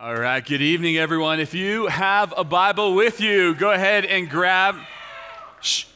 All 0.00 0.14
right, 0.14 0.46
good 0.46 0.62
evening, 0.62 0.96
everyone. 0.96 1.40
If 1.40 1.54
you 1.54 1.88
have 1.88 2.32
a 2.36 2.44
Bible 2.44 2.94
with 2.94 3.20
you, 3.20 3.56
go 3.56 3.72
ahead 3.72 4.04
and 4.04 4.30
grab. 4.30 4.76
Shh. 5.60 5.86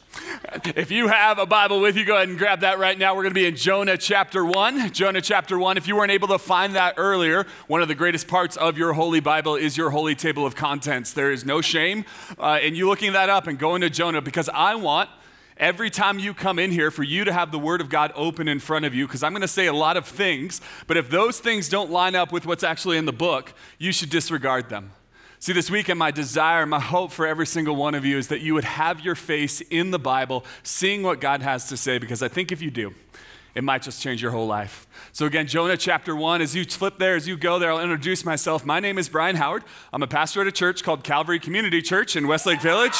If 0.75 0.91
you 0.91 1.07
have 1.07 1.39
a 1.39 1.45
Bible 1.45 1.79
with 1.79 1.95
you, 1.95 2.03
go 2.03 2.17
ahead 2.17 2.27
and 2.27 2.37
grab 2.37 2.59
that 2.59 2.79
right 2.79 2.99
now. 2.99 3.15
We're 3.15 3.21
going 3.21 3.33
to 3.33 3.39
be 3.39 3.45
in 3.45 3.55
Jonah 3.55 3.97
chapter 3.97 4.43
1. 4.43 4.91
Jonah 4.91 5.21
chapter 5.21 5.57
1. 5.57 5.77
If 5.77 5.87
you 5.87 5.95
weren't 5.95 6.11
able 6.11 6.27
to 6.27 6.37
find 6.37 6.75
that 6.75 6.95
earlier, 6.97 7.45
one 7.67 7.81
of 7.81 7.87
the 7.87 7.95
greatest 7.95 8.27
parts 8.27 8.57
of 8.57 8.77
your 8.77 8.91
holy 8.91 9.21
Bible 9.21 9.55
is 9.55 9.77
your 9.77 9.91
holy 9.91 10.15
table 10.15 10.45
of 10.45 10.53
contents. 10.53 11.13
There 11.13 11.31
is 11.31 11.45
no 11.45 11.61
shame 11.61 12.03
uh, 12.37 12.59
in 12.61 12.75
you 12.75 12.89
looking 12.89 13.13
that 13.13 13.29
up 13.29 13.47
and 13.47 13.57
going 13.57 13.79
to 13.81 13.89
Jonah 13.89 14.21
because 14.21 14.49
I 14.49 14.75
want 14.75 15.09
every 15.57 15.89
time 15.89 16.19
you 16.19 16.33
come 16.33 16.59
in 16.59 16.71
here 16.71 16.91
for 16.91 17.03
you 17.03 17.23
to 17.23 17.33
have 17.33 17.51
the 17.51 17.59
Word 17.59 17.81
of 17.81 17.89
God 17.89 18.11
open 18.15 18.47
in 18.47 18.59
front 18.59 18.85
of 18.85 18.93
you, 18.93 19.07
because 19.07 19.23
I'm 19.23 19.31
going 19.31 19.41
to 19.41 19.47
say 19.47 19.67
a 19.67 19.73
lot 19.73 19.97
of 19.97 20.05
things, 20.05 20.61
but 20.87 20.97
if 20.97 21.09
those 21.09 21.39
things 21.39 21.69
don't 21.69 21.91
line 21.91 22.15
up 22.15 22.31
with 22.31 22.45
what's 22.45 22.63
actually 22.63 22.97
in 22.97 23.05
the 23.05 23.13
book, 23.13 23.53
you 23.77 23.91
should 23.91 24.09
disregard 24.09 24.69
them. 24.69 24.91
See, 25.39 25.51
this 25.51 25.69
weekend, 25.69 25.99
my 25.99 26.11
desire, 26.11 26.65
my 26.65 26.79
hope 26.79 27.11
for 27.11 27.27
every 27.27 27.45
single 27.45 27.75
one 27.75 27.95
of 27.95 28.05
you 28.05 28.17
is 28.17 28.29
that 28.29 28.39
you 28.39 28.53
would 28.53 28.63
have 28.63 29.01
your 29.01 29.15
face 29.15 29.59
in 29.59 29.91
the 29.91 29.99
Bible, 29.99 30.45
seeing 30.63 31.03
what 31.03 31.19
God 31.19 31.41
has 31.41 31.67
to 31.67 31.75
say, 31.75 31.97
because 31.97 32.23
I 32.23 32.29
think 32.29 32.51
if 32.51 32.61
you 32.61 32.71
do, 32.71 32.93
it 33.53 33.63
might 33.63 33.81
just 33.81 34.01
change 34.01 34.21
your 34.21 34.31
whole 34.31 34.47
life. 34.47 34.87
So, 35.11 35.25
again, 35.25 35.45
Jonah 35.45 35.77
chapter 35.77 36.15
1, 36.15 36.41
as 36.41 36.55
you 36.55 36.63
flip 36.63 36.97
there, 36.97 37.15
as 37.15 37.27
you 37.27 37.37
go 37.37 37.59
there, 37.59 37.71
I'll 37.71 37.81
introduce 37.81 38.23
myself. 38.25 38.65
My 38.65 38.79
name 38.79 38.97
is 38.97 39.09
Brian 39.09 39.35
Howard. 39.35 39.63
I'm 39.91 40.01
a 40.01 40.07
pastor 40.07 40.41
at 40.41 40.47
a 40.47 40.51
church 40.51 40.81
called 40.81 41.03
Calvary 41.03 41.39
Community 41.39 41.81
Church 41.81 42.15
in 42.15 42.25
Westlake 42.25 42.61
Village 42.61 42.97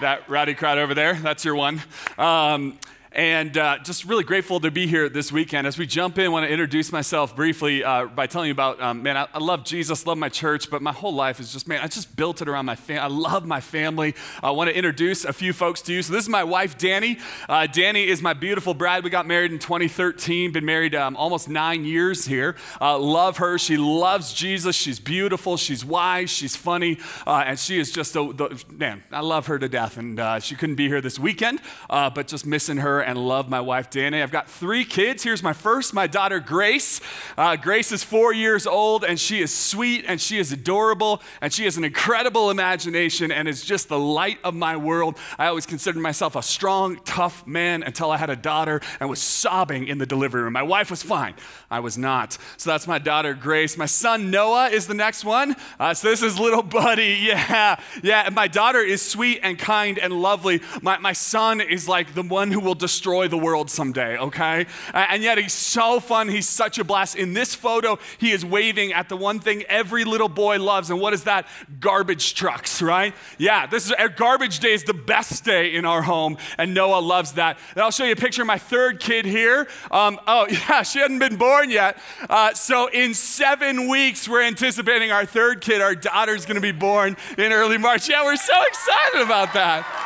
that 0.00 0.28
rowdy 0.28 0.54
crowd 0.54 0.78
over 0.78 0.94
there. 0.94 1.14
That's 1.14 1.44
your 1.44 1.54
one. 1.54 1.82
Um, 2.18 2.78
and 3.16 3.56
uh, 3.56 3.78
just 3.78 4.04
really 4.04 4.24
grateful 4.24 4.60
to 4.60 4.70
be 4.70 4.86
here 4.86 5.08
this 5.08 5.32
weekend. 5.32 5.66
As 5.66 5.78
we 5.78 5.86
jump 5.86 6.18
in, 6.18 6.26
I 6.26 6.28
want 6.28 6.44
to 6.44 6.52
introduce 6.52 6.92
myself 6.92 7.34
briefly 7.34 7.82
uh, 7.82 8.04
by 8.04 8.26
telling 8.26 8.48
you 8.48 8.52
about, 8.52 8.78
um, 8.78 9.02
man, 9.02 9.16
I, 9.16 9.26
I, 9.32 9.38
love 9.38 9.64
Jesus, 9.64 10.04
love 10.06 10.18
my 10.18 10.28
church, 10.28 10.68
but 10.68 10.82
my 10.82 10.92
whole 10.92 11.14
life 11.14 11.40
is 11.40 11.50
just, 11.50 11.66
man, 11.66 11.80
I 11.82 11.86
just 11.88 12.14
built 12.14 12.42
it 12.42 12.48
around 12.48 12.66
my 12.66 12.76
family. 12.76 13.00
I 13.00 13.06
love 13.06 13.46
my 13.46 13.62
family. 13.62 14.14
I 14.42 14.50
want 14.50 14.68
to 14.68 14.76
introduce 14.76 15.24
a 15.24 15.32
few 15.32 15.54
folks 15.54 15.80
to 15.82 15.94
you. 15.94 16.02
So 16.02 16.12
this 16.12 16.24
is 16.24 16.28
my 16.28 16.44
wife, 16.44 16.76
Danny. 16.76 17.16
Uh, 17.48 17.66
Danny 17.66 18.06
is 18.06 18.20
my 18.20 18.34
beautiful 18.34 18.74
bride. 18.74 19.02
We 19.02 19.08
got 19.08 19.26
married 19.26 19.50
in 19.50 19.60
2013, 19.60 20.52
been 20.52 20.66
married 20.66 20.94
um, 20.94 21.16
almost 21.16 21.48
nine 21.48 21.86
years 21.86 22.26
here. 22.26 22.54
Uh, 22.82 22.98
love 22.98 23.38
her. 23.38 23.56
She 23.56 23.78
loves 23.78 24.34
Jesus. 24.34 24.76
She's 24.76 25.00
beautiful. 25.00 25.56
She's 25.56 25.86
wise. 25.86 26.28
She's 26.28 26.54
funny. 26.54 26.98
Uh, 27.26 27.44
and 27.46 27.58
she 27.58 27.78
is 27.78 27.92
just, 27.92 28.14
a, 28.14 28.30
the, 28.34 28.62
man, 28.70 29.02
I 29.10 29.20
love 29.20 29.46
her 29.46 29.58
to 29.58 29.70
death. 29.70 29.96
And 29.96 30.20
uh, 30.20 30.38
she 30.38 30.54
couldn't 30.54 30.76
be 30.76 30.88
here 30.88 31.00
this 31.00 31.18
weekend, 31.18 31.62
but 31.88 32.28
just 32.28 32.44
missing 32.44 32.76
her 32.76 33.05
and 33.06 33.16
love 33.16 33.48
my 33.48 33.60
wife, 33.60 33.88
Danny. 33.88 34.20
I've 34.20 34.32
got 34.32 34.50
three 34.50 34.84
kids. 34.84 35.22
Here's 35.22 35.42
my 35.42 35.52
first, 35.52 35.94
my 35.94 36.06
daughter, 36.06 36.40
Grace. 36.40 37.00
Uh, 37.38 37.56
Grace 37.56 37.92
is 37.92 38.02
four 38.02 38.34
years 38.34 38.66
old, 38.66 39.04
and 39.04 39.18
she 39.18 39.40
is 39.40 39.54
sweet, 39.54 40.04
and 40.08 40.20
she 40.20 40.38
is 40.38 40.52
adorable, 40.52 41.22
and 41.40 41.52
she 41.52 41.64
has 41.64 41.76
an 41.76 41.84
incredible 41.84 42.50
imagination, 42.50 43.30
and 43.30 43.46
is 43.48 43.64
just 43.64 43.88
the 43.88 43.98
light 43.98 44.38
of 44.42 44.54
my 44.54 44.76
world. 44.76 45.18
I 45.38 45.46
always 45.46 45.66
considered 45.66 46.00
myself 46.00 46.34
a 46.34 46.42
strong, 46.42 47.00
tough 47.04 47.46
man 47.46 47.84
until 47.84 48.10
I 48.10 48.16
had 48.16 48.28
a 48.28 48.36
daughter 48.36 48.80
and 48.98 49.08
was 49.08 49.22
sobbing 49.22 49.86
in 49.86 49.98
the 49.98 50.06
delivery 50.06 50.42
room. 50.42 50.52
My 50.52 50.64
wife 50.64 50.90
was 50.90 51.02
fine. 51.02 51.34
I 51.70 51.80
was 51.80 51.96
not. 51.96 52.36
So 52.56 52.70
that's 52.70 52.88
my 52.88 52.98
daughter, 52.98 53.34
Grace. 53.34 53.76
My 53.76 53.86
son, 53.86 54.30
Noah, 54.30 54.68
is 54.68 54.88
the 54.88 54.94
next 54.94 55.24
one. 55.24 55.54
Uh, 55.78 55.94
so 55.94 56.08
this 56.08 56.22
is 56.22 56.38
little 56.38 56.62
buddy. 56.64 57.18
Yeah, 57.22 57.80
yeah. 58.02 58.22
And 58.26 58.34
my 58.34 58.48
daughter 58.48 58.80
is 58.80 59.00
sweet 59.00 59.40
and 59.44 59.56
kind 59.56 59.98
and 59.98 60.12
lovely. 60.12 60.60
My, 60.82 60.98
my 60.98 61.12
son 61.12 61.60
is 61.60 61.88
like 61.88 62.14
the 62.14 62.22
one 62.22 62.50
who 62.50 62.60
will 62.60 62.74
destroy 62.74 62.95
destroy 62.96 63.28
the 63.28 63.36
world 63.36 63.70
someday, 63.70 64.16
okay? 64.16 64.64
And 64.94 65.22
yet 65.22 65.36
he's 65.36 65.52
so 65.52 66.00
fun. 66.00 66.28
He's 66.28 66.48
such 66.48 66.78
a 66.78 66.84
blast. 66.84 67.14
In 67.14 67.34
this 67.34 67.54
photo, 67.54 67.98
he 68.16 68.30
is 68.32 68.42
waving 68.42 68.94
at 68.94 69.10
the 69.10 69.18
one 69.18 69.38
thing 69.38 69.64
every 69.68 70.04
little 70.04 70.30
boy 70.30 70.58
loves. 70.58 70.88
And 70.88 70.98
what 70.98 71.12
is 71.12 71.24
that? 71.24 71.46
Garbage 71.78 72.32
trucks, 72.34 72.80
right? 72.80 73.14
Yeah, 73.36 73.66
this 73.66 73.84
is 73.84 73.92
garbage 74.16 74.60
day 74.60 74.72
is 74.72 74.84
the 74.84 74.94
best 74.94 75.44
day 75.44 75.74
in 75.74 75.84
our 75.84 76.00
home. 76.00 76.38
And 76.56 76.72
Noah 76.72 77.00
loves 77.00 77.32
that. 77.32 77.58
And 77.74 77.82
I'll 77.82 77.90
show 77.90 78.04
you 78.04 78.12
a 78.12 78.16
picture 78.16 78.42
of 78.42 78.48
my 78.48 78.58
third 78.58 78.98
kid 78.98 79.26
here. 79.26 79.68
Um, 79.90 80.18
oh, 80.26 80.46
yeah, 80.50 80.82
she 80.82 80.98
hadn't 80.98 81.18
been 81.18 81.36
born 81.36 81.68
yet. 81.68 81.98
Uh, 82.30 82.54
so 82.54 82.86
in 82.86 83.12
seven 83.12 83.88
weeks, 83.90 84.26
we're 84.26 84.42
anticipating 84.42 85.12
our 85.12 85.26
third 85.26 85.60
kid. 85.60 85.82
Our 85.82 85.94
daughter's 85.94 86.46
going 86.46 86.54
to 86.54 86.62
be 86.62 86.72
born 86.72 87.18
in 87.36 87.52
early 87.52 87.76
March. 87.76 88.08
Yeah, 88.08 88.24
we're 88.24 88.36
so 88.36 88.54
excited 88.62 89.20
about 89.20 89.52
that. 89.52 90.05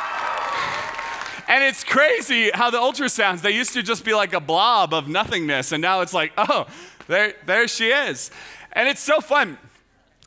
And 1.51 1.65
it's 1.65 1.83
crazy 1.83 2.49
how 2.53 2.69
the 2.69 2.77
ultrasounds, 2.77 3.41
they 3.41 3.51
used 3.51 3.73
to 3.73 3.83
just 3.83 4.05
be 4.05 4.13
like 4.13 4.31
a 4.31 4.39
blob 4.39 4.93
of 4.93 5.09
nothingness, 5.09 5.73
and 5.73 5.81
now 5.81 5.99
it's 5.99 6.13
like, 6.13 6.31
oh, 6.37 6.65
there, 7.07 7.33
there 7.45 7.67
she 7.67 7.89
is. 7.89 8.31
And 8.71 8.87
it's 8.87 9.01
so 9.01 9.19
fun 9.19 9.57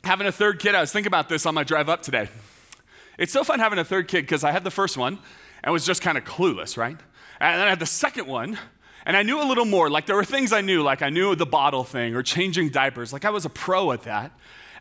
having 0.03 0.27
a 0.27 0.31
third 0.31 0.59
kid. 0.59 0.75
I 0.75 0.81
was 0.81 0.91
thinking 0.91 1.07
about 1.07 1.27
this 1.27 1.47
on 1.47 1.55
my 1.55 1.63
drive 1.63 1.89
up 1.89 2.03
today. 2.03 2.29
It's 3.17 3.33
so 3.33 3.43
fun 3.43 3.57
having 3.57 3.79
a 3.79 3.83
third 3.83 4.07
kid 4.07 4.21
because 4.21 4.43
I 4.43 4.51
had 4.51 4.63
the 4.63 4.69
first 4.69 4.97
one 4.97 5.17
and 5.63 5.73
was 5.73 5.83
just 5.83 6.03
kind 6.03 6.15
of 6.15 6.25
clueless, 6.25 6.77
right? 6.77 6.95
And 7.39 7.59
then 7.59 7.65
I 7.65 7.69
had 7.69 7.79
the 7.79 7.87
second 7.87 8.27
one, 8.27 8.59
and 9.07 9.17
I 9.17 9.23
knew 9.23 9.41
a 9.41 9.47
little 9.49 9.65
more. 9.65 9.89
Like 9.89 10.05
there 10.05 10.15
were 10.15 10.25
things 10.25 10.53
I 10.53 10.61
knew, 10.61 10.83
like 10.83 11.01
I 11.01 11.09
knew 11.09 11.33
the 11.35 11.47
bottle 11.47 11.83
thing 11.83 12.13
or 12.13 12.21
changing 12.21 12.69
diapers. 12.69 13.11
Like 13.11 13.25
I 13.25 13.31
was 13.31 13.45
a 13.45 13.49
pro 13.49 13.91
at 13.93 14.03
that. 14.03 14.31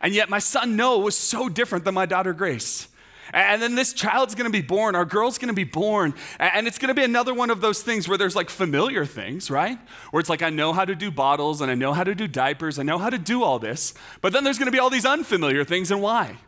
And 0.03 0.13
yet 0.13 0.29
my 0.29 0.41
son 0.41 0.77
Noah 0.77 0.99
was 0.99 1.17
so 1.17 1.49
different 1.49 1.87
than 1.87 1.95
my 1.95 2.05
daughter 2.05 2.35
Grace. 2.35 2.89
And 3.33 3.61
then 3.63 3.75
this 3.75 3.93
child's 3.93 4.35
gonna 4.35 4.51
be 4.51 4.63
born, 4.63 4.95
our 4.95 5.05
girl's 5.05 5.39
gonna 5.39 5.53
be 5.53 5.65
born. 5.65 6.15
And 6.39 6.67
it's 6.67 6.79
gonna 6.79 6.95
be 6.95 7.05
another 7.05 7.35
one 7.35 7.51
of 7.51 7.61
those 7.61 7.83
things 7.83 8.09
where 8.09 8.19
there's 8.19 8.37
like 8.37 8.51
familiar 8.51 9.05
things, 9.05 9.51
right? 9.51 9.79
Where 10.11 10.21
it's 10.21 10.29
like, 10.29 10.43
I 10.43 10.51
know 10.51 10.73
how 10.73 10.85
to 10.85 10.95
do 10.95 11.11
bottles 11.11 11.61
and 11.61 11.71
I 11.71 11.75
know 11.75 11.93
how 11.93 12.05
to 12.05 12.15
do 12.15 12.29
diapers, 12.29 12.79
I 12.79 12.83
know 12.83 12.99
how 12.99 13.11
to 13.11 13.19
do 13.19 13.43
all 13.43 13.59
this. 13.59 13.95
But 14.21 14.33
then 14.33 14.45
there's 14.45 14.59
gonna 14.59 14.71
be 14.71 14.79
all 14.79 14.91
these 14.91 15.07
unfamiliar 15.07 15.65
things, 15.65 15.91
and 15.91 16.03
why? 16.03 16.39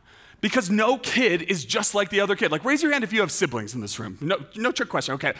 Because 0.41 0.69
no 0.71 0.99
kid 0.99 1.43
is 1.43 1.65
just 1.65 1.95
like 1.95 2.11
the 2.11 2.21
other 2.21 2.37
kid. 2.37 2.53
Like, 2.53 2.65
raise 2.65 2.83
your 2.83 2.93
hand 2.93 3.05
if 3.05 3.13
you 3.13 3.21
have 3.21 3.33
siblings 3.33 3.75
in 3.75 3.81
this 3.81 3.99
room. 3.99 4.19
No, 4.21 4.45
no 4.55 4.71
trick 4.71 4.89
question, 4.89 5.15
okay. 5.15 5.33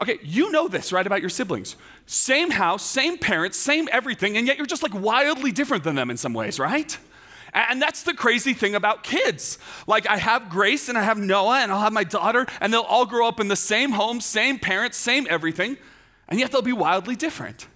Okay, 0.00 0.18
you 0.22 0.52
know 0.52 0.68
this, 0.68 0.92
right, 0.92 1.04
about 1.04 1.20
your 1.20 1.30
siblings. 1.30 1.74
Same 2.06 2.50
house, 2.50 2.84
same 2.84 3.18
parents, 3.18 3.56
same 3.58 3.88
everything, 3.90 4.36
and 4.36 4.46
yet 4.46 4.56
you're 4.56 4.66
just 4.66 4.82
like 4.82 4.94
wildly 4.94 5.50
different 5.50 5.82
than 5.82 5.96
them 5.96 6.10
in 6.10 6.16
some 6.16 6.34
ways, 6.34 6.60
right? 6.60 6.98
And 7.52 7.80
that's 7.80 8.02
the 8.02 8.14
crazy 8.14 8.52
thing 8.52 8.74
about 8.74 9.02
kids. 9.02 9.58
Like, 9.86 10.08
I 10.08 10.16
have 10.16 10.48
Grace 10.48 10.88
and 10.88 10.98
I 10.98 11.02
have 11.02 11.18
Noah 11.18 11.60
and 11.60 11.72
I'll 11.72 11.80
have 11.80 11.92
my 11.92 12.04
daughter, 12.04 12.46
and 12.60 12.72
they'll 12.72 12.82
all 12.82 13.06
grow 13.06 13.26
up 13.26 13.40
in 13.40 13.48
the 13.48 13.56
same 13.56 13.92
home, 13.92 14.20
same 14.20 14.58
parents, 14.58 14.96
same 14.96 15.26
everything, 15.30 15.76
and 16.28 16.38
yet 16.38 16.52
they'll 16.52 16.62
be 16.62 16.72
wildly 16.72 17.16
different. 17.16 17.66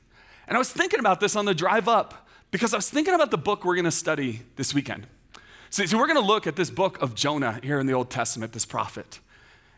And 0.47 0.56
I 0.56 0.59
was 0.59 0.71
thinking 0.71 1.00
about 1.00 1.21
this 1.21 1.37
on 1.37 1.44
the 1.44 1.55
drive 1.55 1.88
up 1.88 2.28
because 2.50 2.75
I 2.75 2.77
was 2.77 2.91
thinking 2.91 3.15
about 3.15 3.31
the 3.31 3.38
book 3.38 3.65
we're 3.65 3.75
going 3.75 3.87
to 3.87 3.91
study 3.91 4.43
this 4.56 4.75
weekend. 4.75 5.06
So, 5.71 5.87
so 5.87 5.97
we're 5.97 6.06
going 6.06 6.21
to 6.21 6.27
look 6.27 6.47
at 6.47 6.56
this 6.56 6.69
book 6.69 7.00
of 7.00 7.15
Jonah 7.15 7.59
here 7.62 7.81
in 7.81 7.87
the 7.87 7.94
Old 7.94 8.11
Testament, 8.11 8.53
this 8.53 8.66
prophet. 8.66 9.21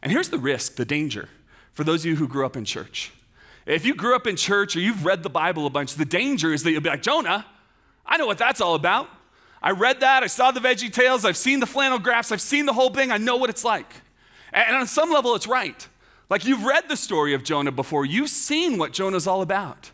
And 0.02 0.10
here's 0.10 0.28
the 0.28 0.38
risk, 0.38 0.74
the 0.74 0.84
danger 0.84 1.28
for 1.72 1.84
those 1.84 2.02
of 2.02 2.06
you 2.06 2.16
who 2.16 2.26
grew 2.26 2.44
up 2.44 2.56
in 2.56 2.64
church. 2.64 3.12
If 3.66 3.86
you 3.86 3.94
grew 3.94 4.14
up 4.14 4.26
in 4.26 4.36
church 4.36 4.76
or 4.76 4.80
you've 4.80 5.04
read 5.04 5.22
the 5.22 5.30
Bible 5.30 5.66
a 5.66 5.70
bunch, 5.70 5.94
the 5.94 6.04
danger 6.04 6.52
is 6.52 6.62
that 6.64 6.72
you'll 6.72 6.82
be 6.82 6.90
like, 6.90 7.02
Jonah, 7.02 7.46
I 8.04 8.16
know 8.16 8.26
what 8.26 8.38
that's 8.38 8.60
all 8.60 8.74
about. 8.74 9.08
I 9.64 9.70
read 9.70 10.00
that, 10.00 10.22
I 10.22 10.26
saw 10.26 10.50
the 10.50 10.60
Veggie 10.60 10.92
Tales, 10.92 11.24
I've 11.24 11.38
seen 11.38 11.58
the 11.58 11.66
flannel 11.66 11.98
graphs, 11.98 12.30
I've 12.30 12.42
seen 12.42 12.66
the 12.66 12.74
whole 12.74 12.90
thing, 12.90 13.10
I 13.10 13.16
know 13.16 13.36
what 13.36 13.48
it's 13.48 13.64
like. 13.64 13.90
And 14.52 14.76
on 14.76 14.86
some 14.86 15.10
level, 15.10 15.34
it's 15.34 15.46
right. 15.46 15.88
Like 16.28 16.44
you've 16.44 16.64
read 16.64 16.90
the 16.90 16.98
story 16.98 17.32
of 17.32 17.42
Jonah 17.42 17.72
before, 17.72 18.04
you've 18.04 18.28
seen 18.28 18.76
what 18.76 18.92
Jonah's 18.92 19.26
all 19.26 19.40
about. 19.40 19.90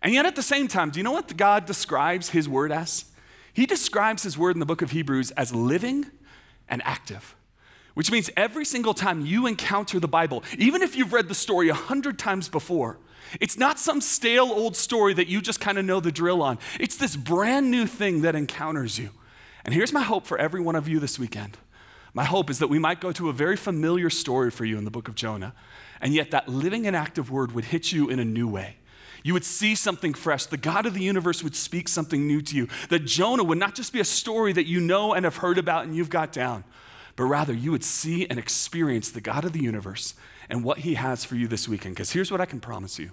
And 0.00 0.14
yet 0.14 0.24
at 0.24 0.36
the 0.36 0.42
same 0.42 0.68
time, 0.68 0.88
do 0.88 0.98
you 0.98 1.04
know 1.04 1.12
what 1.12 1.36
God 1.36 1.66
describes 1.66 2.30
his 2.30 2.48
word 2.48 2.72
as? 2.72 3.04
He 3.52 3.66
describes 3.66 4.22
his 4.22 4.38
word 4.38 4.56
in 4.56 4.60
the 4.60 4.64
book 4.64 4.80
of 4.80 4.92
Hebrews 4.92 5.32
as 5.32 5.54
living 5.54 6.06
and 6.66 6.80
active. 6.86 7.36
Which 7.92 8.10
means 8.10 8.30
every 8.38 8.64
single 8.64 8.94
time 8.94 9.26
you 9.26 9.46
encounter 9.46 10.00
the 10.00 10.08
Bible, 10.08 10.44
even 10.56 10.80
if 10.80 10.96
you've 10.96 11.12
read 11.12 11.28
the 11.28 11.34
story 11.34 11.68
a 11.68 11.74
hundred 11.74 12.18
times 12.18 12.48
before, 12.48 12.98
it's 13.40 13.56
not 13.58 13.78
some 13.78 14.00
stale 14.00 14.50
old 14.50 14.76
story 14.76 15.14
that 15.14 15.28
you 15.28 15.40
just 15.40 15.60
kind 15.60 15.78
of 15.78 15.84
know 15.84 16.00
the 16.00 16.12
drill 16.12 16.42
on. 16.42 16.58
It's 16.78 16.96
this 16.96 17.16
brand 17.16 17.70
new 17.70 17.86
thing 17.86 18.22
that 18.22 18.34
encounters 18.34 18.98
you. 18.98 19.10
And 19.64 19.74
here's 19.74 19.92
my 19.92 20.02
hope 20.02 20.26
for 20.26 20.38
every 20.38 20.60
one 20.60 20.76
of 20.76 20.88
you 20.88 20.98
this 20.98 21.18
weekend. 21.18 21.58
My 22.12 22.24
hope 22.24 22.50
is 22.50 22.58
that 22.58 22.68
we 22.68 22.78
might 22.78 23.00
go 23.00 23.12
to 23.12 23.28
a 23.28 23.32
very 23.32 23.56
familiar 23.56 24.10
story 24.10 24.50
for 24.50 24.64
you 24.64 24.78
in 24.78 24.84
the 24.84 24.90
book 24.90 25.06
of 25.06 25.14
Jonah, 25.14 25.54
and 26.00 26.12
yet 26.12 26.30
that 26.32 26.48
living 26.48 26.86
and 26.86 26.96
active 26.96 27.30
word 27.30 27.52
would 27.52 27.66
hit 27.66 27.92
you 27.92 28.08
in 28.08 28.18
a 28.18 28.24
new 28.24 28.48
way. 28.48 28.76
You 29.22 29.34
would 29.34 29.44
see 29.44 29.74
something 29.74 30.14
fresh. 30.14 30.46
The 30.46 30.56
God 30.56 30.86
of 30.86 30.94
the 30.94 31.02
universe 31.02 31.44
would 31.44 31.54
speak 31.54 31.88
something 31.88 32.26
new 32.26 32.40
to 32.42 32.56
you. 32.56 32.68
That 32.88 33.00
Jonah 33.00 33.44
would 33.44 33.58
not 33.58 33.74
just 33.74 33.92
be 33.92 34.00
a 34.00 34.04
story 34.04 34.52
that 34.54 34.66
you 34.66 34.80
know 34.80 35.12
and 35.12 35.24
have 35.24 35.36
heard 35.36 35.58
about 35.58 35.84
and 35.84 35.94
you've 35.94 36.10
got 36.10 36.32
down, 36.32 36.64
but 37.20 37.26
rather 37.26 37.52
you 37.52 37.70
would 37.70 37.84
see 37.84 38.26
and 38.30 38.38
experience 38.38 39.10
the 39.10 39.20
God 39.20 39.44
of 39.44 39.52
the 39.52 39.62
universe 39.62 40.14
and 40.48 40.64
what 40.64 40.78
he 40.78 40.94
has 40.94 41.22
for 41.22 41.34
you 41.34 41.46
this 41.46 41.68
weekend. 41.68 41.94
Because 41.94 42.12
here's 42.12 42.30
what 42.30 42.40
I 42.40 42.46
can 42.46 42.60
promise 42.60 42.98
you 42.98 43.10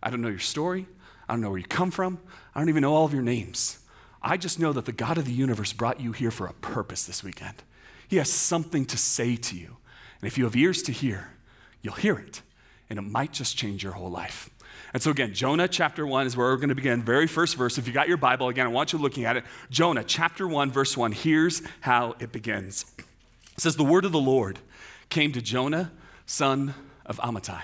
I 0.00 0.10
don't 0.10 0.22
know 0.22 0.28
your 0.28 0.38
story, 0.38 0.86
I 1.28 1.32
don't 1.32 1.40
know 1.40 1.50
where 1.50 1.58
you 1.58 1.64
come 1.64 1.90
from, 1.90 2.20
I 2.54 2.60
don't 2.60 2.68
even 2.68 2.82
know 2.82 2.94
all 2.94 3.04
of 3.04 3.12
your 3.12 3.24
names. 3.24 3.80
I 4.22 4.36
just 4.36 4.60
know 4.60 4.72
that 4.72 4.84
the 4.84 4.92
God 4.92 5.18
of 5.18 5.24
the 5.24 5.32
universe 5.32 5.72
brought 5.72 5.98
you 5.98 6.12
here 6.12 6.30
for 6.30 6.46
a 6.46 6.52
purpose 6.52 7.02
this 7.02 7.24
weekend. 7.24 7.64
He 8.06 8.18
has 8.18 8.30
something 8.30 8.84
to 8.84 8.96
say 8.96 9.34
to 9.34 9.56
you. 9.56 9.76
And 10.20 10.28
if 10.28 10.38
you 10.38 10.44
have 10.44 10.54
ears 10.54 10.80
to 10.84 10.92
hear, 10.92 11.32
you'll 11.80 11.94
hear 11.94 12.16
it, 12.16 12.42
and 12.88 12.96
it 12.96 13.02
might 13.02 13.32
just 13.32 13.56
change 13.56 13.82
your 13.82 13.94
whole 13.94 14.08
life. 14.08 14.50
And 14.92 15.02
so, 15.02 15.10
again, 15.10 15.34
Jonah 15.34 15.66
chapter 15.66 16.06
1 16.06 16.28
is 16.28 16.36
where 16.36 16.46
we're 16.46 16.58
going 16.58 16.68
to 16.68 16.76
begin. 16.76 17.02
Very 17.02 17.26
first 17.26 17.56
verse. 17.56 17.76
If 17.76 17.88
you 17.88 17.92
got 17.92 18.06
your 18.06 18.18
Bible, 18.18 18.50
again, 18.50 18.66
I 18.66 18.70
want 18.70 18.92
you 18.92 19.00
looking 19.00 19.24
at 19.24 19.36
it. 19.36 19.42
Jonah 19.68 20.04
chapter 20.04 20.46
1, 20.46 20.70
verse 20.70 20.96
1. 20.96 21.10
Here's 21.10 21.60
how 21.80 22.14
it 22.20 22.30
begins 22.30 22.86
it 23.56 23.60
says, 23.60 23.76
The 23.76 23.84
word 23.84 24.04
of 24.04 24.12
the 24.12 24.20
Lord 24.20 24.58
came 25.08 25.32
to 25.32 25.42
Jonah, 25.42 25.92
son 26.26 26.74
of 27.04 27.18
Amittai. 27.18 27.62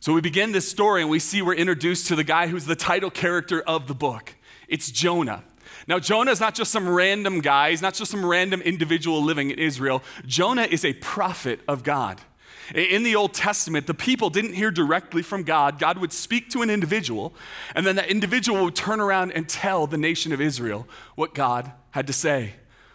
So 0.00 0.12
we 0.12 0.20
begin 0.20 0.52
this 0.52 0.68
story 0.68 1.00
and 1.00 1.10
we 1.10 1.20
see 1.20 1.42
we're 1.42 1.54
introduced 1.54 2.08
to 2.08 2.16
the 2.16 2.24
guy 2.24 2.48
who's 2.48 2.66
the 2.66 2.74
title 2.74 3.10
character 3.10 3.62
of 3.62 3.86
the 3.86 3.94
book. 3.94 4.34
It's 4.66 4.90
Jonah. 4.90 5.44
Now, 5.86 5.98
Jonah 5.98 6.30
is 6.30 6.40
not 6.40 6.54
just 6.54 6.72
some 6.72 6.88
random 6.88 7.40
guy, 7.40 7.70
he's 7.70 7.82
not 7.82 7.94
just 7.94 8.10
some 8.10 8.24
random 8.24 8.60
individual 8.62 9.22
living 9.22 9.50
in 9.50 9.58
Israel. 9.58 10.02
Jonah 10.26 10.62
is 10.62 10.84
a 10.84 10.92
prophet 10.94 11.60
of 11.68 11.82
God. 11.82 12.20
In 12.74 13.02
the 13.02 13.16
Old 13.16 13.34
Testament, 13.34 13.86
the 13.86 13.94
people 13.94 14.30
didn't 14.30 14.54
hear 14.54 14.70
directly 14.70 15.22
from 15.22 15.42
God. 15.42 15.78
God 15.78 15.98
would 15.98 16.12
speak 16.12 16.48
to 16.50 16.62
an 16.62 16.70
individual, 16.70 17.34
and 17.74 17.84
then 17.84 17.96
that 17.96 18.08
individual 18.08 18.64
would 18.64 18.76
turn 18.76 19.00
around 19.00 19.32
and 19.32 19.48
tell 19.48 19.86
the 19.86 19.98
nation 19.98 20.32
of 20.32 20.40
Israel 20.40 20.86
what 21.14 21.34
God 21.34 21.72
had 21.90 22.06
to 22.06 22.12
say. 22.12 22.54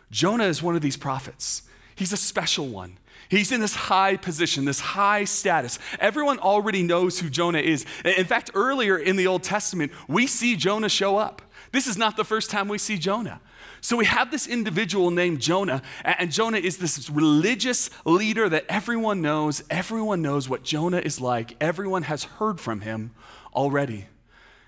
Jonah 0.09 0.45
is 0.45 0.63
one 0.63 0.75
of 0.75 0.81
these 0.81 0.97
prophets. 0.97 1.63
He's 1.97 2.13
a 2.13 2.17
special 2.17 2.67
one. 2.67 2.99
He's 3.27 3.51
in 3.51 3.59
this 3.59 3.73
high 3.73 4.17
position, 4.17 4.65
this 4.65 4.79
high 4.79 5.23
status. 5.25 5.79
Everyone 5.99 6.37
already 6.37 6.83
knows 6.83 7.19
who 7.19 7.27
Jonah 7.27 7.57
is. 7.57 7.87
In 8.05 8.25
fact, 8.25 8.51
earlier 8.53 8.97
in 8.97 9.15
the 9.15 9.25
Old 9.25 9.41
Testament, 9.41 9.91
we 10.07 10.27
see 10.27 10.55
Jonah 10.55 10.89
show 10.89 11.17
up. 11.17 11.41
This 11.71 11.87
is 11.87 11.97
not 11.97 12.15
the 12.15 12.23
first 12.23 12.51
time 12.51 12.67
we 12.67 12.77
see 12.77 12.99
Jonah. 12.99 13.41
So 13.81 13.97
we 13.97 14.05
have 14.05 14.29
this 14.29 14.45
individual 14.47 15.09
named 15.09 15.41
Jonah, 15.41 15.81
and 16.03 16.31
Jonah 16.31 16.59
is 16.59 16.77
this 16.77 17.09
religious 17.09 17.89
leader 18.05 18.47
that 18.47 18.65
everyone 18.69 19.21
knows. 19.21 19.63
Everyone 19.69 20.21
knows 20.21 20.47
what 20.47 20.63
Jonah 20.63 20.99
is 20.99 21.19
like, 21.19 21.55
everyone 21.59 22.03
has 22.03 22.25
heard 22.25 22.61
from 22.61 22.81
him 22.81 23.11
already. 23.55 24.05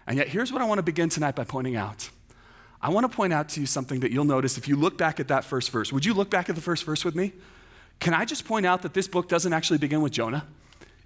And 0.08 0.18
yet, 0.18 0.30
here's 0.30 0.52
what 0.52 0.64
I 0.64 0.66
want 0.66 0.80
to 0.80 0.84
begin 0.84 1.10
tonight 1.10 1.36
by 1.36 1.44
pointing 1.44 1.76
out. 1.76 2.10
I 2.82 2.90
want 2.90 3.10
to 3.10 3.16
point 3.16 3.34
out 3.34 3.50
to 3.50 3.60
you 3.60 3.66
something 3.66 4.00
that 4.00 4.12
you'll 4.12 4.26
notice 4.26 4.58
if 4.58 4.68
you 4.68 4.76
look 4.76 4.98
back 4.98 5.20
at 5.20 5.28
that 5.28 5.44
first 5.44 5.70
verse. 5.70 5.92
Would 5.92 6.06
you 6.06 6.14
look 6.14 6.30
back 6.30 6.50
at 6.50 6.56
the 6.56 6.62
first 6.62 6.86
verse 6.86 7.04
with 7.04 7.16
me? 7.16 7.34
Can 8.00 8.14
I 8.14 8.24
just 8.24 8.46
point 8.46 8.66
out 8.66 8.82
that 8.84 8.94
this 8.94 9.08
book 9.08 9.28
doesn't 9.28 9.52
actually 9.52 9.80
begin 9.80 10.02
with 10.02 10.14
Jonah? 10.14 10.46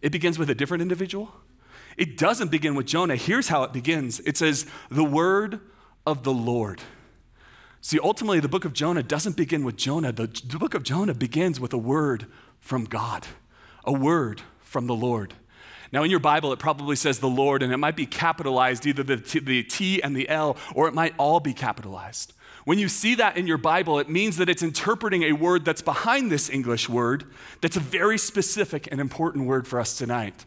It 0.01 0.11
begins 0.11 0.37
with 0.37 0.49
a 0.49 0.55
different 0.55 0.81
individual. 0.81 1.33
It 1.97 2.17
doesn't 2.17 2.51
begin 2.51 2.75
with 2.75 2.85
Jonah. 2.85 3.15
Here's 3.15 3.47
how 3.47 3.63
it 3.63 3.73
begins 3.73 4.19
it 4.21 4.37
says, 4.37 4.67
The 4.91 5.03
word 5.03 5.59
of 6.05 6.23
the 6.23 6.33
Lord. 6.33 6.81
See, 7.81 7.99
ultimately, 7.99 8.39
the 8.39 8.47
book 8.47 8.65
of 8.65 8.73
Jonah 8.73 9.03
doesn't 9.03 9.35
begin 9.35 9.65
with 9.65 9.75
Jonah. 9.75 10.11
The, 10.11 10.27
the 10.45 10.57
book 10.57 10.73
of 10.73 10.83
Jonah 10.83 11.13
begins 11.13 11.59
with 11.59 11.73
a 11.73 11.77
word 11.77 12.27
from 12.59 12.85
God, 12.85 13.27
a 13.83 13.91
word 13.91 14.41
from 14.61 14.87
the 14.87 14.95
Lord. 14.95 15.33
Now, 15.93 16.01
in 16.01 16.09
your 16.09 16.19
Bible, 16.19 16.51
it 16.51 16.57
probably 16.57 16.95
says 16.95 17.19
the 17.19 17.29
Lord, 17.29 17.61
and 17.61 17.71
it 17.71 17.77
might 17.77 17.95
be 17.95 18.07
capitalized, 18.07 18.87
either 18.87 19.03
the 19.03 19.17
T, 19.17 19.37
the 19.37 19.61
T 19.61 20.01
and 20.01 20.15
the 20.15 20.27
L, 20.27 20.57
or 20.73 20.87
it 20.87 20.95
might 20.95 21.13
all 21.19 21.39
be 21.39 21.53
capitalized. 21.53 22.33
When 22.65 22.79
you 22.79 22.89
see 22.89 23.13
that 23.15 23.37
in 23.37 23.45
your 23.45 23.59
Bible, 23.59 23.99
it 23.99 24.09
means 24.09 24.37
that 24.37 24.49
it's 24.49 24.63
interpreting 24.63 25.21
a 25.21 25.33
word 25.33 25.65
that's 25.65 25.83
behind 25.83 26.31
this 26.31 26.49
English 26.49 26.89
word 26.89 27.25
that's 27.61 27.77
a 27.77 27.79
very 27.79 28.17
specific 28.17 28.87
and 28.91 28.99
important 28.99 29.45
word 29.45 29.67
for 29.67 29.79
us 29.79 29.95
tonight. 29.95 30.45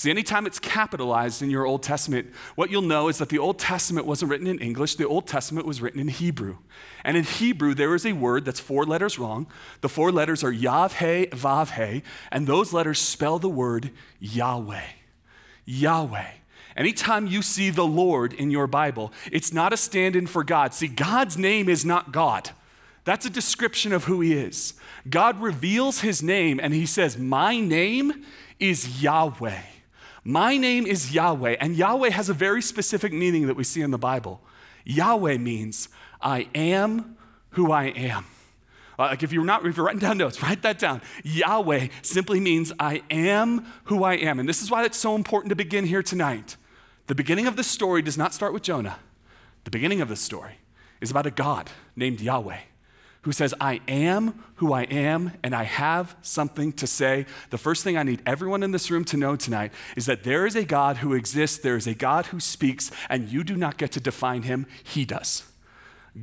See, 0.00 0.08
anytime 0.08 0.46
it's 0.46 0.58
capitalized 0.58 1.42
in 1.42 1.50
your 1.50 1.66
Old 1.66 1.82
Testament, 1.82 2.32
what 2.54 2.70
you'll 2.70 2.80
know 2.80 3.08
is 3.08 3.18
that 3.18 3.28
the 3.28 3.38
Old 3.38 3.58
Testament 3.58 4.06
wasn't 4.06 4.30
written 4.30 4.46
in 4.46 4.58
English, 4.58 4.94
the 4.94 5.06
Old 5.06 5.26
Testament 5.26 5.66
was 5.66 5.82
written 5.82 6.00
in 6.00 6.08
Hebrew. 6.08 6.56
And 7.04 7.18
in 7.18 7.24
Hebrew, 7.24 7.74
there 7.74 7.94
is 7.94 8.06
a 8.06 8.14
word 8.14 8.46
that's 8.46 8.60
four 8.60 8.86
letters 8.86 9.18
long. 9.18 9.46
The 9.82 9.90
four 9.90 10.10
letters 10.10 10.42
are 10.42 10.54
Yav 10.54 10.94
He, 10.94 11.26
Vav 11.26 12.02
and 12.32 12.46
those 12.46 12.72
letters 12.72 12.98
spell 12.98 13.38
the 13.38 13.50
word 13.50 13.90
Yahweh. 14.20 14.86
Yahweh. 15.66 16.30
Anytime 16.78 17.26
you 17.26 17.42
see 17.42 17.68
the 17.68 17.86
Lord 17.86 18.32
in 18.32 18.50
your 18.50 18.66
Bible, 18.66 19.12
it's 19.30 19.52
not 19.52 19.74
a 19.74 19.76
stand 19.76 20.16
in 20.16 20.26
for 20.26 20.42
God. 20.42 20.72
See, 20.72 20.88
God's 20.88 21.36
name 21.36 21.68
is 21.68 21.84
not 21.84 22.10
God. 22.10 22.52
That's 23.04 23.26
a 23.26 23.30
description 23.30 23.92
of 23.92 24.04
who 24.04 24.22
He 24.22 24.32
is. 24.32 24.72
God 25.10 25.42
reveals 25.42 26.00
His 26.00 26.22
name 26.22 26.58
and 26.58 26.72
He 26.72 26.86
says, 26.86 27.18
My 27.18 27.60
name 27.60 28.24
is 28.58 29.02
Yahweh. 29.02 29.60
My 30.24 30.56
name 30.56 30.86
is 30.86 31.12
Yahweh, 31.12 31.56
and 31.60 31.76
Yahweh 31.76 32.10
has 32.10 32.28
a 32.28 32.34
very 32.34 32.60
specific 32.60 33.12
meaning 33.12 33.46
that 33.46 33.56
we 33.56 33.64
see 33.64 33.80
in 33.80 33.90
the 33.90 33.98
Bible. 33.98 34.42
Yahweh 34.84 35.38
means, 35.38 35.88
I 36.20 36.48
am 36.54 37.16
who 37.50 37.72
I 37.72 37.84
am. 37.86 38.26
Uh, 38.98 39.04
like 39.04 39.22
if 39.22 39.32
you're 39.32 39.44
not, 39.44 39.64
if 39.64 39.76
you're 39.76 39.86
writing 39.86 40.00
down 40.00 40.18
notes, 40.18 40.42
write 40.42 40.62
that 40.62 40.78
down. 40.78 41.00
Yahweh 41.24 41.88
simply 42.02 42.38
means 42.38 42.72
I 42.78 43.02
am 43.10 43.64
who 43.84 44.04
I 44.04 44.14
am. 44.14 44.38
And 44.38 44.48
this 44.48 44.62
is 44.62 44.70
why 44.70 44.84
it's 44.84 44.98
so 44.98 45.14
important 45.14 45.48
to 45.50 45.56
begin 45.56 45.86
here 45.86 46.02
tonight. 46.02 46.56
The 47.06 47.14
beginning 47.14 47.46
of 47.46 47.56
the 47.56 47.64
story 47.64 48.02
does 48.02 48.18
not 48.18 48.34
start 48.34 48.52
with 48.52 48.62
Jonah. 48.62 48.98
The 49.64 49.70
beginning 49.70 50.00
of 50.00 50.08
the 50.08 50.16
story 50.16 50.58
is 51.00 51.10
about 51.10 51.26
a 51.26 51.30
God 51.30 51.70
named 51.96 52.20
Yahweh 52.20 52.58
who 53.22 53.32
says, 53.32 53.54
I 53.60 53.80
am 53.86 54.44
who 54.56 54.72
I 54.72 54.82
am 54.84 55.32
and 55.42 55.54
I 55.54 55.64
have 55.64 56.16
something 56.22 56.72
to 56.74 56.86
say. 56.86 57.26
The 57.50 57.58
first 57.58 57.84
thing 57.84 57.96
I 57.96 58.02
need 58.02 58.22
everyone 58.24 58.62
in 58.62 58.72
this 58.72 58.90
room 58.90 59.04
to 59.06 59.16
know 59.16 59.36
tonight 59.36 59.72
is 59.96 60.06
that 60.06 60.24
there 60.24 60.46
is 60.46 60.56
a 60.56 60.64
God 60.64 60.98
who 60.98 61.12
exists, 61.12 61.58
there 61.58 61.76
is 61.76 61.86
a 61.86 61.94
God 61.94 62.26
who 62.26 62.40
speaks, 62.40 62.90
and 63.08 63.28
you 63.28 63.44
do 63.44 63.56
not 63.56 63.76
get 63.76 63.92
to 63.92 64.00
define 64.00 64.42
him, 64.42 64.66
he 64.82 65.04
does. 65.04 65.44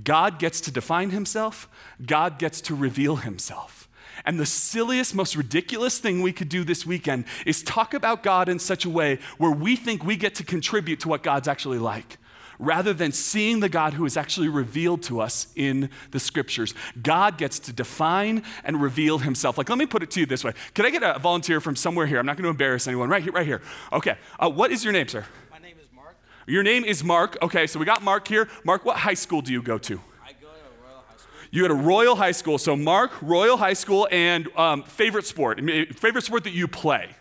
God 0.04 0.40
gets 0.40 0.60
to 0.62 0.72
define 0.72 1.12
himself, 1.12 1.70
God 2.04 2.40
gets 2.40 2.62
to 2.62 2.76
reveal 2.76 3.18
himself. 3.18 3.88
And 4.26 4.40
the 4.40 4.46
silliest, 4.46 5.14
most 5.14 5.36
ridiculous 5.36 6.00
thing 6.00 6.22
we 6.22 6.34
could 6.34 6.50
do 6.50 6.64
this 6.64 6.86
weekend 6.86 7.26
is 7.46 7.62
talk 7.62 7.94
about 7.94 8.24
God 8.24 8.50
in 8.50 8.58
such 8.58 8.84
a 8.84 8.90
way 8.90 9.20
where 9.38 9.52
we 9.52 9.76
think 9.76 10.04
we 10.04 10.16
get 10.16 10.34
to 10.36 10.44
contribute 10.44 11.00
to 11.02 11.08
what 11.08 11.22
God's 11.22 11.48
actually 11.48 11.78
like 11.78 12.18
rather 12.60 12.94
than 12.94 13.12
seeing 13.12 13.60
the 13.60 13.70
God 13.70 13.94
who 13.94 14.06
is 14.06 14.18
actually 14.18 14.50
revealed 14.50 15.04
to 15.04 15.22
us 15.22 15.48
in 15.56 15.90
the 16.12 16.20
scriptures. 16.20 16.74
God 17.02 17.38
gets 17.38 17.60
to 17.60 17.74
define 17.74 18.44
and 18.64 18.82
reveal 18.82 19.20
himself. 19.20 19.58
Like, 19.58 19.70
let 19.70 19.78
me 19.78 19.86
put 19.86 20.04
it 20.04 20.12
to 20.12 20.20
you 20.20 20.26
this 20.26 20.44
way. 20.44 20.54
Could 20.74 20.86
I 20.86 20.90
get 20.90 21.04
a 21.04 21.20
volunteer 21.20 21.62
from 21.62 21.76
somewhere 21.76 22.06
here? 22.06 22.20
I'm 22.20 22.26
not 22.26 22.38
going 22.38 22.44
to 22.44 22.50
embarrass 22.50 22.88
anyone. 22.88 23.10
Right 23.10 23.24
here, 23.24 23.32
right 23.32 23.46
here. 23.46 23.62
Okay. 23.92 24.18
Uh, 24.40 24.50
what 24.50 24.72
is 24.72 24.84
your 24.84 24.94
name, 24.94 25.08
sir? 25.08 25.26
My 25.52 25.60
name 25.60 25.78
is 25.82 25.88
Mark. 25.94 26.16
Your 26.48 26.64
name 26.64 26.84
is 26.84 27.04
Mark. 27.04 27.38
Okay, 27.42 27.68
so 27.68 27.80
we 27.80 27.86
got 27.86 28.02
Mark 28.02 28.28
here. 28.28 28.48
Mark, 28.64 28.86
what 28.86 28.98
high 28.98 29.14
school 29.14 29.42
do 29.42 29.52
you 29.52 29.62
go 29.62 29.78
to? 29.78 30.00
I 30.26 30.34
go 30.34 30.48
to 30.48 30.54
Royal 30.84 31.04
High 31.08 31.18
School. 31.18 31.48
You 31.52 31.62
go 31.64 31.68
to 31.68 31.74
Royal 31.74 32.16
High 32.16 32.32
School. 32.32 32.58
So, 32.58 32.76
Mark, 32.76 33.12
Royal 33.22 33.58
High 33.58 33.74
School, 33.74 34.08
and 34.12 34.48
um, 34.56 34.84
favorite 34.84 35.26
sport, 35.26 35.60
favorite 35.96 36.24
sport 36.24 36.44
that 36.46 36.54
you 36.54 36.68
play? 36.68 37.17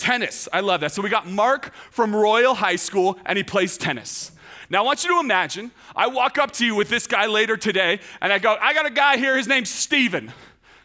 Tennis. 0.00 0.48
I 0.52 0.60
love 0.60 0.80
that. 0.80 0.92
So 0.92 1.02
we 1.02 1.10
got 1.10 1.28
Mark 1.28 1.72
from 1.90 2.16
Royal 2.16 2.54
High 2.54 2.76
School, 2.76 3.18
and 3.26 3.36
he 3.36 3.44
plays 3.44 3.76
tennis. 3.76 4.32
Now, 4.70 4.78
I 4.78 4.82
want 4.82 5.04
you 5.04 5.10
to 5.10 5.20
imagine 5.20 5.72
I 5.94 6.06
walk 6.06 6.38
up 6.38 6.52
to 6.52 6.64
you 6.64 6.74
with 6.74 6.88
this 6.88 7.06
guy 7.06 7.26
later 7.26 7.56
today, 7.56 8.00
and 8.20 8.32
I 8.32 8.38
go, 8.38 8.56
I 8.60 8.72
got 8.72 8.86
a 8.86 8.90
guy 8.90 9.18
here, 9.18 9.36
his 9.36 9.46
name's 9.46 9.68
Steven. 9.68 10.32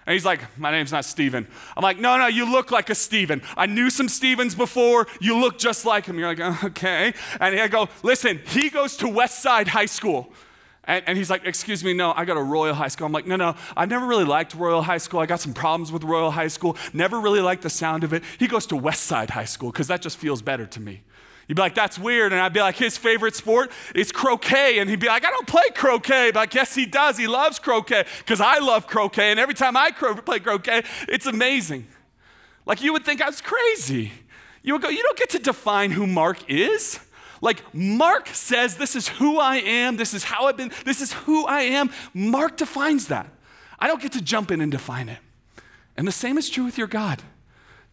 And 0.06 0.14
he's 0.14 0.26
like, 0.26 0.42
My 0.60 0.70
name's 0.70 0.92
not 0.92 1.06
Steven. 1.06 1.48
I'm 1.76 1.82
like, 1.82 1.98
No, 1.98 2.18
no, 2.18 2.28
you 2.28 2.52
look 2.52 2.72
like 2.72 2.90
a 2.90 2.96
Steven. 2.96 3.42
I 3.56 3.66
knew 3.66 3.90
some 3.90 4.10
Stevens 4.10 4.54
before. 4.54 5.08
You 5.20 5.40
look 5.40 5.58
just 5.58 5.86
like 5.86 6.06
him. 6.06 6.20
You're 6.20 6.36
like, 6.36 6.64
Okay. 6.64 7.14
And 7.40 7.60
I 7.60 7.68
go, 7.68 7.90
Listen, 8.04 8.42
he 8.46 8.70
goes 8.70 8.98
to 8.98 9.08
West 9.08 9.42
Side 9.42 9.70
High 9.70 9.88
School. 9.88 10.32
And, 10.88 11.04
and, 11.08 11.18
he's 11.18 11.30
like, 11.30 11.46
Excuse 11.46 11.84
me, 11.84 11.94
no, 11.94 12.14
I 12.16 12.26
got 12.26 12.38
a 12.38 12.44
Royal 12.44 12.76
High 12.76 12.88
School. 12.90 13.08
I'm 13.08 13.12
like, 13.12 13.26
No, 13.26 13.36
no, 13.36 13.56
I 13.76 13.86
never 13.86 14.06
really 14.06 14.24
liked 14.24 14.54
Royal 14.54 14.82
High 14.82 14.98
School. 15.00 15.20
I 15.20 15.26
got 15.26 15.40
some 15.40 15.54
problems 15.54 15.92
with 15.92 16.04
Royal 16.04 16.32
High 16.32 16.48
School. 16.48 16.78
Never 16.94 17.20
really 17.20 17.42
liked 17.42 17.64
the 17.64 17.70
sound 17.70 18.04
of 18.04 18.14
it. 18.14 18.24
He 18.38 18.48
goes 18.48 18.66
to 18.68 18.76
West 18.76 19.04
Side 19.04 19.32
High 19.32 19.46
School 19.46 19.72
because 19.72 19.88
that 19.88 20.02
just 20.02 20.18
feels 20.18 20.42
better 20.42 20.66
to 20.68 20.80
me. 20.80 21.02
You'd 21.48 21.56
be 21.56 21.62
like, 21.62 21.76
That's 21.76 21.98
weird. 21.98 22.34
And 22.34 22.42
I'd 22.42 22.54
be 22.54 22.60
like, 22.60 22.76
His 22.76 22.98
favorite 22.98 23.36
sport 23.36 23.72
is 23.94 24.12
croquet. 24.12 24.80
And 24.80 24.90
he'd 24.90 25.00
be 25.00 25.08
like, 25.08 25.26
I 25.26 25.32
don't 25.32 25.48
play 25.48 25.70
croquet. 25.74 26.32
But 26.32 26.40
I 26.40 26.46
guess 26.46 26.76
he 26.76 26.86
does. 26.86 27.18
He 27.18 27.28
loves 27.28 27.60
croquet 27.60 28.06
because 28.20 28.42
I 28.42 28.60
love 28.60 28.88
croquet. 28.88 29.32
And 29.32 29.40
every 29.40 29.56
time 29.56 29.76
I 29.76 29.92
cro- 29.92 30.16
play 30.16 30.40
croquet, 30.40 30.84
it's 31.08 31.26
amazing. 31.26 31.88
Like, 32.66 32.82
you 32.82 32.94
would 32.94 33.06
think 33.06 33.22
I 33.22 33.28
was 33.28 33.42
crazy. 33.42 34.12
You 34.64 34.74
would 34.74 34.82
go, 34.82 34.90
You 34.90 35.04
don't 35.04 35.18
get 35.18 35.30
to 35.32 35.40
define 35.40 35.92
who 35.92 36.08
Mark 36.08 36.50
is. 36.50 37.00
Like 37.42 37.74
Mark 37.74 38.28
says, 38.30 38.78
this 38.78 38.96
is 38.96 39.08
who 39.08 39.40
I 39.40 39.58
am, 39.58 39.98
this 39.98 40.14
is 40.14 40.24
how 40.24 40.48
I've 40.48 40.58
been, 40.58 40.72
this 40.86 41.02
is 41.02 41.14
who 41.14 41.46
I 41.46 41.62
am. 41.62 41.92
Mark 42.14 42.58
defines 42.58 43.08
that. 43.08 43.28
I 43.80 43.88
don't 43.88 44.02
get 44.02 44.14
to 44.14 44.22
jump 44.22 44.52
in 44.52 44.62
and 44.62 44.72
define 44.72 45.10
it. 45.10 45.20
And 45.98 46.08
the 46.08 46.12
same 46.12 46.38
is 46.38 46.50
true 46.50 46.66
with 46.66 46.78
your 46.78 46.88
God. 46.88 47.22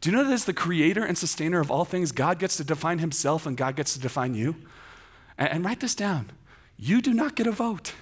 Do 0.00 0.10
you 0.10 0.16
know 0.16 0.24
that 0.24 0.32
as 0.32 0.44
the 0.44 0.52
creator 0.52 1.04
and 1.04 1.16
sustainer 1.16 1.60
of 1.60 1.70
all 1.70 1.84
things, 1.84 2.10
God 2.10 2.38
gets 2.38 2.56
to 2.56 2.64
define 2.64 2.98
himself 2.98 3.46
and 3.46 3.56
God 3.56 3.76
gets 3.76 3.94
to 3.94 4.00
define 4.00 4.34
you? 4.34 4.56
And, 5.38 5.64
write 5.64 5.80
this 5.80 5.94
down. 5.94 6.30
You 6.76 7.00
do 7.00 7.14
not 7.14 7.36
get 7.36 7.46
a 7.46 7.52
vote. 7.52 7.94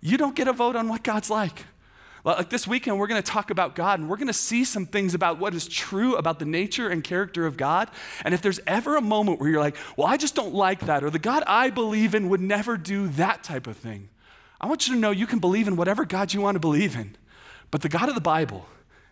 You 0.00 0.16
don't 0.16 0.34
get 0.34 0.48
a 0.48 0.52
vote 0.52 0.76
on 0.76 0.88
what 0.88 1.02
God's 1.02 1.30
like. 1.30 1.66
Like 2.24 2.48
this 2.48 2.66
weekend, 2.66 2.98
we're 2.98 3.06
going 3.06 3.22
to 3.22 3.30
talk 3.30 3.50
about 3.50 3.74
God 3.74 4.00
and 4.00 4.08
we're 4.08 4.16
going 4.16 4.28
to 4.28 4.32
see 4.32 4.64
some 4.64 4.86
things 4.86 5.12
about 5.12 5.38
what 5.38 5.54
is 5.54 5.68
true 5.68 6.16
about 6.16 6.38
the 6.38 6.46
nature 6.46 6.88
and 6.88 7.04
character 7.04 7.44
of 7.44 7.58
God. 7.58 7.90
And 8.24 8.32
if 8.32 8.40
there's 8.40 8.60
ever 8.66 8.96
a 8.96 9.02
moment 9.02 9.40
where 9.40 9.50
you're 9.50 9.60
like, 9.60 9.76
well, 9.96 10.06
I 10.06 10.16
just 10.16 10.34
don't 10.34 10.54
like 10.54 10.80
that, 10.86 11.04
or 11.04 11.10
the 11.10 11.18
God 11.18 11.42
I 11.46 11.68
believe 11.68 12.14
in 12.14 12.30
would 12.30 12.40
never 12.40 12.78
do 12.78 13.08
that 13.08 13.44
type 13.44 13.66
of 13.66 13.76
thing, 13.76 14.08
I 14.58 14.66
want 14.66 14.88
you 14.88 14.94
to 14.94 15.00
know 15.00 15.10
you 15.10 15.26
can 15.26 15.38
believe 15.38 15.68
in 15.68 15.76
whatever 15.76 16.06
God 16.06 16.32
you 16.32 16.40
want 16.40 16.54
to 16.54 16.60
believe 16.60 16.96
in. 16.96 17.16
But 17.70 17.82
the 17.82 17.90
God 17.90 18.08
of 18.08 18.14
the 18.14 18.20
Bible, 18.22 18.66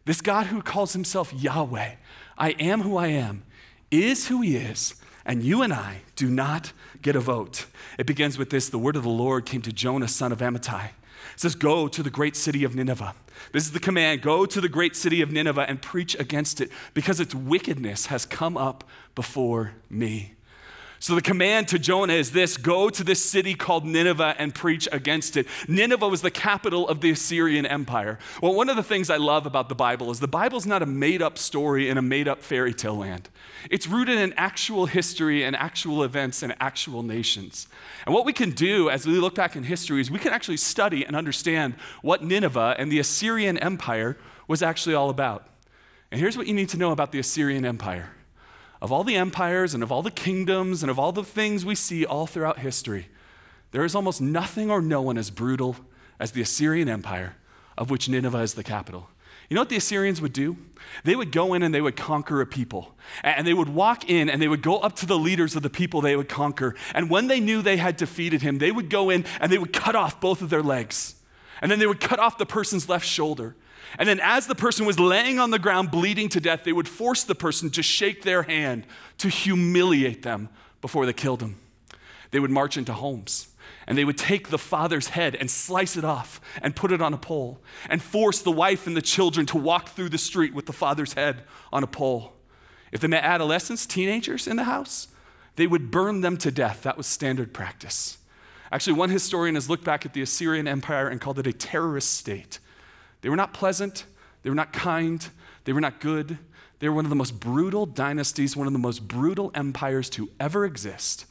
this 0.06 0.22
God 0.22 0.46
who 0.46 0.62
calls 0.62 0.94
himself 0.94 1.34
Yahweh, 1.34 1.96
I 2.38 2.50
am 2.52 2.80
who 2.80 2.96
I 2.96 3.08
am, 3.08 3.44
is 3.90 4.28
who 4.28 4.40
he 4.40 4.56
is, 4.56 4.94
and 5.26 5.42
you 5.42 5.60
and 5.60 5.72
I 5.72 6.00
do 6.16 6.30
not 6.30 6.72
get 7.02 7.14
a 7.14 7.20
vote. 7.20 7.66
It 7.98 8.06
begins 8.06 8.38
with 8.38 8.48
this 8.48 8.70
the 8.70 8.78
word 8.78 8.96
of 8.96 9.02
the 9.02 9.10
Lord 9.10 9.44
came 9.44 9.60
to 9.62 9.72
Jonah, 9.72 10.08
son 10.08 10.32
of 10.32 10.38
Amittai. 10.38 10.90
It 11.34 11.40
says, 11.40 11.54
Go 11.54 11.88
to 11.88 12.02
the 12.02 12.10
great 12.10 12.36
city 12.36 12.64
of 12.64 12.74
Nineveh. 12.74 13.14
This 13.52 13.64
is 13.64 13.72
the 13.72 13.80
command 13.80 14.22
go 14.22 14.46
to 14.46 14.60
the 14.60 14.68
great 14.68 14.94
city 14.94 15.20
of 15.22 15.32
Nineveh 15.32 15.66
and 15.68 15.82
preach 15.82 16.18
against 16.18 16.60
it, 16.60 16.70
because 16.94 17.20
its 17.20 17.34
wickedness 17.34 18.06
has 18.06 18.26
come 18.26 18.56
up 18.56 18.84
before 19.14 19.72
me. 19.90 20.34
So 21.02 21.16
the 21.16 21.20
command 21.20 21.66
to 21.68 21.80
Jonah 21.80 22.12
is 22.12 22.30
this 22.30 22.56
go 22.56 22.88
to 22.88 23.02
this 23.02 23.20
city 23.20 23.54
called 23.54 23.84
Nineveh 23.84 24.36
and 24.38 24.54
preach 24.54 24.86
against 24.92 25.36
it. 25.36 25.48
Nineveh 25.66 26.06
was 26.06 26.22
the 26.22 26.30
capital 26.30 26.88
of 26.88 27.00
the 27.00 27.10
Assyrian 27.10 27.66
Empire. 27.66 28.20
Well, 28.40 28.54
one 28.54 28.68
of 28.68 28.76
the 28.76 28.84
things 28.84 29.10
I 29.10 29.16
love 29.16 29.44
about 29.44 29.68
the 29.68 29.74
Bible 29.74 30.12
is 30.12 30.20
the 30.20 30.28
Bible's 30.28 30.64
not 30.64 30.80
a 30.80 30.86
made 30.86 31.20
up 31.20 31.38
story 31.38 31.88
in 31.88 31.98
a 31.98 32.02
made 32.02 32.28
up 32.28 32.40
fairy 32.40 32.72
tale 32.72 32.94
land. 32.94 33.30
It's 33.68 33.88
rooted 33.88 34.16
in 34.16 34.32
actual 34.34 34.86
history 34.86 35.42
and 35.42 35.56
actual 35.56 36.04
events 36.04 36.40
and 36.40 36.54
actual 36.60 37.02
nations. 37.02 37.66
And 38.06 38.14
what 38.14 38.24
we 38.24 38.32
can 38.32 38.52
do 38.52 38.88
as 38.88 39.04
we 39.04 39.14
look 39.14 39.34
back 39.34 39.56
in 39.56 39.64
history 39.64 40.00
is 40.00 40.08
we 40.08 40.20
can 40.20 40.32
actually 40.32 40.58
study 40.58 41.04
and 41.04 41.16
understand 41.16 41.74
what 42.02 42.22
Nineveh 42.22 42.76
and 42.78 42.92
the 42.92 43.00
Assyrian 43.00 43.58
Empire 43.58 44.18
was 44.46 44.62
actually 44.62 44.94
all 44.94 45.10
about. 45.10 45.48
And 46.12 46.20
here's 46.20 46.36
what 46.36 46.46
you 46.46 46.54
need 46.54 46.68
to 46.68 46.76
know 46.76 46.92
about 46.92 47.10
the 47.10 47.18
Assyrian 47.18 47.64
Empire 47.64 48.12
of 48.82 48.90
all 48.90 49.04
the 49.04 49.14
empires 49.14 49.74
and 49.74 49.82
of 49.82 49.92
all 49.92 50.02
the 50.02 50.10
kingdoms 50.10 50.82
and 50.82 50.90
of 50.90 50.98
all 50.98 51.12
the 51.12 51.22
things 51.22 51.64
we 51.64 51.76
see 51.76 52.04
all 52.04 52.26
throughout 52.26 52.58
history, 52.58 53.06
there 53.70 53.84
is 53.84 53.94
almost 53.94 54.20
nothing 54.20 54.72
or 54.72 54.82
no 54.82 55.00
one 55.00 55.16
as 55.16 55.30
brutal 55.30 55.76
as 56.18 56.32
the 56.32 56.42
Assyrian 56.42 56.88
Empire, 56.88 57.36
of 57.78 57.90
which 57.90 58.08
Nineveh 58.08 58.40
is 58.40 58.54
the 58.54 58.64
capital. 58.64 59.08
You 59.48 59.54
know 59.54 59.60
what 59.60 59.68
the 59.68 59.76
Assyrians 59.76 60.20
would 60.20 60.32
do? 60.32 60.56
They 61.04 61.14
would 61.14 61.30
go 61.30 61.54
in 61.54 61.62
and 61.62 61.72
they 61.72 61.80
would 61.80 61.94
conquer 61.94 62.40
a 62.40 62.46
people. 62.46 62.96
And 63.22 63.46
they 63.46 63.54
would 63.54 63.68
walk 63.68 64.10
in 64.10 64.28
and 64.28 64.42
they 64.42 64.48
would 64.48 64.62
go 64.62 64.78
up 64.78 64.96
to 64.96 65.06
the 65.06 65.18
leaders 65.18 65.54
of 65.54 65.62
the 65.62 65.70
people 65.70 66.00
they 66.00 66.16
would 66.16 66.28
conquer. 66.28 66.74
And 66.92 67.08
when 67.08 67.28
they 67.28 67.38
knew 67.38 67.62
they 67.62 67.76
had 67.76 67.96
defeated 67.96 68.42
him, 68.42 68.58
they 68.58 68.72
would 68.72 68.90
go 68.90 69.10
in 69.10 69.24
and 69.40 69.52
they 69.52 69.58
would 69.58 69.72
cut 69.72 69.94
off 69.94 70.20
both 70.20 70.42
of 70.42 70.50
their 70.50 70.62
legs. 70.62 71.14
And 71.60 71.70
then 71.70 71.78
they 71.78 71.86
would 71.86 72.00
cut 72.00 72.18
off 72.18 72.36
the 72.36 72.46
person's 72.46 72.88
left 72.88 73.06
shoulder. 73.06 73.54
And 73.98 74.08
then, 74.08 74.20
as 74.20 74.46
the 74.46 74.54
person 74.54 74.86
was 74.86 74.98
laying 74.98 75.38
on 75.38 75.50
the 75.50 75.58
ground 75.58 75.90
bleeding 75.90 76.28
to 76.30 76.40
death, 76.40 76.64
they 76.64 76.72
would 76.72 76.88
force 76.88 77.24
the 77.24 77.34
person 77.34 77.70
to 77.70 77.82
shake 77.82 78.22
their 78.22 78.42
hand 78.42 78.86
to 79.18 79.28
humiliate 79.28 80.22
them 80.22 80.48
before 80.80 81.06
they 81.06 81.12
killed 81.12 81.42
him. 81.42 81.58
They 82.30 82.40
would 82.40 82.50
march 82.50 82.76
into 82.76 82.92
homes 82.92 83.48
and 83.86 83.98
they 83.98 84.04
would 84.04 84.18
take 84.18 84.48
the 84.48 84.58
father's 84.58 85.08
head 85.08 85.34
and 85.34 85.50
slice 85.50 85.96
it 85.96 86.04
off 86.04 86.40
and 86.62 86.76
put 86.76 86.92
it 86.92 87.02
on 87.02 87.12
a 87.12 87.18
pole 87.18 87.60
and 87.88 88.02
force 88.02 88.40
the 88.40 88.52
wife 88.52 88.86
and 88.86 88.96
the 88.96 89.02
children 89.02 89.46
to 89.46 89.56
walk 89.56 89.90
through 89.90 90.08
the 90.08 90.18
street 90.18 90.54
with 90.54 90.66
the 90.66 90.72
father's 90.72 91.14
head 91.14 91.42
on 91.72 91.82
a 91.82 91.86
pole. 91.86 92.32
If 92.92 93.00
they 93.00 93.08
met 93.08 93.24
adolescents, 93.24 93.86
teenagers 93.86 94.46
in 94.46 94.56
the 94.56 94.64
house, 94.64 95.08
they 95.56 95.66
would 95.66 95.90
burn 95.90 96.20
them 96.20 96.36
to 96.38 96.50
death. 96.50 96.82
That 96.82 96.96
was 96.96 97.06
standard 97.06 97.52
practice. 97.52 98.18
Actually, 98.70 98.94
one 98.94 99.10
historian 99.10 99.54
has 99.54 99.68
looked 99.68 99.84
back 99.84 100.06
at 100.06 100.14
the 100.14 100.22
Assyrian 100.22 100.66
Empire 100.66 101.08
and 101.08 101.20
called 101.20 101.38
it 101.38 101.46
a 101.46 101.52
terrorist 101.52 102.14
state. 102.14 102.58
They 103.22 103.28
were 103.28 103.36
not 103.36 103.54
pleasant, 103.54 104.04
they 104.42 104.50
were 104.50 104.56
not 104.56 104.72
kind, 104.72 105.26
they 105.64 105.72
were 105.72 105.80
not 105.80 106.00
good. 106.00 106.38
They 106.80 106.88
were 106.88 106.96
one 106.96 107.04
of 107.04 107.10
the 107.10 107.16
most 107.16 107.38
brutal 107.38 107.86
dynasties, 107.86 108.56
one 108.56 108.66
of 108.66 108.72
the 108.72 108.78
most 108.80 109.06
brutal 109.06 109.52
empires 109.54 110.10
to 110.10 110.30
ever 110.40 110.64
exist. 110.64 111.26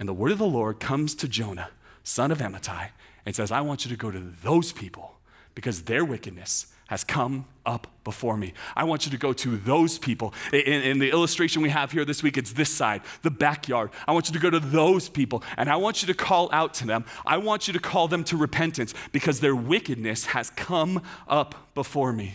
And 0.00 0.08
the 0.08 0.12
word 0.12 0.32
of 0.32 0.38
the 0.38 0.46
Lord 0.46 0.80
comes 0.80 1.14
to 1.14 1.28
Jonah, 1.28 1.70
son 2.02 2.32
of 2.32 2.38
Amittai, 2.38 2.88
and 3.24 3.36
says, 3.36 3.52
I 3.52 3.60
want 3.60 3.84
you 3.84 3.90
to 3.92 3.96
go 3.96 4.10
to 4.10 4.18
those 4.42 4.72
people 4.72 5.14
because 5.54 5.82
their 5.82 6.04
wickedness 6.04 6.73
has 6.88 7.02
come 7.04 7.46
up 7.64 7.86
before 8.04 8.36
me. 8.36 8.52
I 8.76 8.84
want 8.84 9.06
you 9.06 9.10
to 9.12 9.16
go 9.16 9.32
to 9.32 9.56
those 9.56 9.98
people. 9.98 10.34
In, 10.52 10.82
in, 10.82 10.98
the 10.98 11.10
illustration 11.10 11.62
we 11.62 11.70
have 11.70 11.92
here 11.92 12.04
this 12.04 12.22
week, 12.22 12.36
it's 12.36 12.52
this 12.52 12.68
side, 12.68 13.00
the 13.22 13.30
backyard. 13.30 13.90
I 14.06 14.12
want 14.12 14.28
you 14.28 14.34
to 14.34 14.38
go 14.38 14.50
to 14.50 14.60
those 14.60 15.08
people 15.08 15.42
and 15.56 15.70
I 15.70 15.76
want 15.76 16.02
you 16.02 16.06
to 16.08 16.14
call 16.14 16.50
out 16.52 16.74
to 16.74 16.86
them. 16.86 17.06
I 17.24 17.38
want 17.38 17.66
you 17.66 17.72
to 17.72 17.80
call 17.80 18.06
them 18.06 18.22
to 18.24 18.36
repentance 18.36 18.92
because 19.12 19.40
their 19.40 19.56
wickedness 19.56 20.26
has 20.26 20.50
come 20.50 21.02
up 21.26 21.74
before 21.74 22.12
me. 22.12 22.34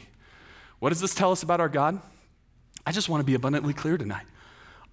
What 0.80 0.90
does 0.90 1.02
this 1.02 1.14
tell 1.14 1.32
us 1.32 1.44
about 1.44 1.60
our 1.60 1.70
God? 1.70 2.02
I 2.86 2.92
just 2.92 3.10
want 3.10 3.22
to 3.22 3.26
be 3.26 3.36
abundantly 3.36 3.74
clear 3.74 3.98
tonight. 3.98 4.26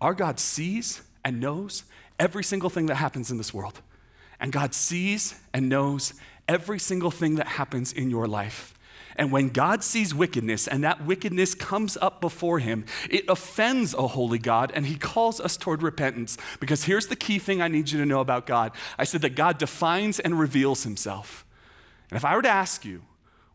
Our 0.00 0.12
God 0.12 0.38
sees 0.38 1.02
and 1.24 1.40
knows 1.40 1.84
every 2.18 2.44
single 2.44 2.68
thing 2.68 2.86
that 2.86 2.96
happens 2.96 3.30
in 3.30 3.38
this 3.38 3.54
world. 3.54 3.80
And 4.38 4.52
God 4.52 4.74
sees 4.74 5.34
and 5.54 5.68
knows 5.70 6.12
every 6.46 6.78
single 6.78 7.10
thing 7.10 7.36
that 7.36 7.46
happens 7.46 7.92
in 7.92 8.10
your 8.10 8.26
life. 8.26 8.75
And 9.16 9.32
when 9.32 9.48
God 9.48 9.82
sees 9.82 10.14
wickedness 10.14 10.68
and 10.68 10.84
that 10.84 11.04
wickedness 11.04 11.54
comes 11.54 11.96
up 11.96 12.20
before 12.20 12.58
him, 12.58 12.84
it 13.10 13.24
offends 13.28 13.94
a 13.94 14.08
holy 14.08 14.38
God 14.38 14.70
and 14.74 14.86
he 14.86 14.96
calls 14.96 15.40
us 15.40 15.56
toward 15.56 15.82
repentance. 15.82 16.36
Because 16.60 16.84
here's 16.84 17.06
the 17.08 17.16
key 17.16 17.38
thing 17.38 17.60
I 17.60 17.68
need 17.68 17.90
you 17.90 17.98
to 17.98 18.06
know 18.06 18.20
about 18.20 18.46
God 18.46 18.72
I 18.98 19.04
said 19.04 19.22
that 19.22 19.34
God 19.34 19.58
defines 19.58 20.20
and 20.20 20.38
reveals 20.38 20.84
himself. 20.84 21.44
And 22.10 22.16
if 22.16 22.24
I 22.24 22.36
were 22.36 22.42
to 22.42 22.48
ask 22.48 22.84
you, 22.84 23.02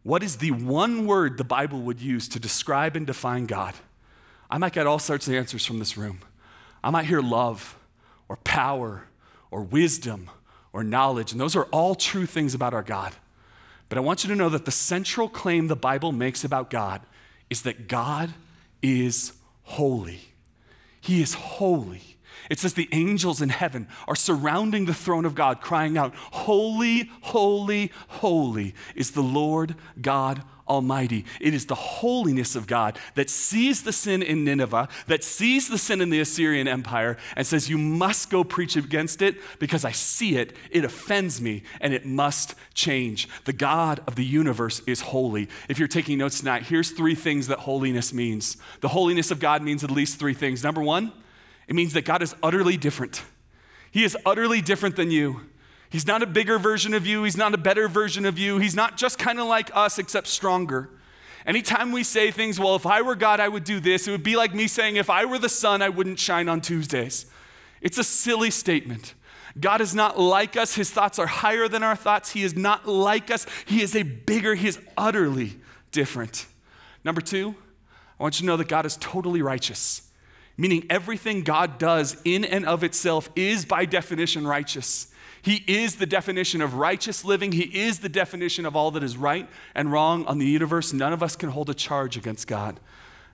what 0.03 0.23
is 0.23 0.37
the 0.37 0.51
one 0.51 1.05
word 1.05 1.37
the 1.37 1.43
Bible 1.43 1.81
would 1.81 2.01
use 2.01 2.27
to 2.29 2.39
describe 2.39 2.95
and 2.95 3.05
define 3.05 3.45
God? 3.45 3.75
I 4.49 4.57
might 4.57 4.73
get 4.73 4.87
all 4.87 4.99
sorts 4.99 5.27
of 5.27 5.33
answers 5.33 5.65
from 5.65 5.79
this 5.79 5.95
room. 5.95 6.19
I 6.83 6.89
might 6.89 7.05
hear 7.05 7.21
love 7.21 7.77
or 8.27 8.37
power 8.37 9.03
or 9.51 9.61
wisdom 9.61 10.29
or 10.73 10.83
knowledge, 10.83 11.31
and 11.31 11.39
those 11.39 11.55
are 11.55 11.65
all 11.65 11.95
true 11.95 12.25
things 12.25 12.53
about 12.53 12.73
our 12.73 12.81
God. 12.81 13.13
But 13.91 13.97
I 13.97 14.01
want 14.01 14.23
you 14.23 14.29
to 14.29 14.37
know 14.37 14.47
that 14.47 14.63
the 14.63 14.71
central 14.71 15.27
claim 15.27 15.67
the 15.67 15.75
Bible 15.75 16.13
makes 16.13 16.45
about 16.45 16.69
God 16.69 17.01
is 17.49 17.63
that 17.63 17.89
God 17.89 18.33
is 18.81 19.33
holy. 19.63 20.21
He 21.01 21.21
is 21.21 21.33
holy. 21.33 22.10
It 22.49 22.59
says 22.59 22.73
the 22.73 22.89
angels 22.91 23.41
in 23.41 23.49
heaven 23.49 23.87
are 24.07 24.15
surrounding 24.15 24.85
the 24.85 24.93
throne 24.93 25.25
of 25.25 25.35
God, 25.35 25.61
crying 25.61 25.97
out, 25.97 26.13
Holy, 26.15 27.09
holy, 27.21 27.91
holy 28.07 28.73
is 28.95 29.11
the 29.11 29.21
Lord 29.21 29.75
God 30.01 30.43
Almighty. 30.71 31.25
It 31.41 31.53
is 31.53 31.65
the 31.65 31.75
holiness 31.75 32.55
of 32.55 32.65
God 32.65 32.97
that 33.15 33.29
sees 33.29 33.83
the 33.83 33.91
sin 33.91 34.23
in 34.23 34.45
Nineveh, 34.45 34.87
that 35.07 35.21
sees 35.21 35.67
the 35.67 35.77
sin 35.77 35.99
in 35.99 36.09
the 36.09 36.21
Assyrian 36.21 36.67
Empire, 36.67 37.17
and 37.35 37.45
says, 37.45 37.69
You 37.69 37.77
must 37.77 38.29
go 38.29 38.45
preach 38.45 38.77
against 38.77 39.21
it 39.21 39.35
because 39.59 39.83
I 39.83 39.91
see 39.91 40.37
it, 40.37 40.55
it 40.71 40.85
offends 40.85 41.41
me, 41.41 41.63
and 41.81 41.93
it 41.93 42.05
must 42.05 42.55
change. 42.73 43.27
The 43.43 43.53
God 43.53 44.01
of 44.07 44.15
the 44.15 44.25
universe 44.25 44.81
is 44.87 45.01
holy. 45.01 45.49
If 45.67 45.77
you're 45.77 45.89
taking 45.89 46.19
notes 46.19 46.39
tonight, 46.39 46.63
here's 46.63 46.91
three 46.91 47.15
things 47.15 47.47
that 47.47 47.59
holiness 47.59 48.13
means. 48.13 48.55
The 48.79 48.87
holiness 48.87 49.29
of 49.29 49.39
God 49.41 49.61
means 49.61 49.83
at 49.83 49.91
least 49.91 50.19
three 50.19 50.33
things. 50.33 50.63
Number 50.63 50.81
one, 50.81 51.11
it 51.71 51.73
means 51.73 51.93
that 51.93 52.03
God 52.03 52.21
is 52.21 52.35
utterly 52.43 52.75
different. 52.75 53.23
He 53.91 54.03
is 54.03 54.17
utterly 54.25 54.59
different 54.59 54.97
than 54.97 55.09
you. 55.09 55.39
He's 55.89 56.05
not 56.05 56.21
a 56.21 56.25
bigger 56.25 56.59
version 56.59 56.93
of 56.93 57.07
you. 57.07 57.23
He's 57.23 57.37
not 57.37 57.53
a 57.53 57.57
better 57.57 57.87
version 57.87 58.25
of 58.25 58.37
you. 58.37 58.57
He's 58.57 58.75
not 58.75 58.97
just 58.97 59.17
kind 59.17 59.39
of 59.39 59.47
like 59.47 59.71
us, 59.73 59.97
except 59.97 60.27
stronger. 60.27 60.89
Anytime 61.45 61.93
we 61.93 62.03
say 62.03 62.29
things, 62.29 62.59
well, 62.59 62.75
if 62.75 62.85
I 62.85 63.01
were 63.01 63.15
God, 63.15 63.39
I 63.39 63.47
would 63.47 63.63
do 63.63 63.79
this, 63.79 64.05
it 64.05 64.11
would 64.11 64.21
be 64.21 64.35
like 64.35 64.53
me 64.53 64.67
saying, 64.67 64.97
if 64.97 65.09
I 65.09 65.23
were 65.23 65.39
the 65.39 65.47
sun, 65.47 65.81
I 65.81 65.87
wouldn't 65.87 66.19
shine 66.19 66.49
on 66.49 66.59
Tuesdays. 66.59 67.25
It's 67.79 67.97
a 67.97 68.03
silly 68.03 68.51
statement. 68.51 69.13
God 69.57 69.79
is 69.79 69.95
not 69.95 70.19
like 70.19 70.57
us. 70.57 70.75
His 70.75 70.91
thoughts 70.91 71.19
are 71.19 71.27
higher 71.27 71.69
than 71.69 71.83
our 71.83 71.95
thoughts. 71.95 72.31
He 72.31 72.43
is 72.43 72.53
not 72.53 72.85
like 72.85 73.31
us. 73.31 73.45
He 73.63 73.81
is 73.81 73.95
a 73.95 74.03
bigger, 74.03 74.55
he 74.55 74.67
is 74.67 74.77
utterly 74.97 75.57
different. 75.93 76.47
Number 77.05 77.21
two, 77.21 77.55
I 78.19 78.23
want 78.23 78.41
you 78.41 78.43
to 78.43 78.47
know 78.47 78.57
that 78.57 78.67
God 78.67 78.85
is 78.85 78.97
totally 78.97 79.41
righteous, 79.41 80.10
meaning 80.61 80.85
everything 80.91 81.41
God 81.41 81.79
does 81.79 82.21
in 82.23 82.45
and 82.45 82.67
of 82.67 82.83
itself 82.83 83.31
is 83.35 83.65
by 83.65 83.83
definition 83.83 84.45
righteous. 84.45 85.11
He 85.41 85.63
is 85.65 85.95
the 85.95 86.05
definition 86.05 86.61
of 86.61 86.75
righteous 86.75 87.25
living. 87.25 87.51
He 87.51 87.63
is 87.63 88.01
the 88.01 88.09
definition 88.09 88.67
of 88.67 88.75
all 88.75 88.91
that 88.91 89.01
is 89.01 89.17
right 89.17 89.49
and 89.73 89.91
wrong 89.91 90.23
on 90.25 90.37
the 90.37 90.45
universe. 90.45 90.93
None 90.93 91.13
of 91.13 91.23
us 91.23 91.35
can 91.35 91.49
hold 91.49 91.71
a 91.71 91.73
charge 91.73 92.15
against 92.15 92.45
God. 92.45 92.79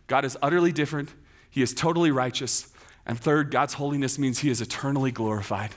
God 0.07 0.23
is 0.23 0.37
utterly 0.41 0.71
different. 0.71 1.09
He 1.49 1.61
is 1.61 1.73
totally 1.73 2.11
righteous. 2.11 2.71
And 3.05 3.19
third, 3.19 3.51
God's 3.51 3.73
holiness 3.73 4.17
means 4.17 4.39
he 4.39 4.49
is 4.49 4.61
eternally 4.61 5.11
glorified. 5.11 5.71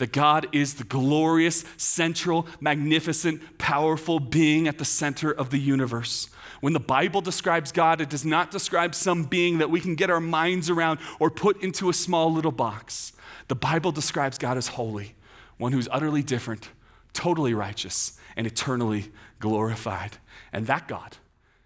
That 0.00 0.12
God 0.12 0.48
is 0.50 0.74
the 0.74 0.84
glorious, 0.84 1.62
central, 1.76 2.46
magnificent, 2.58 3.58
powerful 3.58 4.18
being 4.18 4.66
at 4.66 4.78
the 4.78 4.84
center 4.86 5.30
of 5.30 5.50
the 5.50 5.58
universe. 5.58 6.30
When 6.62 6.72
the 6.72 6.80
Bible 6.80 7.20
describes 7.20 7.70
God, 7.70 8.00
it 8.00 8.08
does 8.08 8.24
not 8.24 8.50
describe 8.50 8.94
some 8.94 9.24
being 9.24 9.58
that 9.58 9.68
we 9.68 9.78
can 9.78 9.96
get 9.96 10.08
our 10.08 10.18
minds 10.18 10.70
around 10.70 11.00
or 11.18 11.30
put 11.30 11.62
into 11.62 11.90
a 11.90 11.92
small 11.92 12.32
little 12.32 12.50
box. 12.50 13.12
The 13.48 13.54
Bible 13.54 13.92
describes 13.92 14.38
God 14.38 14.56
as 14.56 14.68
holy 14.68 15.16
one 15.58 15.72
who's 15.72 15.88
utterly 15.92 16.22
different, 16.22 16.70
totally 17.12 17.52
righteous, 17.52 18.18
and 18.36 18.46
eternally 18.46 19.12
glorified. 19.38 20.16
And 20.50 20.66
that 20.66 20.88
God 20.88 21.18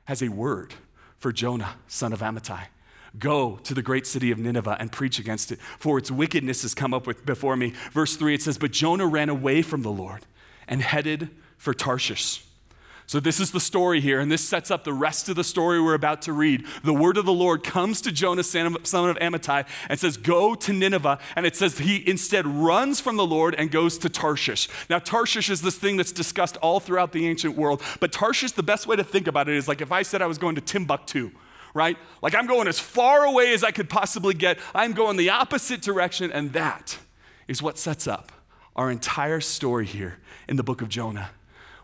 has 0.06 0.22
a 0.22 0.28
word 0.28 0.74
for 1.18 1.30
Jonah, 1.30 1.76
son 1.86 2.12
of 2.12 2.18
Amittai. 2.18 2.66
Go 3.18 3.56
to 3.62 3.75
the 3.75 3.83
great 3.83 4.06
city 4.06 4.30
of 4.30 4.38
Nineveh 4.38 4.76
and 4.80 4.90
preach 4.90 5.18
against 5.18 5.52
it, 5.52 5.61
for 5.78 5.99
its 5.99 6.11
wickedness 6.11 6.62
has 6.62 6.75
come 6.75 6.92
up 6.92 7.06
with, 7.06 7.25
before 7.25 7.56
me. 7.56 7.73
Verse 7.92 8.16
3, 8.16 8.35
it 8.35 8.42
says, 8.42 8.59
But 8.59 8.73
Jonah 8.73 9.06
ran 9.06 9.28
away 9.28 9.62
from 9.62 9.83
the 9.83 9.92
Lord 9.92 10.26
and 10.66 10.83
headed 10.83 11.30
for 11.56 11.73
Tarshish. 11.73 12.44
So, 13.06 13.21
this 13.21 13.38
is 13.38 13.50
the 13.50 13.61
story 13.61 14.00
here, 14.00 14.18
and 14.18 14.33
this 14.33 14.42
sets 14.42 14.71
up 14.71 14.85
the 14.85 14.92
rest 14.92 15.28
of 15.28 15.37
the 15.37 15.44
story 15.44 15.80
we're 15.80 15.94
about 15.94 16.23
to 16.23 16.33
read. 16.33 16.64
The 16.85 16.94
word 16.94 17.18
of 17.18 17.26
the 17.26 17.35
Lord 17.35 17.62
comes 17.62 18.00
to 18.00 18.11
Jonah, 18.11 18.42
son 18.42 18.66
of 18.66 18.83
Amittai, 18.83 19.66
and 19.90 20.00
says, 20.00 20.16
Go 20.16 20.54
to 20.54 20.73
Nineveh. 20.73 21.18
And 21.37 21.44
it 21.44 21.54
says 21.54 21.78
he 21.78 22.02
instead 22.09 22.47
runs 22.47 23.00
from 23.00 23.16
the 23.16 23.26
Lord 23.26 23.54
and 23.56 23.71
goes 23.71 23.99
to 23.99 24.09
Tarshish. 24.09 24.71
Now, 24.88 25.00
Tarshish 25.00 25.50
is 25.50 25.61
this 25.61 25.76
thing 25.76 25.99
that's 25.99 26.12
discussed 26.12 26.56
all 26.59 26.80
throughout 26.80 27.12
the 27.12 27.28
ancient 27.28 27.56
world. 27.56 27.83
But 28.00 28.11
Tarshish, 28.11 28.52
the 28.52 28.62
best 28.62 28.87
way 28.87 28.97
to 28.97 29.04
think 29.04 29.26
about 29.26 29.50
it 29.50 29.56
is 29.56 29.68
like 29.68 29.83
if 29.83 29.92
I 29.92 30.00
said 30.00 30.23
I 30.23 30.26
was 30.26 30.38
going 30.38 30.54
to 30.54 30.62
Timbuktu 30.62 31.30
right? 31.74 31.98
Like 32.22 32.34
I'm 32.34 32.46
going 32.46 32.68
as 32.68 32.78
far 32.78 33.24
away 33.24 33.52
as 33.52 33.62
I 33.62 33.72
could 33.72 33.90
possibly 33.90 34.32
get. 34.32 34.58
I'm 34.74 34.92
going 34.92 35.16
the 35.16 35.30
opposite 35.30 35.82
direction, 35.82 36.32
and 36.32 36.52
that 36.54 36.98
is 37.46 37.60
what 37.60 37.76
sets 37.76 38.06
up 38.06 38.32
our 38.74 38.90
entire 38.90 39.40
story 39.40 39.86
here 39.86 40.18
in 40.48 40.56
the 40.56 40.62
book 40.62 40.80
of 40.80 40.88
Jonah. 40.88 41.30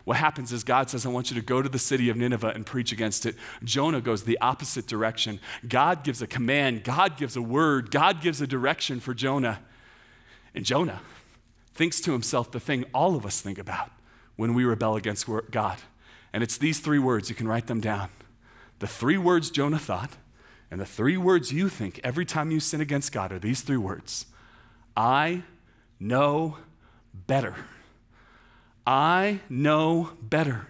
What 0.03 0.17
happens 0.17 0.51
is 0.51 0.63
God 0.63 0.89
says, 0.89 1.05
I 1.05 1.09
want 1.09 1.29
you 1.29 1.39
to 1.39 1.45
go 1.45 1.61
to 1.61 1.69
the 1.69 1.79
city 1.79 2.09
of 2.09 2.17
Nineveh 2.17 2.53
and 2.55 2.65
preach 2.65 2.91
against 2.91 3.25
it. 3.25 3.35
Jonah 3.63 4.01
goes 4.01 4.23
the 4.23 4.37
opposite 4.41 4.87
direction. 4.87 5.39
God 5.67 6.03
gives 6.03 6.21
a 6.21 6.27
command, 6.27 6.83
God 6.83 7.17
gives 7.17 7.35
a 7.35 7.41
word, 7.41 7.91
God 7.91 8.19
gives 8.19 8.41
a 8.41 8.47
direction 8.47 8.99
for 8.99 9.13
Jonah. 9.13 9.59
And 10.55 10.65
Jonah 10.65 11.01
thinks 11.73 12.01
to 12.01 12.11
himself 12.11 12.51
the 12.51 12.59
thing 12.59 12.85
all 12.93 13.15
of 13.15 13.25
us 13.25 13.41
think 13.41 13.59
about 13.59 13.91
when 14.35 14.53
we 14.53 14.65
rebel 14.65 14.95
against 14.95 15.27
God. 15.51 15.77
And 16.33 16.43
it's 16.43 16.57
these 16.57 16.79
three 16.79 16.99
words, 16.99 17.29
you 17.29 17.35
can 17.35 17.47
write 17.47 17.67
them 17.67 17.79
down. 17.79 18.09
The 18.81 18.87
three 18.87 19.19
words 19.19 19.51
Jonah 19.51 19.77
thought, 19.77 20.17
and 20.71 20.81
the 20.81 20.87
three 20.87 21.15
words 21.15 21.53
you 21.53 21.69
think 21.69 21.99
every 22.03 22.25
time 22.25 22.49
you 22.49 22.59
sin 22.59 22.81
against 22.81 23.11
God 23.11 23.31
are 23.31 23.37
these 23.37 23.61
three 23.61 23.77
words 23.77 24.25
I 24.97 25.43
know 25.99 26.57
better. 27.13 27.55
I 28.87 29.41
know 29.49 30.13
better. 30.19 30.67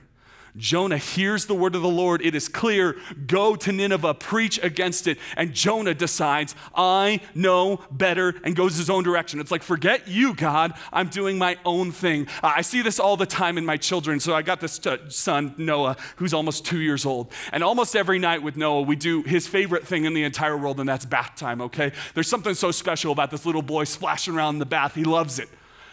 Jonah 0.58 0.98
hears 0.98 1.46
the 1.46 1.56
word 1.56 1.76
of 1.76 1.82
the 1.82 1.90
Lord. 1.90 2.22
It 2.22 2.36
is 2.36 2.48
clear. 2.48 2.98
Go 3.28 3.56
to 3.56 3.72
Nineveh, 3.72 4.16
preach 4.16 4.60
against 4.64 5.08
it. 5.08 5.18
And 5.38 5.54
Jonah 5.54 5.94
decides, 5.94 6.56
I 6.76 7.22
know 7.34 7.82
better, 7.92 8.36
and 8.44 8.56
goes 8.56 8.76
his 8.76 8.90
own 8.90 9.04
direction. 9.04 9.40
It's 9.40 9.52
like, 9.52 9.64
forget 9.64 10.08
you, 10.08 10.36
God. 10.36 10.74
I'm 10.92 11.08
doing 11.08 11.38
my 11.38 11.58
own 11.66 11.92
thing. 11.92 12.28
I 12.44 12.62
see 12.62 12.82
this 12.82 13.00
all 13.00 13.18
the 13.18 13.26
time 13.26 13.58
in 13.58 13.66
my 13.66 13.78
children. 13.78 14.20
So 14.20 14.34
I 14.34 14.42
got 14.42 14.60
this 14.60 14.86
uh, 14.86 15.10
son, 15.10 15.56
Noah, 15.58 15.98
who's 16.18 16.34
almost 16.34 16.66
two 16.66 16.80
years 16.80 17.06
old. 17.06 17.32
And 17.52 17.64
almost 17.64 17.96
every 17.96 18.20
night 18.20 18.44
with 18.44 18.58
Noah, 18.58 18.82
we 18.82 18.96
do 18.96 19.24
his 19.24 19.48
favorite 19.48 19.88
thing 19.88 20.06
in 20.06 20.14
the 20.14 20.24
entire 20.24 20.58
world, 20.58 20.80
and 20.80 20.88
that's 20.88 21.06
bath 21.06 21.36
time, 21.36 21.62
okay? 21.62 21.92
There's 22.14 22.28
something 22.28 22.54
so 22.54 22.72
special 22.72 23.12
about 23.12 23.32
this 23.32 23.46
little 23.46 23.62
boy 23.62 23.86
splashing 23.86 24.36
around 24.36 24.56
in 24.56 24.60
the 24.60 24.66
bath. 24.66 24.96
He 24.96 25.04
loves 25.04 25.40
it. 25.40 25.50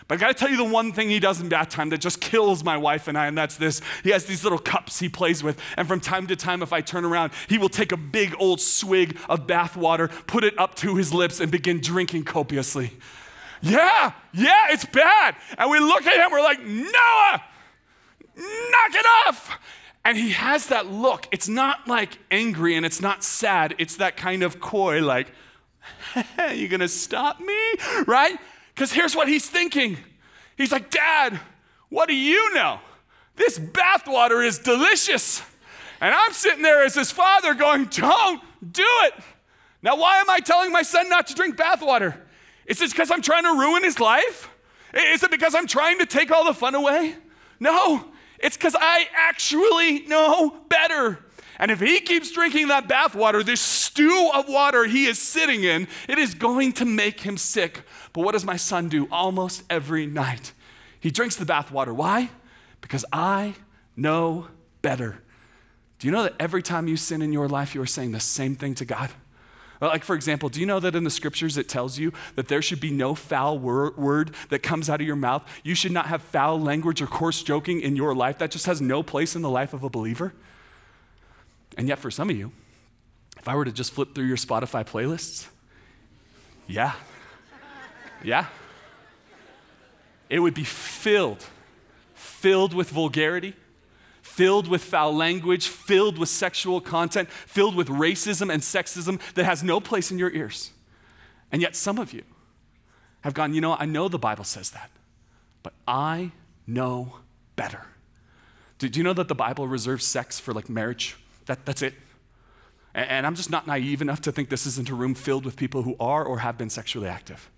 But 0.08 0.14
I 0.14 0.20
gotta 0.20 0.34
tell 0.34 0.48
you 0.48 0.56
the 0.56 0.64
one 0.64 0.92
thing 0.92 1.10
he 1.10 1.20
does 1.20 1.38
in 1.38 1.50
bath 1.50 1.68
time 1.68 1.90
that 1.90 1.98
just 1.98 2.22
kills 2.22 2.64
my 2.64 2.78
wife 2.78 3.08
and 3.08 3.18
I, 3.18 3.26
and 3.26 3.36
that's 3.36 3.56
this. 3.56 3.82
He 4.02 4.10
has 4.10 4.24
these 4.24 4.42
little 4.42 4.58
cups 4.58 4.98
he 4.98 5.08
plays 5.10 5.42
with, 5.42 5.60
and 5.76 5.86
from 5.86 6.00
time 6.00 6.26
to 6.28 6.36
time, 6.36 6.62
if 6.62 6.72
I 6.72 6.80
turn 6.80 7.04
around, 7.04 7.32
he 7.46 7.58
will 7.58 7.68
take 7.68 7.92
a 7.92 7.96
big 7.98 8.34
old 8.38 8.58
swig 8.60 9.18
of 9.28 9.46
bath 9.46 9.76
water, 9.76 10.08
put 10.08 10.44
it 10.44 10.58
up 10.58 10.74
to 10.76 10.96
his 10.96 11.12
lips, 11.12 11.40
and 11.40 11.52
begin 11.52 11.80
drinking 11.80 12.24
copiously. 12.24 12.92
Yeah, 13.60 14.12
yeah, 14.32 14.68
it's 14.70 14.86
bad. 14.86 15.36
And 15.58 15.70
we 15.70 15.78
look 15.78 16.06
at 16.06 16.16
him, 16.16 16.32
we're 16.32 16.42
like, 16.42 16.64
Noah, 16.64 17.42
knock 18.34 18.94
it 18.94 19.06
off. 19.26 19.58
And 20.06 20.16
he 20.16 20.30
has 20.30 20.68
that 20.68 20.86
look. 20.86 21.28
It's 21.30 21.48
not 21.48 21.86
like 21.86 22.18
angry 22.30 22.76
and 22.76 22.86
it's 22.86 23.02
not 23.02 23.22
sad, 23.22 23.74
it's 23.78 23.96
that 23.96 24.16
kind 24.16 24.42
of 24.42 24.58
coy, 24.58 25.02
like, 25.02 25.32
you 26.54 26.66
gonna 26.68 26.88
stop 26.88 27.40
me? 27.40 27.74
Right? 28.06 28.38
Because 28.78 28.92
here's 28.92 29.16
what 29.16 29.26
he's 29.26 29.50
thinking 29.50 29.96
He's 30.56 30.70
like, 30.70 30.90
Dad, 30.90 31.40
what 31.88 32.08
do 32.08 32.14
you 32.14 32.54
know? 32.54 32.78
This 33.34 33.58
bathwater 33.58 34.44
is 34.44 34.58
delicious. 34.58 35.42
And 36.00 36.14
I'm 36.14 36.32
sitting 36.32 36.62
there 36.62 36.84
as 36.84 36.94
his 36.94 37.10
father 37.10 37.54
going, 37.54 37.86
Don't 37.86 38.40
do 38.72 38.86
it. 39.02 39.14
Now, 39.82 39.96
why 39.96 40.18
am 40.18 40.30
I 40.30 40.38
telling 40.38 40.70
my 40.70 40.82
son 40.82 41.08
not 41.08 41.26
to 41.26 41.34
drink 41.34 41.56
bathwater? 41.56 42.18
Is 42.66 42.80
it 42.80 42.90
because 42.90 43.10
I'm 43.10 43.22
trying 43.22 43.44
to 43.44 43.50
ruin 43.50 43.82
his 43.82 43.98
life? 43.98 44.48
Is 44.94 45.24
it 45.24 45.30
because 45.32 45.56
I'm 45.56 45.66
trying 45.66 45.98
to 45.98 46.06
take 46.06 46.30
all 46.30 46.44
the 46.44 46.54
fun 46.54 46.76
away? 46.76 47.16
No, 47.58 48.04
it's 48.38 48.56
because 48.56 48.76
I 48.78 49.08
actually 49.12 50.06
know 50.06 50.50
better. 50.68 51.18
And 51.58 51.72
if 51.72 51.80
he 51.80 51.98
keeps 52.00 52.30
drinking 52.30 52.68
that 52.68 52.88
bathwater, 52.88 53.44
this 53.44 53.60
stew 53.60 54.30
of 54.32 54.48
water 54.48 54.84
he 54.84 55.06
is 55.06 55.20
sitting 55.20 55.64
in, 55.64 55.88
it 56.08 56.18
is 56.18 56.34
going 56.34 56.72
to 56.74 56.84
make 56.84 57.20
him 57.20 57.36
sick. 57.36 57.82
But 58.12 58.22
what 58.24 58.32
does 58.32 58.44
my 58.44 58.56
son 58.56 58.88
do 58.88 59.08
almost 59.10 59.62
every 59.70 60.06
night? 60.06 60.52
He 61.00 61.10
drinks 61.10 61.36
the 61.36 61.44
bathwater. 61.44 61.92
Why? 61.92 62.30
Because 62.80 63.04
I 63.12 63.54
know 63.96 64.48
better. 64.82 65.22
Do 65.98 66.06
you 66.06 66.12
know 66.12 66.22
that 66.22 66.34
every 66.38 66.62
time 66.62 66.88
you 66.88 66.96
sin 66.96 67.22
in 67.22 67.32
your 67.32 67.48
life, 67.48 67.74
you 67.74 67.82
are 67.82 67.86
saying 67.86 68.12
the 68.12 68.20
same 68.20 68.54
thing 68.54 68.74
to 68.76 68.84
God? 68.84 69.10
Like, 69.80 70.02
for 70.02 70.16
example, 70.16 70.48
do 70.48 70.58
you 70.58 70.66
know 70.66 70.80
that 70.80 70.96
in 70.96 71.04
the 71.04 71.10
scriptures 71.10 71.56
it 71.56 71.68
tells 71.68 71.98
you 71.98 72.12
that 72.34 72.48
there 72.48 72.62
should 72.62 72.80
be 72.80 72.90
no 72.90 73.14
foul 73.14 73.58
wor- 73.58 73.92
word 73.96 74.34
that 74.48 74.60
comes 74.60 74.90
out 74.90 75.00
of 75.00 75.06
your 75.06 75.16
mouth? 75.16 75.48
You 75.62 75.76
should 75.76 75.92
not 75.92 76.06
have 76.06 76.20
foul 76.22 76.60
language 76.60 77.00
or 77.00 77.06
coarse 77.06 77.42
joking 77.42 77.80
in 77.80 77.94
your 77.94 78.14
life. 78.14 78.38
That 78.38 78.50
just 78.50 78.66
has 78.66 78.80
no 78.80 79.04
place 79.04 79.36
in 79.36 79.42
the 79.42 79.50
life 79.50 79.72
of 79.72 79.84
a 79.84 79.88
believer. 79.88 80.34
And 81.76 81.86
yet, 81.86 82.00
for 82.00 82.10
some 82.10 82.28
of 82.28 82.36
you, 82.36 82.50
if 83.36 83.46
I 83.46 83.54
were 83.54 83.64
to 83.64 83.72
just 83.72 83.92
flip 83.92 84.16
through 84.16 84.24
your 84.24 84.36
Spotify 84.36 84.84
playlists, 84.84 85.46
yeah, 86.66 86.94
yeah, 88.22 88.46
it 90.28 90.40
would 90.40 90.54
be 90.54 90.64
filled, 90.64 91.44
filled 92.14 92.74
with 92.74 92.90
vulgarity, 92.90 93.54
filled 94.22 94.68
with 94.68 94.82
foul 94.84 95.14
language, 95.14 95.68
filled 95.68 96.18
with 96.18 96.28
sexual 96.28 96.80
content, 96.80 97.30
filled 97.30 97.74
with 97.74 97.88
racism 97.88 98.52
and 98.52 98.62
sexism 98.62 99.20
that 99.34 99.44
has 99.44 99.62
no 99.62 99.80
place 99.80 100.10
in 100.10 100.18
your 100.18 100.30
ears. 100.30 100.70
And 101.50 101.62
yet, 101.62 101.74
some 101.74 101.98
of 101.98 102.12
you 102.12 102.22
have 103.22 103.34
gone, 103.34 103.54
you 103.54 103.60
know, 103.60 103.74
I 103.74 103.86
know 103.86 104.08
the 104.08 104.18
Bible 104.18 104.44
says 104.44 104.70
that, 104.70 104.90
but 105.62 105.72
I 105.86 106.32
know 106.66 107.20
better. 107.56 107.86
Do, 108.78 108.88
do 108.88 109.00
you 109.00 109.04
know 109.04 109.14
that 109.14 109.28
the 109.28 109.34
Bible 109.34 109.66
reserves 109.66 110.06
sex 110.06 110.38
for 110.38 110.54
like 110.54 110.68
marriage? 110.68 111.16
That, 111.46 111.64
that's 111.64 111.82
it. 111.82 111.94
And, 112.94 113.08
and 113.10 113.26
I'm 113.26 113.34
just 113.34 113.50
not 113.50 113.66
naive 113.66 114.02
enough 114.02 114.20
to 114.22 114.32
think 114.32 114.50
this 114.50 114.66
isn't 114.66 114.88
a 114.88 114.94
room 114.94 115.14
filled 115.14 115.44
with 115.44 115.56
people 115.56 115.82
who 115.82 115.96
are 115.98 116.24
or 116.24 116.40
have 116.40 116.56
been 116.58 116.70
sexually 116.70 117.08
active. 117.08 117.50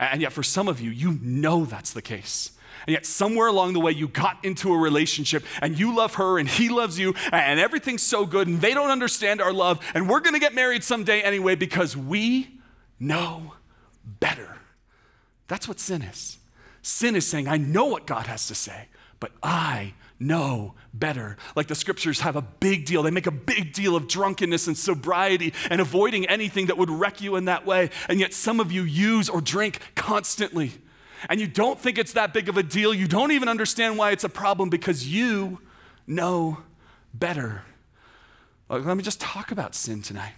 And 0.00 0.22
yet, 0.22 0.32
for 0.32 0.42
some 0.42 0.66
of 0.66 0.80
you, 0.80 0.90
you 0.90 1.18
know 1.22 1.66
that's 1.66 1.92
the 1.92 2.00
case. 2.00 2.52
And 2.86 2.94
yet, 2.94 3.04
somewhere 3.04 3.48
along 3.48 3.74
the 3.74 3.80
way, 3.80 3.92
you 3.92 4.08
got 4.08 4.42
into 4.42 4.72
a 4.72 4.78
relationship 4.78 5.44
and 5.60 5.78
you 5.78 5.94
love 5.94 6.14
her 6.14 6.38
and 6.38 6.48
he 6.48 6.70
loves 6.70 6.98
you 6.98 7.14
and 7.30 7.60
everything's 7.60 8.02
so 8.02 8.24
good 8.24 8.48
and 8.48 8.62
they 8.62 8.72
don't 8.72 8.90
understand 8.90 9.42
our 9.42 9.52
love 9.52 9.78
and 9.92 10.08
we're 10.08 10.20
gonna 10.20 10.38
get 10.38 10.54
married 10.54 10.82
someday 10.82 11.20
anyway 11.20 11.54
because 11.54 11.94
we 11.94 12.58
know 12.98 13.52
better. 14.18 14.56
That's 15.46 15.68
what 15.68 15.78
sin 15.78 16.00
is. 16.00 16.38
Sin 16.80 17.14
is 17.14 17.26
saying, 17.26 17.46
I 17.46 17.58
know 17.58 17.84
what 17.84 18.06
God 18.06 18.26
has 18.26 18.46
to 18.46 18.54
say, 18.54 18.86
but 19.18 19.32
I 19.42 19.92
know 20.20 20.74
better. 20.92 21.36
Like 21.56 21.66
the 21.66 21.74
scriptures 21.74 22.20
have 22.20 22.36
a 22.36 22.42
big 22.42 22.84
deal. 22.84 23.02
They 23.02 23.10
make 23.10 23.26
a 23.26 23.32
big 23.32 23.72
deal 23.72 23.96
of 23.96 24.06
drunkenness 24.06 24.66
and 24.66 24.76
sobriety 24.76 25.54
and 25.70 25.80
avoiding 25.80 26.26
anything 26.26 26.66
that 26.66 26.78
would 26.78 26.90
wreck 26.90 27.20
you 27.20 27.36
in 27.36 27.46
that 27.46 27.66
way. 27.66 27.90
And 28.08 28.20
yet 28.20 28.34
some 28.34 28.60
of 28.60 28.70
you 28.70 28.82
use 28.82 29.28
or 29.28 29.40
drink 29.40 29.80
constantly. 29.96 30.72
And 31.28 31.40
you 31.40 31.46
don't 31.46 31.78
think 31.78 31.98
it's 31.98 32.12
that 32.12 32.32
big 32.32 32.48
of 32.48 32.56
a 32.56 32.62
deal. 32.62 32.94
You 32.94 33.08
don't 33.08 33.32
even 33.32 33.48
understand 33.48 33.98
why 33.98 34.10
it's 34.12 34.24
a 34.24 34.28
problem 34.28 34.70
because 34.70 35.08
you 35.08 35.60
know 36.06 36.58
better. 37.12 37.62
Let 38.68 38.96
me 38.96 39.02
just 39.02 39.20
talk 39.20 39.50
about 39.50 39.74
sin 39.74 40.00
tonight. 40.00 40.34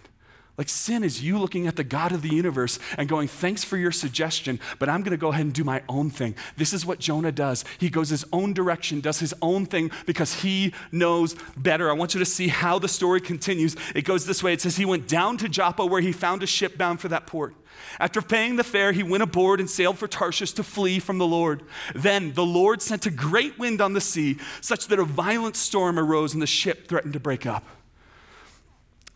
Like 0.63 0.69
sin 0.69 1.03
is 1.03 1.21
you 1.21 1.41
looking 1.41 1.67
at 1.67 1.75
the 1.75 1.83
God 1.83 2.13
of 2.13 2.23
the 2.23 2.33
universe 2.33 2.79
and 2.97 3.09
going, 3.09 3.27
Thanks 3.27 3.65
for 3.65 3.77
your 3.77 3.91
suggestion, 3.91 4.61
but 4.79 4.89
I'm 4.89 5.01
going 5.01 5.11
to 5.11 5.17
go 5.17 5.31
ahead 5.31 5.45
and 5.45 5.53
do 5.53 5.65
my 5.65 5.83
own 5.89 6.09
thing. 6.09 6.37
This 6.57 6.73
is 6.73 6.87
what 6.87 7.01
Jonah 7.01 7.33
does. 7.33 7.65
He 7.79 7.91
goes 7.91 8.11
his 8.11 8.25
own 8.33 8.53
direction, 8.53 9.01
does 9.01 9.19
his 9.19 9.35
own 9.43 9.67
thing 9.67 9.91
because 10.07 10.43
he 10.43 10.73
knows 10.93 11.35
better. 11.57 11.91
I 11.91 11.95
want 11.95 12.15
you 12.15 12.21
to 12.21 12.25
see 12.25 12.47
how 12.47 12.79
the 12.79 12.87
story 12.87 13.21
continues. 13.21 13.75
It 13.93 14.03
goes 14.03 14.25
this 14.25 14.41
way 14.41 14.53
it 14.53 14.61
says, 14.61 14.77
He 14.77 14.85
went 14.85 15.09
down 15.09 15.37
to 15.39 15.49
Joppa 15.49 15.85
where 15.85 16.01
he 16.01 16.13
found 16.13 16.45
a 16.45 16.47
ship 16.47 16.79
bound 16.79 17.01
for 17.01 17.09
that 17.09 17.27
port. 17.27 17.57
After 17.99 18.23
paying 18.23 18.55
the 18.55 18.63
fare, 18.63 18.93
he 18.93 19.03
went 19.03 19.25
aboard 19.25 19.59
and 19.59 19.69
sailed 19.69 19.99
for 19.99 20.07
Tarshish 20.07 20.53
to 20.53 20.63
flee 20.63 21.01
from 21.01 21.19
the 21.19 21.27
Lord. 21.27 21.65
Then 21.93 22.35
the 22.35 22.47
Lord 22.47 22.83
sent 22.83 23.05
a 23.05 23.11
great 23.11 23.59
wind 23.59 23.81
on 23.81 23.95
the 23.95 24.01
sea, 24.01 24.37
such 24.61 24.87
that 24.87 25.01
a 25.01 25.05
violent 25.05 25.57
storm 25.57 25.99
arose 25.99 26.35
and 26.35 26.41
the 26.41 26.47
ship 26.47 26.87
threatened 26.87 27.15
to 27.15 27.21
break 27.21 27.47
up. 27.47 27.65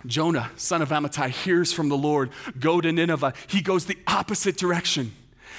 Jonah, 0.06 0.50
son 0.56 0.82
of 0.82 0.90
Amittai, 0.90 1.30
hears 1.30 1.72
from 1.72 1.88
the 1.88 1.96
Lord, 1.96 2.30
go 2.58 2.80
to 2.80 2.90
Nineveh. 2.92 3.34
He 3.46 3.60
goes 3.60 3.86
the 3.86 3.98
opposite 4.06 4.56
direction. 4.56 5.12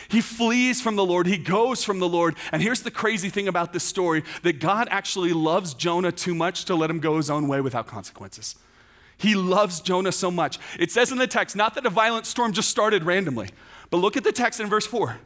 He 0.09 0.21
flees 0.21 0.81
from 0.81 0.95
the 0.95 1.05
Lord. 1.05 1.27
He 1.27 1.37
goes 1.37 1.83
from 1.83 1.99
the 1.99 2.07
Lord. 2.07 2.35
And 2.51 2.61
here's 2.61 2.81
the 2.81 2.91
crazy 2.91 3.29
thing 3.29 3.47
about 3.47 3.73
this 3.73 3.83
story 3.83 4.23
that 4.43 4.59
God 4.59 4.87
actually 4.89 5.33
loves 5.33 5.73
Jonah 5.73 6.11
too 6.11 6.33
much 6.33 6.65
to 6.65 6.75
let 6.75 6.89
him 6.89 6.99
go 6.99 7.17
his 7.17 7.29
own 7.29 7.47
way 7.47 7.61
without 7.61 7.87
consequences. 7.87 8.55
He 9.17 9.35
loves 9.35 9.81
Jonah 9.81 10.11
so 10.11 10.29
much. 10.29 10.59
It 10.79 10.91
says 10.91 11.11
in 11.11 11.17
the 11.17 11.27
text, 11.27 11.55
not 11.55 11.75
that 11.75 11.85
a 11.85 11.89
violent 11.89 12.25
storm 12.25 12.53
just 12.53 12.69
started 12.69 13.03
randomly, 13.03 13.49
but 13.89 13.97
look 13.97 14.15
at 14.15 14.23
the 14.23 14.31
text 14.31 14.59
in 14.59 14.67
verse 14.67 14.85
4. 14.85 15.17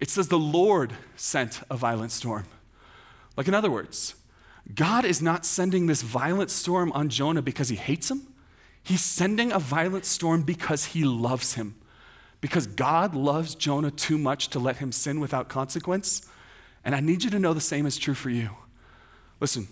It 0.00 0.10
says, 0.10 0.28
The 0.28 0.38
Lord 0.38 0.92
sent 1.14 1.60
a 1.70 1.76
violent 1.76 2.12
storm. 2.12 2.44
Like, 3.36 3.48
in 3.48 3.54
other 3.54 3.70
words, 3.70 4.14
God 4.74 5.04
is 5.04 5.22
not 5.22 5.46
sending 5.46 5.86
this 5.86 6.02
violent 6.02 6.50
storm 6.50 6.90
on 6.92 7.08
Jonah 7.08 7.42
because 7.42 7.68
he 7.68 7.76
hates 7.76 8.10
him. 8.10 8.26
He's 8.86 9.00
sending 9.00 9.50
a 9.50 9.58
violent 9.58 10.04
storm 10.04 10.42
because 10.42 10.84
he 10.84 11.02
loves 11.02 11.54
him. 11.54 11.74
Because 12.40 12.68
God 12.68 13.16
loves 13.16 13.56
Jonah 13.56 13.90
too 13.90 14.16
much 14.16 14.46
to 14.50 14.60
let 14.60 14.76
him 14.76 14.92
sin 14.92 15.18
without 15.18 15.48
consequence. 15.48 16.28
And 16.84 16.94
I 16.94 17.00
need 17.00 17.24
you 17.24 17.30
to 17.30 17.40
know 17.40 17.52
the 17.52 17.60
same 17.60 17.84
is 17.84 17.98
true 17.98 18.14
for 18.14 18.30
you. 18.30 18.50
Listen, 19.40 19.66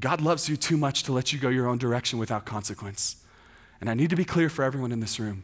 God 0.00 0.22
loves 0.22 0.48
you 0.48 0.56
too 0.56 0.78
much 0.78 1.02
to 1.02 1.12
let 1.12 1.30
you 1.30 1.38
go 1.38 1.50
your 1.50 1.68
own 1.68 1.76
direction 1.76 2.18
without 2.18 2.46
consequence. 2.46 3.16
And 3.82 3.90
I 3.90 3.92
need 3.94 4.08
to 4.08 4.16
be 4.16 4.24
clear 4.24 4.48
for 4.48 4.62
everyone 4.62 4.92
in 4.92 5.00
this 5.00 5.20
room 5.20 5.42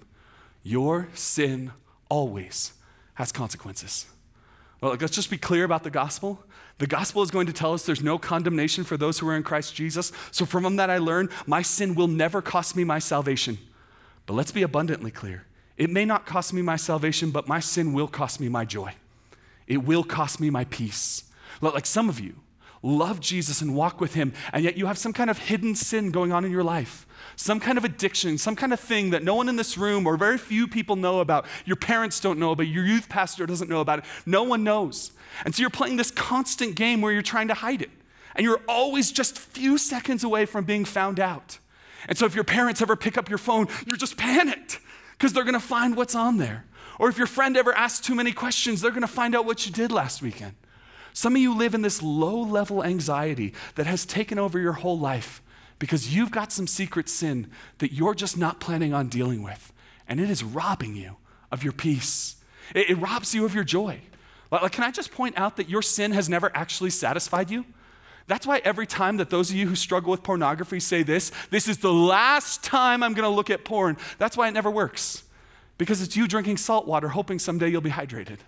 your 0.63 1.09
sin 1.13 1.73
always 2.09 2.73
has 3.17 3.33
consequences. 3.33 4.07
Well, 4.81 4.97
let's 4.99 5.15
just 5.15 5.29
be 5.29 5.37
clear 5.37 5.65
about 5.65 5.83
the 5.83 5.91
gospel. 5.91 6.43
The 6.79 6.87
gospel 6.87 7.23
is 7.23 7.31
going 7.31 7.47
to 7.47 7.53
tell 7.53 7.73
us 7.73 7.87
there's 7.87 8.03
no 8.03 8.19
condemnation 8.19 8.85
for 8.85 8.97
those 8.97 9.19
who 9.19 9.29
are 9.29 9.37
in 9.37 9.45
Christ 9.45 9.75
Jesus. 9.75 10.11
So, 10.33 10.45
from 10.45 10.77
that, 10.77 10.91
I 10.91 10.99
learn, 10.99 11.29
my 11.47 11.63
sin 11.63 11.95
will 11.95 12.09
never 12.09 12.43
cost 12.43 12.75
me 12.75 12.83
my 12.83 12.99
salvation. 12.99 13.59
But 14.27 14.35
let's 14.35 14.53
be 14.53 14.63
abundantly 14.63 15.11
clear 15.11 15.47
it 15.77 15.91
may 15.91 16.05
not 16.05 16.25
cost 16.25 16.53
me 16.53 16.63
my 16.63 16.77
salvation, 16.77 17.31
but 17.31 17.49
my 17.49 17.61
sin 17.61 17.93
will 17.93 18.09
cost 18.09 18.41
me 18.41 18.49
my 18.49 18.65
joy. 18.65 18.95
It 19.67 19.79
will 19.79 20.05
cost 20.05 20.41
me 20.41 20.51
my 20.51 20.65
peace. 20.65 21.25
Like 21.61 21.87
some 21.87 22.09
of 22.09 22.21
you 22.21 22.35
love 22.85 23.19
Jesus 23.19 23.63
and 23.63 23.75
walk 23.75 24.01
with 24.01 24.15
him, 24.15 24.33
and 24.53 24.63
yet 24.63 24.77
you 24.77 24.87
have 24.87 24.99
some 24.99 25.13
kind 25.13 25.31
of 25.31 25.39
hidden 25.39 25.75
sin 25.75 26.11
going 26.11 26.33
on 26.33 26.45
in 26.45 26.53
your 26.53 26.63
life, 26.63 27.07
some 27.35 27.59
kind 27.59 27.79
of 27.79 27.85
addiction, 27.85 28.37
some 28.37 28.55
kind 28.55 28.73
of 28.73 28.79
thing 28.79 29.11
that 29.11 29.25
no 29.25 29.35
one 29.35 29.49
in 29.49 29.57
this 29.57 29.79
room 29.79 30.07
or 30.07 30.17
very 30.17 30.39
few 30.39 30.69
people 30.69 30.95
know 30.95 31.21
about. 31.21 31.47
Your 31.65 31.77
parents 31.77 32.21
don't 32.21 32.39
know 32.39 32.53
about, 32.53 32.69
your 32.69 32.85
youth 32.85 33.09
pastor 33.09 33.47
doesn't 33.47 33.71
know 33.71 33.81
about 33.81 34.01
it. 34.01 34.05
No 34.27 34.43
one 34.43 34.63
knows. 34.63 35.13
And 35.45 35.55
so 35.55 35.63
you're 35.63 35.71
playing 35.71 35.97
this 35.97 36.11
constant 36.11 36.77
game 36.77 37.01
where 37.01 37.13
you're 37.13 37.23
trying 37.23 37.49
to 37.49 37.55
hide 37.55 37.83
it. 37.83 37.91
And 38.37 38.45
you're 38.45 38.61
always 38.69 39.11
just 39.13 39.39
few 39.39 39.79
seconds 39.79 40.23
away 40.23 40.45
from 40.45 40.65
being 40.65 40.85
found 40.85 41.19
out. 41.19 41.59
And 42.07 42.19
so 42.19 42.27
if 42.27 42.35
your 42.35 42.45
parents 42.45 42.83
ever 42.83 42.97
pick 42.97 43.17
up 43.17 43.29
your 43.29 43.39
phone, 43.39 43.69
you're 43.87 43.97
just 43.97 44.17
panicked 44.17 44.81
because 45.13 45.33
they're 45.33 45.45
going 45.45 45.55
to 45.55 45.61
find 45.61 45.97
what's 45.97 46.15
on 46.15 46.37
there. 46.37 46.67
Or 46.99 47.09
if 47.09 47.17
your 47.17 47.27
friend 47.27 47.57
ever 47.57 47.73
asks 47.73 48.07
too 48.07 48.15
many 48.15 48.33
questions, 48.33 48.81
they're 48.81 48.91
going 48.91 49.03
to 49.03 49.09
find 49.09 49.35
out 49.35 49.47
what 49.47 49.67
you 49.67 49.73
did 49.73 49.91
last 49.91 50.21
weekend. 50.21 50.55
Some 51.15 51.37
of 51.37 51.41
you 51.41 51.57
live 51.57 51.75
in 51.75 51.83
this 51.83 52.03
low 52.03 52.37
level 52.43 52.85
anxiety 52.85 53.55
that 53.77 53.87
has 53.87 54.05
taken 54.05 54.37
over 54.39 54.59
your 54.59 54.73
whole 54.73 54.99
life 54.99 55.41
because 55.79 56.15
you've 56.15 56.33
got 56.33 56.51
some 56.51 56.67
secret 56.67 57.09
sin 57.09 57.51
that 57.79 57.93
you're 57.93 58.17
just 58.17 58.37
not 58.37 58.59
planning 58.61 58.93
on 58.93 59.09
dealing 59.09 59.43
with. 59.43 59.73
And 60.09 60.21
it 60.21 60.29
is 60.29 60.43
robbing 60.43 60.97
you 60.97 61.17
of 61.53 61.63
your 61.63 61.73
peace, 61.73 62.37
it, 62.75 62.91
it 62.91 62.97
robs 62.97 63.33
you 63.33 63.45
of 63.45 63.55
your 63.55 63.65
joy. 63.65 64.01
Like, 64.51 64.73
can 64.73 64.85
I 64.85 64.91
just 64.91 65.13
point 65.13 65.39
out 65.39 65.57
that 65.57 65.69
your 65.69 65.83
sin 65.83 66.13
has 66.13 66.29
never 66.29 66.51
actually 66.55 66.91
satisfied 66.91 67.51
you? 67.51 67.65
That's 68.27 68.47
why 68.47 68.61
every 68.65 68.87
time 68.87 69.17
that 69.19 69.31
those 69.31 69.51
of 69.51 69.57
you 69.57 69.69
who 69.69 69.77
struggle 69.77 70.11
with 70.11 70.23
pornography 70.23 70.81
say 70.81 71.03
this, 71.03 71.31
this 71.51 71.69
is 71.69 71.79
the 71.79 71.93
last 71.93 72.65
time 72.65 73.03
I'm 73.03 73.15
going 73.15 73.29
to 73.29 73.35
look 73.35 73.51
at 73.51 73.65
porn, 73.65 73.97
that's 74.19 74.37
why 74.37 74.49
it 74.49 74.53
never 74.53 74.71
works. 74.71 75.25
Because 75.79 76.03
it's 76.03 76.17
you 76.17 76.27
drinking 76.27 76.57
salt 76.57 76.87
water, 76.87 77.09
hoping 77.09 77.39
someday 77.39 77.69
you'll 77.69 77.81
be 77.81 77.91
hydrated. 77.91 78.39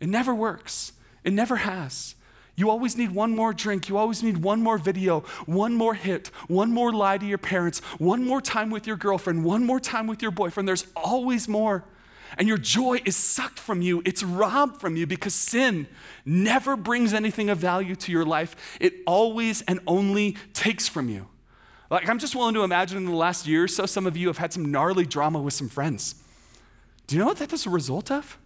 It 0.00 0.08
never 0.08 0.34
works. 0.34 0.92
It 1.24 1.32
never 1.32 1.56
has. 1.56 2.14
You 2.56 2.70
always 2.70 2.96
need 2.96 3.10
one 3.10 3.34
more 3.34 3.52
drink. 3.52 3.88
You 3.88 3.96
always 3.96 4.22
need 4.22 4.38
one 4.38 4.62
more 4.62 4.78
video, 4.78 5.20
one 5.46 5.74
more 5.74 5.94
hit, 5.94 6.28
one 6.46 6.70
more 6.70 6.92
lie 6.92 7.18
to 7.18 7.26
your 7.26 7.38
parents, 7.38 7.80
one 7.98 8.24
more 8.24 8.40
time 8.40 8.70
with 8.70 8.86
your 8.86 8.96
girlfriend, 8.96 9.44
one 9.44 9.64
more 9.64 9.80
time 9.80 10.06
with 10.06 10.22
your 10.22 10.30
boyfriend. 10.30 10.68
There's 10.68 10.86
always 10.94 11.48
more 11.48 11.84
and 12.38 12.48
your 12.48 12.58
joy 12.58 13.00
is 13.04 13.16
sucked 13.16 13.58
from 13.58 13.82
you. 13.82 14.02
It's 14.04 14.22
robbed 14.22 14.80
from 14.80 14.96
you 14.96 15.06
because 15.06 15.34
sin 15.34 15.86
never 16.24 16.76
brings 16.76 17.12
anything 17.14 17.50
of 17.50 17.58
value 17.58 17.94
to 17.96 18.12
your 18.12 18.24
life. 18.24 18.56
It 18.80 18.94
always 19.06 19.62
and 19.62 19.80
only 19.86 20.36
takes 20.52 20.88
from 20.88 21.08
you. 21.08 21.28
Like, 21.90 22.08
I'm 22.08 22.18
just 22.18 22.34
willing 22.34 22.54
to 22.54 22.64
imagine 22.64 22.98
in 22.98 23.04
the 23.04 23.14
last 23.14 23.46
year 23.46 23.64
or 23.64 23.68
so, 23.68 23.86
some 23.86 24.06
of 24.06 24.16
you 24.16 24.26
have 24.28 24.38
had 24.38 24.52
some 24.52 24.70
gnarly 24.70 25.06
drama 25.06 25.40
with 25.40 25.54
some 25.54 25.68
friends. 25.68 26.16
Do 27.06 27.14
you 27.14 27.20
know 27.20 27.26
what 27.26 27.36
that 27.38 27.52
is 27.52 27.66
a 27.66 27.70
result 27.70 28.10
of? 28.10 28.38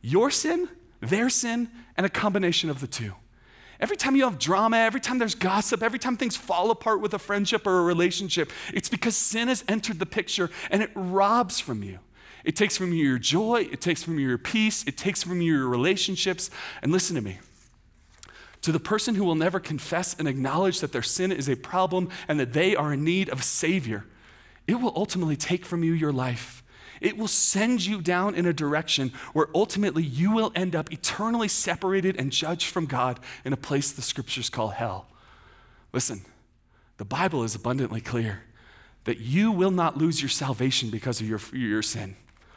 Your 0.00 0.30
sin, 0.30 0.68
their 1.02 1.28
sin, 1.28 1.68
and 1.96 2.06
a 2.06 2.08
combination 2.08 2.70
of 2.70 2.80
the 2.80 2.86
two. 2.86 3.12
Every 3.80 3.96
time 3.96 4.14
you 4.14 4.24
have 4.24 4.38
drama, 4.38 4.76
every 4.76 5.00
time 5.00 5.18
there's 5.18 5.34
gossip, 5.34 5.82
every 5.82 5.98
time 5.98 6.16
things 6.16 6.36
fall 6.36 6.70
apart 6.70 7.00
with 7.00 7.12
a 7.14 7.18
friendship 7.18 7.66
or 7.66 7.80
a 7.80 7.82
relationship, 7.82 8.52
it's 8.72 8.88
because 8.88 9.16
sin 9.16 9.48
has 9.48 9.64
entered 9.66 9.98
the 9.98 10.06
picture 10.06 10.50
and 10.70 10.82
it 10.82 10.90
robs 10.94 11.58
from 11.58 11.82
you. 11.82 11.98
It 12.44 12.54
takes 12.54 12.76
from 12.76 12.92
you 12.92 13.04
your 13.04 13.18
joy, 13.18 13.68
it 13.70 13.80
takes 13.80 14.02
from 14.02 14.18
you 14.20 14.28
your 14.28 14.38
peace, 14.38 14.84
it 14.86 14.96
takes 14.96 15.22
from 15.22 15.40
you 15.40 15.54
your 15.54 15.68
relationships. 15.68 16.48
And 16.80 16.92
listen 16.92 17.16
to 17.16 17.22
me. 17.22 17.40
To 18.62 18.70
the 18.70 18.80
person 18.80 19.16
who 19.16 19.24
will 19.24 19.34
never 19.34 19.58
confess 19.58 20.14
and 20.16 20.28
acknowledge 20.28 20.78
that 20.78 20.92
their 20.92 21.02
sin 21.02 21.32
is 21.32 21.48
a 21.48 21.56
problem 21.56 22.08
and 22.28 22.38
that 22.38 22.52
they 22.52 22.76
are 22.76 22.92
in 22.92 23.02
need 23.02 23.28
of 23.28 23.40
a 23.40 23.44
Savior, 23.44 24.06
it 24.68 24.76
will 24.76 24.92
ultimately 24.94 25.36
take 25.36 25.66
from 25.66 25.82
you 25.82 25.92
your 25.92 26.12
life. 26.12 26.61
It 27.02 27.18
will 27.18 27.28
send 27.28 27.84
you 27.84 28.00
down 28.00 28.36
in 28.36 28.46
a 28.46 28.52
direction 28.52 29.12
where 29.32 29.48
ultimately 29.54 30.04
you 30.04 30.30
will 30.30 30.52
end 30.54 30.76
up 30.76 30.92
eternally 30.92 31.48
separated 31.48 32.16
and 32.16 32.30
judged 32.30 32.68
from 32.68 32.86
God 32.86 33.18
in 33.44 33.52
a 33.52 33.56
place 33.56 33.90
the 33.90 34.02
scriptures 34.02 34.48
call 34.48 34.68
hell. 34.68 35.06
Listen, 35.92 36.22
the 36.98 37.04
Bible 37.04 37.42
is 37.42 37.56
abundantly 37.56 38.00
clear 38.00 38.44
that 39.02 39.18
you 39.18 39.50
will 39.50 39.72
not 39.72 39.98
lose 39.98 40.22
your 40.22 40.28
salvation 40.28 40.90
because 40.90 41.20
of 41.20 41.28
your, 41.28 41.40
your 41.52 41.82
sin. 41.82 42.14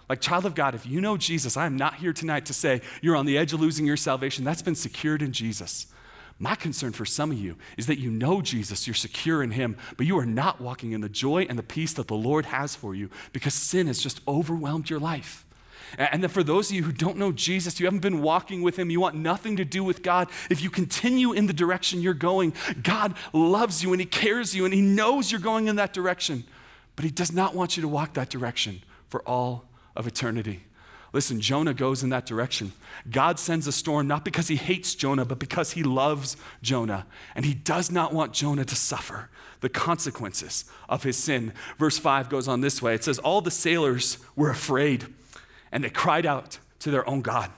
Like, 0.07 0.21
child 0.21 0.45
of 0.45 0.53
God, 0.53 0.75
if 0.75 0.85
you 0.85 1.01
know 1.01 1.17
Jesus, 1.17 1.57
I 1.57 1.65
am 1.65 1.75
not 1.75 1.95
here 1.95 2.13
tonight 2.13 2.45
to 2.45 2.53
say 2.53 2.81
you're 3.01 3.15
on 3.15 3.25
the 3.25 3.39
edge 3.39 3.51
of 3.51 3.59
losing 3.59 3.87
your 3.87 3.97
salvation. 3.97 4.45
That's 4.45 4.61
been 4.61 4.75
secured 4.75 5.23
in 5.23 5.31
Jesus. 5.31 5.87
My 6.37 6.55
concern 6.55 6.91
for 6.91 7.05
some 7.05 7.31
of 7.31 7.39
you 7.39 7.55
is 7.77 7.87
that 7.87 7.99
you 7.99 8.11
know 8.11 8.41
Jesus, 8.41 8.87
you're 8.87 8.93
secure 8.93 9.41
in 9.41 9.51
Him, 9.51 9.77
but 9.95 10.05
you 10.05 10.17
are 10.17 10.25
not 10.25 10.59
walking 10.59 10.91
in 10.91 11.01
the 11.01 11.07
joy 11.07 11.45
and 11.49 11.57
the 11.57 11.63
peace 11.63 11.93
that 11.93 12.07
the 12.07 12.15
Lord 12.15 12.45
has 12.47 12.75
for 12.75 12.93
you 12.93 13.09
because 13.31 13.53
sin 13.53 13.87
has 13.87 14.01
just 14.01 14.19
overwhelmed 14.27 14.89
your 14.89 14.99
life. 14.99 15.45
And 15.97 16.21
then 16.21 16.29
for 16.29 16.43
those 16.43 16.69
of 16.69 16.75
you 16.75 16.83
who 16.83 16.91
don't 16.91 17.17
know 17.17 17.31
Jesus, 17.31 17.79
you 17.79 17.85
haven't 17.85 18.01
been 18.01 18.21
walking 18.21 18.61
with 18.61 18.77
Him, 18.77 18.89
you 18.89 18.99
want 18.99 19.15
nothing 19.15 19.55
to 19.57 19.65
do 19.65 19.83
with 19.83 20.03
God, 20.03 20.29
if 20.49 20.61
you 20.61 20.69
continue 20.69 21.31
in 21.31 21.47
the 21.47 21.53
direction 21.53 22.01
you're 22.01 22.13
going, 22.13 22.53
God 22.83 23.13
loves 23.31 23.81
you 23.81 23.93
and 23.93 24.01
He 24.01 24.05
cares 24.05 24.53
you 24.53 24.65
and 24.65 24.73
He 24.73 24.81
knows 24.81 25.31
you're 25.31 25.39
going 25.39 25.67
in 25.67 25.77
that 25.77 25.93
direction, 25.93 26.43
but 26.97 27.05
He 27.05 27.11
does 27.11 27.31
not 27.31 27.55
want 27.55 27.77
you 27.77 27.81
to 27.81 27.87
walk 27.87 28.13
that 28.15 28.29
direction 28.29 28.81
for 29.07 29.21
all 29.21 29.65
of 29.95 30.05
eternity. 30.05 30.63
Listen, 31.13 31.39
Jonah 31.39 31.73
goes 31.73 32.03
in 32.03 32.09
that 32.09 32.25
direction. 32.25 32.73
God 33.09 33.39
sends 33.39 33.67
a 33.67 33.71
storm 33.71 34.07
not 34.07 34.25
because 34.25 34.47
he 34.47 34.55
hates 34.55 34.95
Jonah, 34.95 35.25
but 35.25 35.39
because 35.39 35.71
he 35.71 35.83
loves 35.83 36.35
Jonah. 36.61 37.05
And 37.35 37.45
he 37.45 37.53
does 37.53 37.91
not 37.91 38.13
want 38.13 38.33
Jonah 38.33 38.65
to 38.65 38.75
suffer 38.75 39.29
the 39.61 39.69
consequences 39.69 40.65
of 40.89 41.03
his 41.03 41.17
sin. 41.17 41.53
Verse 41.77 41.97
5 41.97 42.29
goes 42.29 42.47
on 42.47 42.61
this 42.61 42.81
way 42.81 42.95
it 42.95 43.03
says, 43.03 43.19
All 43.19 43.41
the 43.41 43.51
sailors 43.51 44.17
were 44.35 44.49
afraid, 44.49 45.07
and 45.71 45.83
they 45.83 45.89
cried 45.89 46.25
out 46.25 46.59
to 46.79 46.91
their 46.91 47.07
own 47.09 47.21
God. 47.21 47.51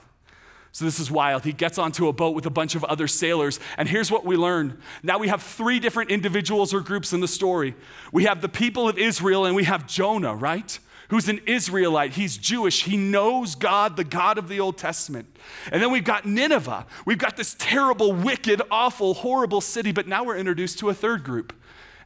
So 0.70 0.84
this 0.84 1.00
is 1.00 1.10
wild. 1.10 1.44
He 1.44 1.52
gets 1.52 1.76
onto 1.76 2.08
a 2.08 2.12
boat 2.12 2.36
with 2.36 2.46
a 2.46 2.50
bunch 2.50 2.74
of 2.74 2.84
other 2.84 3.08
sailors, 3.08 3.58
and 3.76 3.88
here's 3.88 4.12
what 4.12 4.24
we 4.24 4.36
learn. 4.36 4.78
Now 5.02 5.18
we 5.18 5.28
have 5.28 5.42
three 5.42 5.80
different 5.80 6.10
individuals 6.10 6.72
or 6.72 6.80
groups 6.80 7.12
in 7.12 7.20
the 7.20 7.28
story. 7.28 7.74
We 8.12 8.24
have 8.24 8.40
the 8.42 8.48
people 8.48 8.88
of 8.88 8.98
Israel, 8.98 9.44
and 9.44 9.56
we 9.56 9.64
have 9.64 9.86
Jonah, 9.88 10.34
right? 10.34 10.78
Who's 11.08 11.28
an 11.28 11.40
Israelite. 11.46 12.12
He's 12.12 12.36
Jewish. 12.36 12.84
He 12.84 12.96
knows 12.96 13.54
God, 13.54 13.96
the 13.96 14.04
God 14.04 14.38
of 14.38 14.48
the 14.48 14.60
Old 14.60 14.78
Testament. 14.78 15.34
And 15.72 15.82
then 15.82 15.90
we've 15.90 16.04
got 16.04 16.26
Nineveh. 16.26 16.86
We've 17.04 17.18
got 17.18 17.36
this 17.36 17.56
terrible, 17.58 18.12
wicked, 18.12 18.62
awful, 18.70 19.14
horrible 19.14 19.60
city. 19.60 19.92
But 19.92 20.06
now 20.06 20.24
we're 20.24 20.36
introduced 20.36 20.78
to 20.80 20.90
a 20.90 20.94
third 20.94 21.24
group. 21.24 21.54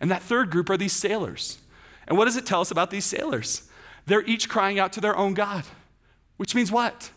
And 0.00 0.10
that 0.10 0.22
third 0.22 0.50
group 0.50 0.70
are 0.70 0.76
these 0.76 0.92
sailors. 0.92 1.58
And 2.06 2.16
what 2.16 2.24
does 2.24 2.36
it 2.36 2.46
tell 2.46 2.60
us 2.60 2.70
about 2.70 2.90
these 2.90 3.04
sailors? 3.04 3.68
They're 4.06 4.24
each 4.24 4.48
crying 4.48 4.78
out 4.78 4.92
to 4.94 5.00
their 5.00 5.16
own 5.16 5.34
God, 5.34 5.64
which 6.36 6.54
means 6.54 6.72
what? 6.72 7.10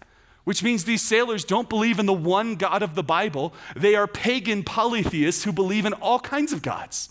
Which 0.44 0.62
means 0.62 0.84
these 0.84 1.02
sailors 1.02 1.44
don't 1.44 1.68
believe 1.68 1.98
in 1.98 2.06
the 2.06 2.14
one 2.14 2.56
God 2.56 2.84
of 2.84 2.94
the 2.94 3.02
Bible. 3.02 3.54
They 3.76 3.96
are 3.96 4.06
pagan 4.06 4.64
polytheists 4.64 5.44
who 5.44 5.52
believe 5.52 5.86
in 5.86 5.94
all 5.94 6.20
kinds 6.20 6.54
of 6.54 6.62
gods. 6.62 7.10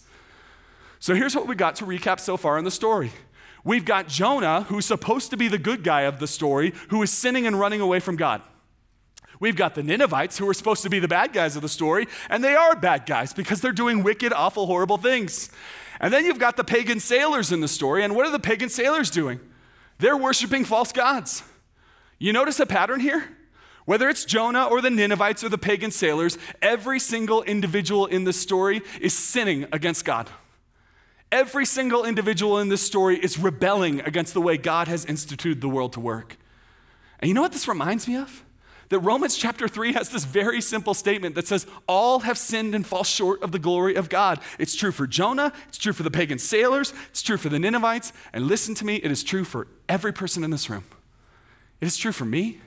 So 1.01 1.15
here's 1.15 1.35
what 1.35 1.49
we 1.49 1.57
got 1.57 1.75
to 1.77 1.85
recap 1.87 2.21
so 2.21 2.37
far 2.37 2.57
in 2.57 2.65
the 2.65 2.71
story 2.71 3.11
We've 3.65 3.85
got 3.85 4.09
Jonah, 4.09 4.63
who's 4.65 4.85
supposed 4.85 5.31
to 5.31 5.37
be 5.39 5.49
the 5.49 5.59
good 5.59 5.83
guy 5.83 6.03
of 6.03 6.19
the 6.19 6.27
story, 6.27 6.75
who 6.91 7.03
is 7.03 7.11
sinning 7.11 7.47
and 7.47 7.59
running 7.59 7.81
away 7.81 7.99
from 7.99 8.17
God. 8.17 8.43
We've 9.41 9.57
got 9.57 9.75
the 9.75 9.83
Ninevites, 9.83 10.39
who 10.39 10.49
are 10.49 10.55
supposed 10.55 10.83
to 10.83 10.91
be 10.91 10.99
the 10.99 11.09
bad 11.09 11.33
guys 11.33 11.57
of 11.57 11.63
the 11.63 11.69
story, 11.69 12.07
and 12.29 12.45
they 12.45 12.55
are 12.55 12.77
bad 12.77 13.07
guys 13.07 13.33
because 13.33 13.61
they're 13.61 13.73
doing 13.73 14.03
wicked, 14.03 14.33
awful, 14.33 14.67
horrible 14.67 14.99
things. 14.99 15.51
And 16.01 16.13
then 16.13 16.25
you've 16.25 16.39
got 16.39 16.57
the 16.57 16.65
pagan 16.65 17.01
sailors 17.01 17.51
in 17.51 17.61
the 17.61 17.69
story, 17.69 18.05
and 18.05 18.15
what 18.15 18.27
are 18.27 18.33
the 18.33 18.39
pagan 18.39 18.69
sailors 18.69 19.11
doing? 19.11 19.41
They're 19.99 20.17
worshiping 20.17 20.65
false 20.65 20.93
gods. 20.93 21.43
You 22.19 22.33
notice 22.33 22.61
a 22.61 22.67
pattern 22.67 23.01
here? 23.01 23.37
Whether 23.87 24.09
it's 24.09 24.25
Jonah 24.25 24.65
or 24.65 24.81
the 24.81 24.91
Ninevites 24.91 25.45
or 25.45 25.49
the 25.49 25.59
pagan 25.59 25.91
sailors, 25.91 26.39
every 26.63 26.99
single 26.99 27.43
individual 27.43 28.07
in 28.07 28.25
the 28.25 28.33
story 28.33 28.83
is 29.01 29.13
sinning 29.13 29.67
against 29.73 30.05
God. 30.05 30.31
Every 31.33 31.67
single 31.67 32.05
individual 32.05 32.59
in 32.59 32.69
this 32.69 32.83
story 32.83 33.19
is 33.19 33.39
rebelling 33.39 34.01
against 34.01 34.35
the 34.35 34.41
way 34.41 34.57
God 34.57 34.89
has 34.89 35.05
instituted 35.05 35.61
the 35.61 35.69
world 35.69 35.93
to 35.95 36.01
work. 36.01 36.37
And 37.19 37.29
you 37.29 37.35
know 37.35 37.43
what 37.43 37.53
this 37.53 37.67
reminds 37.67 38.07
me 38.07 38.17
of? 38.17 38.45
That 38.91 39.01
Romans 39.01 39.37
chapter 39.37 39.67
3 39.67 39.95
has 39.95 40.11
this 40.11 40.25
very 40.25 40.61
simple 40.61 40.95
statement 40.95 41.35
that 41.35 41.49
says, 41.49 41.67
All 41.89 42.21
have 42.21 42.37
sinned 42.37 42.75
and 42.75 42.87
fall 42.87 43.03
short 43.03 43.43
of 43.43 43.51
the 43.51 43.59
glory 43.59 43.95
of 43.95 44.09
God. 44.09 44.41
It's 44.59 44.75
true 44.75 44.93
for 44.93 45.07
Jonah, 45.07 45.53
it's 45.69 45.79
true 45.79 45.93
for 45.93 46.03
the 46.03 46.11
pagan 46.11 46.39
sailors, 46.39 46.93
it's 47.09 47.23
true 47.23 47.39
for 47.39 47.49
the 47.49 47.59
Ninevites, 47.59 48.13
and 48.33 48.47
listen 48.47 48.75
to 48.77 48.85
me, 48.85 48.97
it 48.97 49.11
is 49.11 49.25
true 49.25 49.45
for 49.45 49.67
every 49.89 50.13
person 50.13 50.45
in 50.45 50.51
this 50.51 50.69
room. 50.69 50.85
It 51.81 51.87
is 51.87 51.97
true 51.97 52.13
for 52.13 52.25
me, 52.25 52.61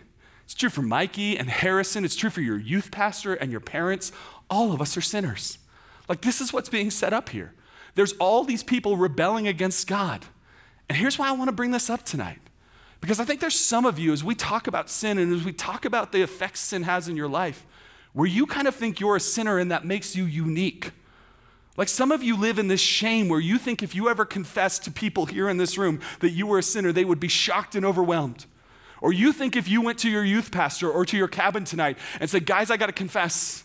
it's 0.44 0.56
true 0.56 0.70
for 0.70 0.82
Mikey 0.82 1.38
and 1.38 1.50
Harrison, 1.50 2.04
it's 2.04 2.16
true 2.16 2.30
for 2.30 2.42
your 2.42 2.58
youth 2.58 2.90
pastor 2.90 3.36
and 3.36 3.52
your 3.52 3.60
parents. 3.60 4.12
All 4.50 4.72
of 4.72 4.82
us 4.82 4.98
are 4.98 5.02
sinners. 5.02 5.60
Like, 6.10 6.22
this 6.22 6.42
is 6.42 6.52
what's 6.52 6.70
being 6.70 6.90
set 6.90 7.14
up 7.14 7.30
here. 7.30 7.54
There's 7.98 8.14
all 8.14 8.44
these 8.44 8.62
people 8.62 8.96
rebelling 8.96 9.48
against 9.48 9.88
God. 9.88 10.24
And 10.88 10.96
here's 10.96 11.18
why 11.18 11.30
I 11.30 11.32
want 11.32 11.48
to 11.48 11.52
bring 11.52 11.72
this 11.72 11.90
up 11.90 12.04
tonight. 12.04 12.38
Because 13.02 13.20
I 13.20 13.26
think 13.26 13.42
there's 13.42 13.60
some 13.60 13.88
of 13.88 13.98
you, 13.98 14.14
as 14.14 14.24
we 14.24 14.36
talk 14.36 14.68
about 14.68 14.88
sin 14.88 15.18
and 15.18 15.34
as 15.34 15.44
we 15.44 15.52
talk 15.52 15.84
about 15.84 16.12
the 16.12 16.22
effects 16.22 16.60
sin 16.60 16.84
has 16.84 17.08
in 17.08 17.18
your 17.18 17.28
life, 17.28 17.66
where 18.14 18.28
you 18.28 18.46
kind 18.46 18.68
of 18.68 18.76
think 18.76 19.00
you're 19.00 19.16
a 19.16 19.20
sinner 19.20 19.58
and 19.58 19.72
that 19.72 19.84
makes 19.84 20.16
you 20.16 20.26
unique. 20.26 20.92
Like 21.76 21.90
some 21.90 22.12
of 22.12 22.22
you 22.22 22.38
live 22.38 22.60
in 22.60 22.68
this 22.68 22.82
shame 22.82 23.30
where 23.30 23.40
you 23.40 23.58
think 23.58 23.82
if 23.82 23.96
you 23.96 24.10
ever 24.10 24.26
confessed 24.26 24.84
to 24.84 24.92
people 24.92 25.26
here 25.26 25.50
in 25.50 25.58
this 25.58 25.76
room 25.76 26.00
that 26.20 26.30
you 26.30 26.46
were 26.46 26.60
a 26.60 26.64
sinner, 26.64 26.92
they 26.92 27.04
would 27.04 27.20
be 27.20 27.28
shocked 27.28 27.74
and 27.74 27.84
overwhelmed. 27.84 28.46
Or 29.02 29.12
you 29.12 29.34
think 29.34 29.56
if 29.56 29.68
you 29.68 29.82
went 29.82 29.98
to 30.00 30.10
your 30.10 30.24
youth 30.24 30.52
pastor 30.52 30.88
or 30.88 31.04
to 31.04 31.18
your 31.18 31.28
cabin 31.28 31.66
tonight 31.66 31.98
and 32.20 32.30
said, 32.30 32.46
Guys, 32.46 32.70
I 32.70 32.78
got 32.78 32.88
to 32.88 32.94
confess, 32.94 33.64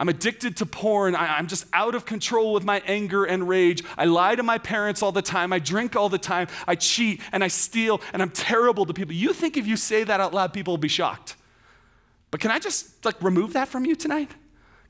I'm 0.00 0.08
addicted 0.08 0.56
to 0.56 0.66
porn. 0.66 1.14
I, 1.14 1.38
am 1.38 1.46
just 1.46 1.66
out 1.74 1.94
of 1.94 2.06
control 2.06 2.54
with 2.54 2.64
my 2.64 2.82
anger 2.86 3.26
and 3.26 3.46
rage. 3.46 3.84
I 3.98 4.06
lie 4.06 4.34
to 4.34 4.42
my 4.42 4.56
parents 4.56 5.02
all 5.02 5.12
the 5.12 5.20
time. 5.20 5.52
I 5.52 5.58
drink 5.58 5.94
all 5.94 6.08
the 6.08 6.18
time. 6.18 6.48
I 6.66 6.74
cheat 6.74 7.20
and 7.32 7.44
I 7.44 7.48
steal 7.48 8.00
and 8.14 8.22
I'm 8.22 8.30
terrible 8.30 8.86
to 8.86 8.94
people. 8.94 9.14
You 9.14 9.34
think 9.34 9.58
if 9.58 9.66
you 9.66 9.76
say 9.76 10.02
that 10.02 10.18
out 10.18 10.32
loud, 10.32 10.54
people 10.54 10.72
will 10.72 10.78
be 10.78 10.88
shocked. 10.88 11.36
But 12.30 12.40
can 12.40 12.50
I 12.50 12.58
just 12.58 13.04
like 13.04 13.22
remove 13.22 13.52
that 13.52 13.68
from 13.68 13.84
you 13.84 13.94
tonight? 13.94 14.30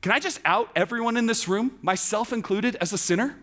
Can 0.01 0.13
I 0.13 0.21
just 0.21 0.41
out 0.45 0.71
everyone 0.77 1.17
in 1.17 1.27
this 1.27 1.49
room, 1.49 1.77
myself 1.83 2.33
included, 2.33 2.77
as 2.77 2.93
a 2.93 2.99
sinner? 2.99 3.37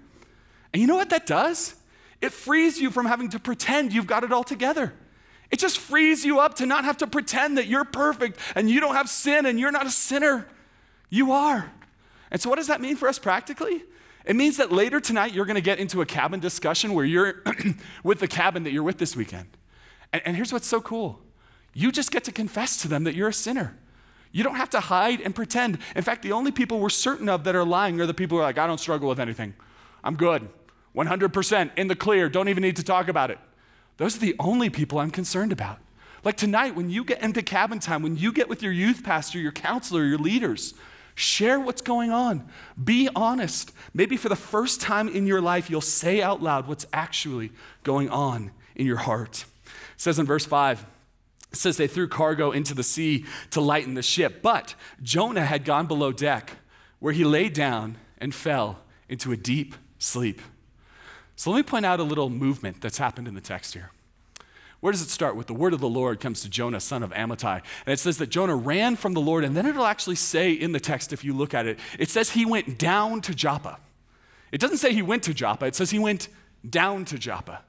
And 0.72 0.82
you 0.82 0.88
know 0.88 0.96
what 0.96 1.10
that 1.10 1.28
does? 1.28 1.76
It 2.22 2.32
frees 2.32 2.80
you 2.80 2.92
from 2.92 3.08
having 3.08 3.28
to 3.30 3.40
pretend 3.40 3.92
you've 3.92 4.08
got 4.08 4.24
it 4.24 4.32
all 4.32 4.46
together. 4.46 4.94
It 5.52 5.60
just 5.60 5.80
frees 5.80 6.24
you 6.24 6.40
up 6.40 6.56
to 6.56 6.66
not 6.66 6.86
have 6.86 6.98
to 6.98 7.08
pretend 7.08 7.58
that 7.58 7.68
you're 7.68 7.84
perfect 7.84 8.40
and 8.56 8.70
you 8.70 8.80
don't 8.80 8.96
have 8.96 9.10
sin 9.10 9.46
and 9.46 9.60
you're 9.60 9.72
not 9.72 9.86
a 9.86 9.92
sinner. 9.92 10.48
You 11.10 11.32
are. 11.32 11.72
And 12.32 12.42
so, 12.42 12.50
what 12.50 12.58
does 12.58 12.68
that 12.68 12.82
mean 12.82 12.96
for 12.96 13.08
us 13.08 13.20
practically? 13.20 13.84
It 14.26 14.36
means 14.36 14.58
that 14.58 14.72
later 14.72 15.00
tonight 15.00 15.34
you're 15.34 15.46
going 15.46 15.56
to 15.56 15.62
get 15.62 15.80
into 15.80 16.02
a 16.02 16.06
cabin 16.06 16.42
discussion 16.42 16.94
where 16.94 17.06
you're 17.06 17.44
with 18.04 18.20
the 18.20 18.28
cabin 18.28 18.64
that 18.64 18.72
you're 18.72 18.84
with 18.84 18.98
this 18.98 19.16
weekend. 19.16 19.48
And, 20.12 20.22
and 20.26 20.36
here's 20.36 20.52
what's 20.52 20.68
so 20.68 20.82
cool 20.82 21.22
you 21.74 21.92
just 21.92 22.12
get 22.12 22.24
to 22.26 22.32
confess 22.32 22.78
to 22.82 22.88
them 22.88 23.04
that 23.04 23.16
you're 23.16 23.30
a 23.30 23.34
sinner. 23.34 23.78
You 24.32 24.44
don't 24.44 24.56
have 24.56 24.70
to 24.72 24.80
hide 24.80 25.22
and 25.22 25.34
pretend. 25.34 25.80
In 25.96 26.04
fact, 26.04 26.22
the 26.22 26.32
only 26.32 26.52
people 26.52 26.80
we're 26.80 26.90
certain 26.90 27.30
of 27.30 27.44
that 27.46 27.56
are 27.56 27.64
lying 27.64 28.02
are 28.02 28.06
the 28.06 28.14
people 28.14 28.38
who 28.38 28.42
are 28.42 28.46
like, 28.46 28.58
I 28.58 28.68
don't 28.68 28.80
struggle 28.80 29.08
with 29.08 29.20
anything. 29.20 29.54
I'm 30.04 30.16
good. 30.16 30.50
100% 30.96 31.72
in 31.78 31.88
the 31.88 31.96
clear. 31.96 32.30
Don't 32.30 32.50
even 32.50 32.62
need 32.62 32.76
to 32.76 32.84
talk 32.84 33.08
about 33.08 33.32
it. 33.32 33.38
Those 33.98 34.18
are 34.18 34.20
the 34.20 34.36
only 34.40 34.70
people 34.70 35.00
I'm 35.00 35.12
concerned 35.12 35.52
about. 35.52 35.80
Like 36.24 36.36
tonight, 36.36 36.76
when 36.76 36.90
you 36.90 37.04
get 37.04 37.22
into 37.22 37.42
cabin 37.42 37.80
time, 37.80 38.02
when 38.02 38.18
you 38.18 38.32
get 38.32 38.50
with 38.50 38.62
your 38.62 38.72
youth 38.72 39.04
pastor, 39.04 39.40
your 39.40 39.52
counselor, 39.52 40.04
your 40.04 40.18
leaders, 40.18 40.74
Share 41.20 41.60
what's 41.60 41.82
going 41.82 42.12
on. 42.12 42.48
Be 42.82 43.10
honest. 43.16 43.72
Maybe 43.92 44.18
for 44.18 44.30
the 44.30 44.36
first 44.36 44.82
time 44.82 45.10
in 45.10 45.26
your 45.26 45.42
life, 45.42 45.68
you'll 45.68 45.82
say 45.82 46.22
out 46.22 46.44
loud 46.44 46.68
what's 46.68 46.86
actually 46.94 47.52
going 47.82 48.08
on 48.08 48.52
in 48.76 48.86
your 48.86 48.98
heart. 48.98 49.46
It 49.66 49.72
says 50.00 50.20
in 50.20 50.28
verse 50.28 50.46
5, 50.46 50.86
it 51.52 51.58
says 51.58 51.76
they 51.76 51.88
threw 51.88 52.08
cargo 52.08 52.52
into 52.52 52.76
the 52.76 52.84
sea 52.84 53.26
to 53.50 53.60
lighten 53.60 53.96
the 53.96 54.04
ship, 54.04 54.44
but 54.44 54.76
Jonah 55.02 55.44
had 55.44 55.66
gone 55.66 55.88
below 55.88 56.12
deck 56.12 56.52
where 57.00 57.14
he 57.14 57.24
lay 57.24 57.50
down 57.50 57.98
and 58.20 58.32
fell 58.32 58.82
into 59.10 59.32
a 59.32 59.38
deep 59.38 59.74
sleep. 59.98 60.40
So 61.36 61.50
let 61.50 61.58
me 61.58 61.64
point 61.64 61.88
out 61.88 62.00
a 62.00 62.04
little 62.04 62.30
movement 62.30 62.80
that's 62.80 63.00
happened 63.00 63.28
in 63.28 63.34
the 63.34 63.42
text 63.42 63.74
here. 63.74 63.90
Where 64.80 64.92
does 64.92 65.02
it 65.02 65.10
start? 65.10 65.36
With 65.36 65.48
the 65.48 65.54
word 65.54 65.74
of 65.74 65.80
the 65.80 65.90
Lord 65.90 66.20
comes 66.20 66.42
to 66.42 66.50
Jonah, 66.50 66.80
son 66.80 67.02
of 67.02 67.12
Amittai. 67.12 67.62
And 67.86 67.94
it 67.94 68.00
says 68.00 68.18
that 68.20 68.30
Jonah 68.30 68.56
ran 68.56 68.96
from 68.96 69.14
the 69.14 69.22
Lord, 69.22 69.44
and 69.44 69.58
then 69.58 69.66
it'll 69.66 69.86
actually 69.86 70.16
say 70.16 70.52
in 70.52 70.72
the 70.72 70.80
text, 70.80 71.12
if 71.12 71.24
you 71.24 71.34
look 71.34 71.54
at 71.54 71.66
it, 71.66 71.80
it 71.98 72.10
says 72.10 72.32
he 72.32 72.46
went 72.46 72.78
down 72.78 73.22
to 73.22 73.34
Joppa. 73.34 73.80
It 74.52 74.62
doesn't 74.62 74.78
say 74.78 74.94
he 74.94 75.02
went 75.02 75.24
to 75.24 75.34
Joppa, 75.34 75.66
it 75.66 75.76
says 75.76 75.90
he 75.92 76.00
went 76.00 76.30
down 76.68 77.06
to 77.06 77.18
Joppa. 77.18 77.64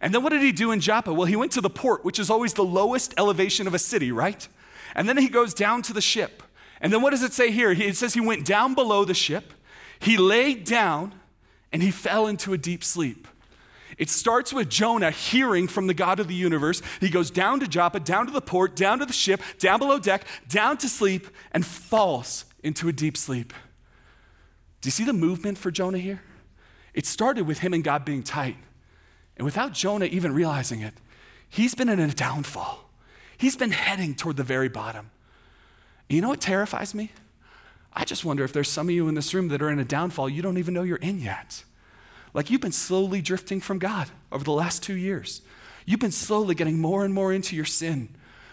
And 0.00 0.12
then 0.14 0.22
what 0.22 0.30
did 0.30 0.42
he 0.42 0.52
do 0.52 0.72
in 0.72 0.80
Joppa? 0.80 1.12
Well, 1.12 1.26
he 1.26 1.36
went 1.36 1.52
to 1.52 1.60
the 1.60 1.70
port, 1.70 2.04
which 2.04 2.18
is 2.18 2.30
always 2.30 2.54
the 2.54 2.64
lowest 2.64 3.14
elevation 3.16 3.66
of 3.66 3.74
a 3.74 3.78
city, 3.78 4.10
right? 4.10 4.46
And 4.94 5.08
then 5.08 5.16
he 5.16 5.28
goes 5.28 5.54
down 5.54 5.82
to 5.82 5.92
the 5.92 6.00
ship. 6.00 6.42
And 6.80 6.92
then 6.92 7.02
what 7.02 7.10
does 7.10 7.22
it 7.22 7.32
say 7.32 7.50
here? 7.50 7.70
It 7.70 7.96
says 7.96 8.14
he 8.14 8.20
went 8.20 8.44
down 8.44 8.74
below 8.74 9.04
the 9.04 9.14
ship, 9.14 9.54
he 9.98 10.16
laid 10.16 10.64
down, 10.64 11.14
and 11.72 11.82
he 11.82 11.90
fell 11.90 12.26
into 12.26 12.52
a 12.52 12.58
deep 12.58 12.84
sleep. 12.84 13.26
It 13.98 14.10
starts 14.10 14.52
with 14.52 14.68
Jonah 14.68 15.10
hearing 15.10 15.68
from 15.68 15.86
the 15.86 15.94
God 15.94 16.20
of 16.20 16.28
the 16.28 16.34
universe. 16.34 16.82
He 17.00 17.08
goes 17.08 17.30
down 17.30 17.60
to 17.60 17.68
Joppa, 17.68 18.00
down 18.00 18.26
to 18.26 18.32
the 18.32 18.40
port, 18.40 18.74
down 18.76 18.98
to 18.98 19.06
the 19.06 19.12
ship, 19.12 19.42
down 19.58 19.78
below 19.78 19.98
deck, 19.98 20.24
down 20.48 20.76
to 20.78 20.88
sleep, 20.88 21.28
and 21.52 21.64
falls 21.64 22.44
into 22.62 22.88
a 22.88 22.92
deep 22.92 23.16
sleep. 23.16 23.52
Do 24.80 24.88
you 24.88 24.90
see 24.90 25.04
the 25.04 25.12
movement 25.12 25.58
for 25.58 25.70
Jonah 25.70 25.98
here? 25.98 26.22
It 26.92 27.06
started 27.06 27.46
with 27.46 27.58
him 27.58 27.72
and 27.72 27.82
God 27.82 28.04
being 28.04 28.22
tight. 28.22 28.56
And 29.36 29.44
without 29.44 29.72
Jonah 29.72 30.06
even 30.06 30.32
realizing 30.32 30.80
it, 30.80 30.94
he's 31.48 31.74
been 31.74 31.88
in 31.88 31.98
a 31.98 32.08
downfall. 32.08 32.90
He's 33.36 33.56
been 33.56 33.72
heading 33.72 34.14
toward 34.14 34.36
the 34.36 34.44
very 34.44 34.68
bottom. 34.68 35.10
You 36.08 36.20
know 36.20 36.28
what 36.28 36.40
terrifies 36.40 36.94
me? 36.94 37.12
I 37.92 38.04
just 38.04 38.24
wonder 38.24 38.44
if 38.44 38.52
there's 38.52 38.68
some 38.68 38.88
of 38.88 38.94
you 38.94 39.08
in 39.08 39.14
this 39.14 39.32
room 39.34 39.48
that 39.48 39.62
are 39.62 39.70
in 39.70 39.78
a 39.78 39.84
downfall 39.84 40.28
you 40.28 40.42
don't 40.42 40.58
even 40.58 40.74
know 40.74 40.82
you're 40.82 40.96
in 40.96 41.20
yet. 41.20 41.64
Like 42.34 42.50
you've 42.50 42.60
been 42.60 42.72
slowly 42.72 43.22
drifting 43.22 43.60
from 43.60 43.78
God 43.78 44.10
over 44.32 44.44
the 44.44 44.50
last 44.52 44.82
two 44.82 44.96
years. 44.96 45.40
You've 45.86 46.00
been 46.00 46.10
slowly 46.10 46.54
getting 46.54 46.78
more 46.78 47.04
and 47.04 47.14
more 47.14 47.32
into 47.32 47.54
your 47.54 47.64
sin. 47.64 48.08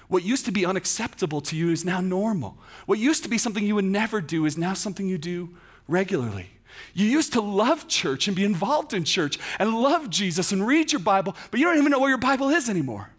What 0.07 0.23
used 0.23 0.45
to 0.45 0.51
be 0.51 0.65
unacceptable 0.65 1.41
to 1.41 1.55
you 1.55 1.69
is 1.71 1.83
now 1.83 1.99
normal. 1.99 2.57
What 2.85 2.99
used 2.99 3.23
to 3.23 3.29
be 3.29 3.37
something 3.37 3.65
you 3.65 3.75
would 3.75 3.85
never 3.85 4.21
do 4.21 4.45
is 4.45 4.57
now 4.57 4.73
something 4.73 5.07
you 5.07 5.17
do 5.17 5.49
regularly. 5.87 6.49
You 6.93 7.05
used 7.05 7.33
to 7.33 7.41
love 7.41 7.87
church 7.87 8.27
and 8.27 8.35
be 8.35 8.43
involved 8.43 8.93
in 8.93 9.03
church 9.03 9.39
and 9.57 9.73
love 9.73 10.09
Jesus 10.09 10.51
and 10.51 10.67
read 10.67 10.91
your 10.91 11.01
Bible, 11.01 11.35
but 11.49 11.59
you 11.59 11.65
don't 11.65 11.77
even 11.77 11.91
know 11.91 11.99
where 11.99 12.09
your 12.09 12.17
Bible 12.17 12.49
is 12.49 12.69
anymore. 12.69 13.11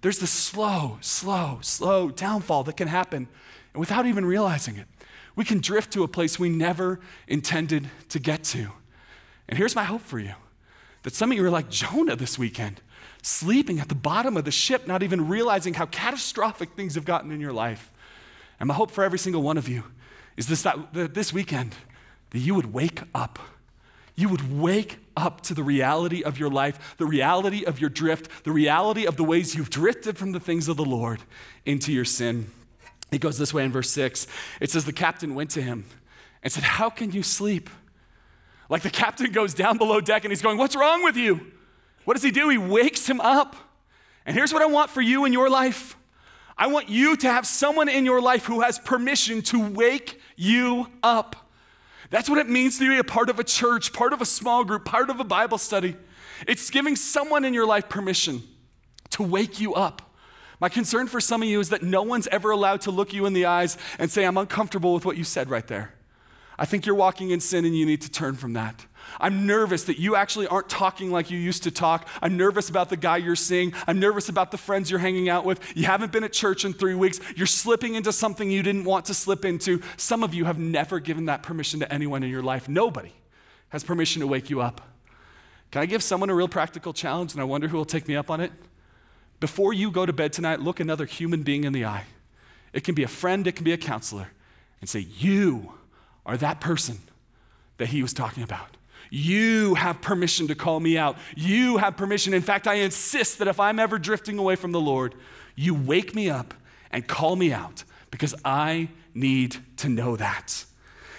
There's 0.00 0.18
this 0.18 0.30
slow, 0.30 0.98
slow, 1.00 1.60
slow 1.62 2.10
downfall 2.10 2.64
that 2.64 2.76
can 2.76 2.88
happen, 2.88 3.28
and 3.72 3.80
without 3.80 4.06
even 4.06 4.26
realizing 4.26 4.76
it, 4.76 4.86
we 5.36 5.44
can 5.44 5.60
drift 5.60 5.92
to 5.92 6.02
a 6.02 6.08
place 6.08 6.38
we 6.38 6.48
never 6.48 7.00
intended 7.26 7.88
to 8.10 8.18
get 8.18 8.44
to. 8.44 8.70
And 9.48 9.58
here's 9.58 9.76
my 9.76 9.84
hope 9.84 10.02
for 10.02 10.18
you 10.18 10.34
that 11.02 11.14
some 11.14 11.30
of 11.30 11.36
you 11.36 11.44
are 11.44 11.50
like 11.50 11.68
Jonah 11.68 12.16
this 12.16 12.38
weekend, 12.38 12.80
sleeping 13.22 13.78
at 13.78 13.88
the 13.88 13.94
bottom 13.94 14.38
of 14.38 14.46
the 14.46 14.50
ship, 14.50 14.86
not 14.86 15.02
even 15.02 15.28
realizing 15.28 15.74
how 15.74 15.84
catastrophic 15.86 16.70
things 16.72 16.94
have 16.94 17.04
gotten 17.04 17.30
in 17.30 17.40
your 17.40 17.52
life. 17.52 17.92
And 18.58 18.68
my 18.68 18.74
hope 18.74 18.90
for 18.90 19.04
every 19.04 19.18
single 19.18 19.42
one 19.42 19.58
of 19.58 19.68
you 19.68 19.84
is 20.38 20.46
this, 20.46 20.62
that, 20.62 20.94
this 20.94 21.32
weekend, 21.32 21.74
that 22.30 22.38
you 22.38 22.54
would 22.54 22.72
wake 22.72 23.02
up. 23.14 23.38
You 24.16 24.28
would 24.30 24.58
wake 24.58 24.98
up 25.16 25.42
to 25.42 25.54
the 25.54 25.62
reality 25.62 26.22
of 26.22 26.38
your 26.38 26.48
life, 26.50 26.94
the 26.96 27.06
reality 27.06 27.64
of 27.64 27.80
your 27.80 27.90
drift, 27.90 28.44
the 28.44 28.52
reality 28.52 29.06
of 29.06 29.16
the 29.16 29.24
ways 29.24 29.54
you've 29.54 29.70
drifted 29.70 30.16
from 30.16 30.32
the 30.32 30.40
things 30.40 30.68
of 30.68 30.76
the 30.76 30.84
Lord 30.84 31.20
into 31.66 31.92
your 31.92 32.04
sin. 32.04 32.50
It 33.12 33.20
goes 33.20 33.38
this 33.38 33.52
way 33.52 33.64
in 33.64 33.72
verse 33.72 33.90
6. 33.90 34.26
It 34.60 34.70
says, 34.70 34.84
The 34.84 34.92
captain 34.92 35.34
went 35.34 35.50
to 35.50 35.62
him 35.62 35.84
and 36.42 36.52
said, 36.52 36.64
How 36.64 36.90
can 36.90 37.12
you 37.12 37.22
sleep? 37.22 37.68
Like 38.68 38.82
the 38.82 38.90
captain 38.90 39.30
goes 39.32 39.54
down 39.54 39.78
below 39.78 40.00
deck 40.00 40.24
and 40.24 40.32
he's 40.32 40.42
going, 40.42 40.58
What's 40.58 40.76
wrong 40.76 41.02
with 41.02 41.16
you? 41.16 41.52
What 42.04 42.14
does 42.14 42.22
he 42.22 42.30
do? 42.30 42.48
He 42.48 42.58
wakes 42.58 43.06
him 43.06 43.20
up. 43.20 43.56
And 44.26 44.36
here's 44.36 44.52
what 44.52 44.62
I 44.62 44.66
want 44.66 44.90
for 44.90 45.02
you 45.02 45.24
in 45.24 45.32
your 45.32 45.50
life 45.50 45.96
I 46.56 46.68
want 46.68 46.88
you 46.88 47.16
to 47.16 47.28
have 47.28 47.46
someone 47.46 47.88
in 47.88 48.04
your 48.04 48.20
life 48.20 48.44
who 48.44 48.60
has 48.60 48.78
permission 48.78 49.42
to 49.42 49.68
wake 49.70 50.20
you 50.36 50.86
up. 51.02 51.36
That's 52.10 52.28
what 52.28 52.38
it 52.38 52.48
means 52.48 52.78
to 52.78 52.88
be 52.88 52.98
a 52.98 53.04
part 53.04 53.28
of 53.28 53.40
a 53.40 53.44
church, 53.44 53.92
part 53.92 54.12
of 54.12 54.20
a 54.20 54.26
small 54.26 54.64
group, 54.64 54.84
part 54.84 55.10
of 55.10 55.18
a 55.18 55.24
Bible 55.24 55.58
study. 55.58 55.96
It's 56.46 56.70
giving 56.70 56.94
someone 56.94 57.44
in 57.44 57.54
your 57.54 57.66
life 57.66 57.88
permission 57.88 58.42
to 59.10 59.22
wake 59.22 59.60
you 59.60 59.74
up. 59.74 60.14
My 60.60 60.68
concern 60.68 61.08
for 61.08 61.20
some 61.20 61.42
of 61.42 61.48
you 61.48 61.58
is 61.58 61.70
that 61.70 61.82
no 61.82 62.02
one's 62.02 62.28
ever 62.28 62.50
allowed 62.50 62.82
to 62.82 62.92
look 62.92 63.12
you 63.12 63.26
in 63.26 63.32
the 63.32 63.46
eyes 63.46 63.76
and 63.98 64.10
say, 64.10 64.24
I'm 64.24 64.36
uncomfortable 64.36 64.94
with 64.94 65.04
what 65.04 65.16
you 65.16 65.24
said 65.24 65.50
right 65.50 65.66
there. 65.66 65.94
I 66.58 66.64
think 66.64 66.86
you're 66.86 66.94
walking 66.94 67.30
in 67.30 67.40
sin 67.40 67.64
and 67.64 67.76
you 67.76 67.84
need 67.84 68.00
to 68.02 68.10
turn 68.10 68.34
from 68.36 68.52
that. 68.52 68.86
I'm 69.20 69.46
nervous 69.46 69.84
that 69.84 69.98
you 69.98 70.16
actually 70.16 70.46
aren't 70.46 70.68
talking 70.68 71.10
like 71.10 71.30
you 71.30 71.38
used 71.38 71.62
to 71.64 71.70
talk. 71.70 72.08
I'm 72.22 72.36
nervous 72.36 72.68
about 72.68 72.88
the 72.88 72.96
guy 72.96 73.18
you're 73.18 73.36
seeing. 73.36 73.72
I'm 73.86 74.00
nervous 74.00 74.28
about 74.28 74.50
the 74.50 74.56
friends 74.56 74.90
you're 74.90 75.00
hanging 75.00 75.28
out 75.28 75.44
with. 75.44 75.60
You 75.76 75.84
haven't 75.84 76.12
been 76.12 76.24
at 76.24 76.32
church 76.32 76.64
in 76.64 76.72
three 76.72 76.94
weeks. 76.94 77.20
You're 77.36 77.46
slipping 77.46 77.94
into 77.94 78.12
something 78.12 78.50
you 78.50 78.62
didn't 78.62 78.84
want 78.84 79.04
to 79.06 79.14
slip 79.14 79.44
into. 79.44 79.82
Some 79.96 80.22
of 80.22 80.34
you 80.34 80.44
have 80.44 80.58
never 80.58 81.00
given 81.00 81.26
that 81.26 81.42
permission 81.42 81.80
to 81.80 81.92
anyone 81.92 82.22
in 82.22 82.30
your 82.30 82.42
life. 82.42 82.68
Nobody 82.68 83.12
has 83.68 83.84
permission 83.84 84.20
to 84.20 84.26
wake 84.26 84.50
you 84.50 84.60
up. 84.60 84.80
Can 85.70 85.82
I 85.82 85.86
give 85.86 86.02
someone 86.02 86.30
a 86.30 86.34
real 86.34 86.48
practical 86.48 86.92
challenge? 86.92 87.32
And 87.32 87.40
I 87.40 87.44
wonder 87.44 87.68
who 87.68 87.76
will 87.76 87.84
take 87.84 88.08
me 88.08 88.16
up 88.16 88.30
on 88.30 88.40
it. 88.40 88.52
Before 89.40 89.72
you 89.72 89.90
go 89.90 90.06
to 90.06 90.12
bed 90.12 90.32
tonight, 90.32 90.60
look 90.60 90.80
another 90.80 91.04
human 91.04 91.42
being 91.42 91.64
in 91.64 91.72
the 91.72 91.84
eye 91.84 92.04
It 92.72 92.84
can 92.84 92.94
be 92.94 93.02
a 93.02 93.08
friend, 93.08 93.46
it 93.46 93.56
can 93.56 93.64
be 93.64 93.72
a 93.72 93.76
counselor, 93.76 94.28
and 94.80 94.88
say, 94.88 95.00
You 95.00 95.72
are 96.26 96.36
that 96.36 96.60
person 96.60 96.98
that 97.78 97.88
he 97.88 98.02
was 98.02 98.12
talking 98.12 98.42
about. 98.42 98.76
You 99.10 99.74
have 99.74 100.00
permission 100.00 100.48
to 100.48 100.54
call 100.54 100.80
me 100.80 100.98
out. 100.98 101.16
You 101.36 101.76
have 101.76 101.96
permission. 101.96 102.34
In 102.34 102.42
fact, 102.42 102.66
I 102.66 102.74
insist 102.74 103.38
that 103.38 103.48
if 103.48 103.60
I'm 103.60 103.78
ever 103.78 103.98
drifting 103.98 104.38
away 104.38 104.56
from 104.56 104.72
the 104.72 104.80
Lord, 104.80 105.14
you 105.54 105.74
wake 105.74 106.14
me 106.14 106.30
up 106.30 106.54
and 106.90 107.06
call 107.06 107.36
me 107.36 107.52
out 107.52 107.84
because 108.10 108.34
I 108.44 108.88
need 109.14 109.56
to 109.78 109.88
know 109.88 110.16
that. 110.16 110.64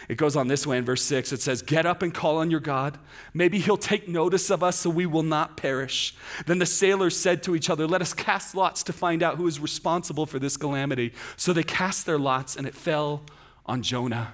It 0.07 0.17
goes 0.17 0.35
on 0.35 0.47
this 0.47 0.67
way 0.67 0.77
in 0.77 0.85
verse 0.85 1.01
6. 1.03 1.31
It 1.31 1.41
says, 1.41 1.61
Get 1.61 1.85
up 1.85 2.01
and 2.01 2.13
call 2.13 2.37
on 2.37 2.51
your 2.51 2.59
God. 2.59 2.99
Maybe 3.33 3.59
he'll 3.59 3.77
take 3.77 4.07
notice 4.07 4.49
of 4.49 4.61
us 4.61 4.77
so 4.77 4.89
we 4.89 5.05
will 5.05 5.23
not 5.23 5.57
perish. 5.57 6.15
Then 6.45 6.59
the 6.59 6.65
sailors 6.65 7.17
said 7.17 7.41
to 7.43 7.55
each 7.55 7.69
other, 7.69 7.87
Let 7.87 8.01
us 8.01 8.13
cast 8.13 8.55
lots 8.55 8.83
to 8.83 8.93
find 8.93 9.23
out 9.23 9.37
who 9.37 9.47
is 9.47 9.59
responsible 9.59 10.25
for 10.25 10.37
this 10.37 10.57
calamity. 10.57 11.13
So 11.37 11.53
they 11.53 11.63
cast 11.63 12.05
their 12.05 12.19
lots, 12.19 12.55
and 12.55 12.67
it 12.67 12.75
fell 12.75 13.23
on 13.65 13.81
Jonah. 13.81 14.33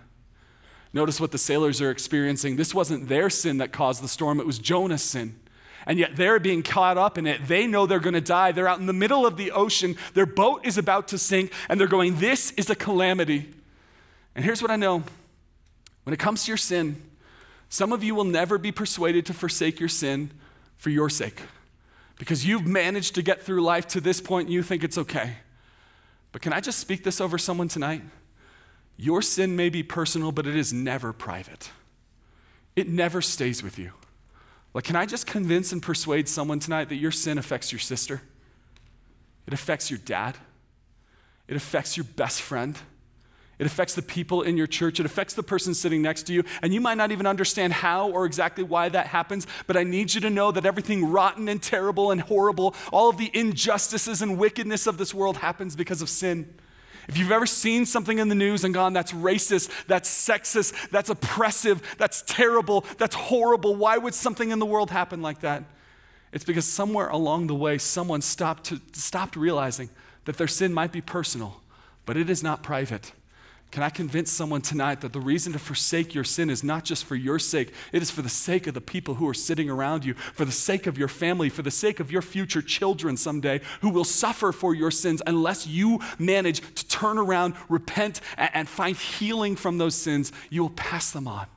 Notice 0.94 1.20
what 1.20 1.32
the 1.32 1.38
sailors 1.38 1.82
are 1.82 1.90
experiencing. 1.90 2.56
This 2.56 2.74
wasn't 2.74 3.08
their 3.08 3.30
sin 3.30 3.58
that 3.58 3.72
caused 3.72 4.04
the 4.04 4.08
storm, 4.08 4.40
it 4.40 4.46
was 4.46 4.60
Jonah's 4.60 5.04
sin. 5.04 5.40
And 5.88 5.98
yet 5.98 6.16
they're 6.16 6.40
being 6.40 6.62
caught 6.62 6.98
up 6.98 7.18
in 7.18 7.26
it. 7.26 7.48
They 7.48 7.66
know 7.66 7.88
they're 7.88 8.00
going 8.00 8.14
to 8.14 8.22
die. 8.22 8.52
They're 8.52 8.68
out 8.68 8.80
in 8.80 8.86
the 8.86 8.94
middle 8.94 9.26
of 9.26 9.36
the 9.36 9.52
ocean. 9.52 9.96
Their 10.14 10.28
boat 10.28 10.62
is 10.64 10.78
about 10.78 11.08
to 11.08 11.18
sink, 11.18 11.52
and 11.68 11.80
they're 11.80 11.88
going, 11.88 12.18
This 12.18 12.52
is 12.52 12.70
a 12.70 12.76
calamity. 12.76 13.52
And 14.36 14.46
here's 14.46 14.62
what 14.62 14.70
I 14.72 14.76
know 14.76 15.04
when 16.04 16.14
it 16.14 16.20
comes 16.20 16.46
to 16.46 16.52
your 16.52 16.58
sin, 16.58 17.02
some 17.70 17.94
of 17.94 18.04
you 18.04 18.14
will 18.14 18.26
never 18.26 18.58
be 18.58 18.72
persuaded 18.72 19.26
to 19.28 19.34
forsake 19.34 19.80
your 19.80 19.90
sin 19.90 20.32
for 20.78 20.90
your 20.90 21.10
sake 21.10 21.42
because 22.18 22.46
you've 22.46 22.68
managed 22.68 23.16
to 23.16 23.22
get 23.22 23.42
through 23.42 23.64
life 23.64 23.88
to 23.88 24.02
this 24.02 24.22
point 24.22 24.48
and 24.48 24.54
you 24.54 24.62
think 24.62 24.84
it's 24.84 24.98
okay. 24.98 25.38
But 26.32 26.42
can 26.42 26.54
I 26.54 26.60
just 26.60 26.80
speak 26.80 27.04
this 27.04 27.20
over 27.20 27.38
someone 27.38 27.68
tonight? 27.68 28.04
Your 28.98 29.22
sin 29.22 29.56
may 29.56 29.70
be 29.70 29.84
personal, 29.84 30.32
but 30.32 30.46
it 30.46 30.56
is 30.56 30.72
never 30.72 31.12
private. 31.14 31.72
It 32.76 32.88
never 32.88 33.22
stays 33.22 33.64
with 33.64 33.80
you. 33.80 33.92
Like, 34.74 34.86
can 34.86 34.96
I 34.96 35.06
just 35.06 35.28
convince 35.28 35.72
and 35.72 35.82
persuade 35.82 36.30
someone 36.30 36.60
tonight 36.60 36.90
that 36.90 36.96
your 36.96 37.12
sin 37.12 37.38
affects 37.38 37.72
your 37.72 37.80
sister? 37.80 38.22
It 39.48 39.54
affects 39.54 39.90
your 39.90 40.00
dad. 40.06 40.38
It 41.48 41.58
affects 41.58 41.98
your 41.98 42.06
best 42.06 42.42
friend. 42.42 42.78
It 43.60 43.68
affects 43.68 43.94
the 43.94 44.02
people 44.02 44.42
in 44.42 44.58
your 44.58 44.66
church. 44.66 45.00
It 45.00 45.06
affects 45.06 45.34
the 45.34 45.44
person 45.44 45.74
sitting 45.74 46.02
next 46.02 46.24
to 46.24 46.34
you. 46.34 46.44
And 46.64 46.74
you 46.74 46.82
might 46.82 46.98
not 46.98 47.12
even 47.12 47.28
understand 47.28 47.74
how 47.74 48.10
or 48.10 48.26
exactly 48.26 48.64
why 48.64 48.90
that 48.90 49.08
happens, 49.08 49.46
but 49.68 49.78
I 49.78 49.84
need 49.84 50.14
you 50.14 50.22
to 50.22 50.30
know 50.30 50.52
that 50.52 50.66
everything 50.66 51.12
rotten 51.12 51.48
and 51.48 51.62
terrible 51.62 52.10
and 52.10 52.22
horrible, 52.22 52.74
all 52.92 53.10
of 53.10 53.18
the 53.18 53.30
injustices 53.34 54.22
and 54.22 54.40
wickedness 54.40 54.88
of 54.88 54.98
this 54.98 55.14
world 55.14 55.38
happens 55.38 55.76
because 55.76 56.02
of 56.02 56.10
sin. 56.10 56.56
If 57.08 57.18
you've 57.18 57.32
ever 57.32 57.46
seen 57.46 57.86
something 57.86 58.20
in 58.20 58.30
the 58.30 58.36
news 58.36 58.64
and 58.64 58.74
gone, 58.74 58.94
that's 58.94 59.12
racist, 59.12 59.70
that's 59.88 60.10
sexist, 60.10 60.90
that's 60.90 61.10
oppressive, 61.10 61.82
that's 61.98 62.24
terrible, 62.24 62.86
that's 62.98 63.16
horrible, 63.16 63.76
why 63.76 63.98
would 63.98 64.14
something 64.14 64.52
in 64.52 64.60
the 64.60 64.66
world 64.66 64.92
happen 64.92 65.22
like 65.22 65.42
that? 65.42 65.64
It's 66.32 66.46
because 66.46 66.66
somewhere 66.66 67.10
along 67.10 67.48
the 67.48 67.56
way, 67.56 67.78
someone 67.78 68.22
stopped, 68.22 68.66
to, 68.66 68.82
stopped 68.94 69.36
realizing 69.36 69.90
that 70.26 70.38
their 70.38 70.48
sin 70.48 70.74
might 70.74 70.92
be 70.92 71.02
personal, 71.02 71.62
but 72.06 72.16
it 72.16 72.30
is 72.30 72.42
not 72.44 72.64
private. 72.64 73.12
Can 73.72 73.84
I 73.84 73.90
convince 73.90 74.30
someone 74.30 74.62
tonight 74.62 75.00
that 75.00 75.14
the 75.14 75.22
reason 75.22 75.54
to 75.54 75.60
forsake 75.60 76.14
your 76.14 76.26
sin 76.26 76.50
is 76.50 76.62
not 76.62 76.84
just 76.84 77.06
for 77.06 77.16
your 77.16 77.40
sake, 77.40 77.72
it 77.94 78.02
is 78.02 78.12
for 78.12 78.22
the 78.22 78.28
sake 78.28 78.68
of 78.68 78.74
the 78.74 78.82
people 78.82 79.16
who 79.16 79.28
are 79.30 79.34
sitting 79.34 79.70
around 79.70 80.04
you, 80.04 80.14
for 80.14 80.44
the 80.44 80.52
sake 80.52 80.88
of 80.88 80.98
your 80.98 81.08
family, 81.08 81.48
for 81.48 81.62
the 81.62 81.72
sake 81.72 82.02
of 82.02 82.12
your 82.12 82.22
future 82.22 82.62
children 82.62 83.16
someday 83.16 83.62
who 83.80 83.90
will 83.90 84.04
suffer 84.04 84.52
for 84.52 84.76
your 84.76 84.92
sins 84.92 85.22
unless 85.26 85.66
you 85.66 86.02
manage 86.20 86.60
to 86.76 86.86
turn 86.90 87.18
around, 87.18 87.54
repent, 87.70 88.20
and 88.36 88.68
find 88.68 88.98
healing 88.98 89.56
from 89.56 89.78
those 89.78 89.96
sins, 89.96 90.34
you 90.50 90.64
will 90.64 90.72
pass 90.72 91.12
them 91.12 91.26
on. 91.26 91.48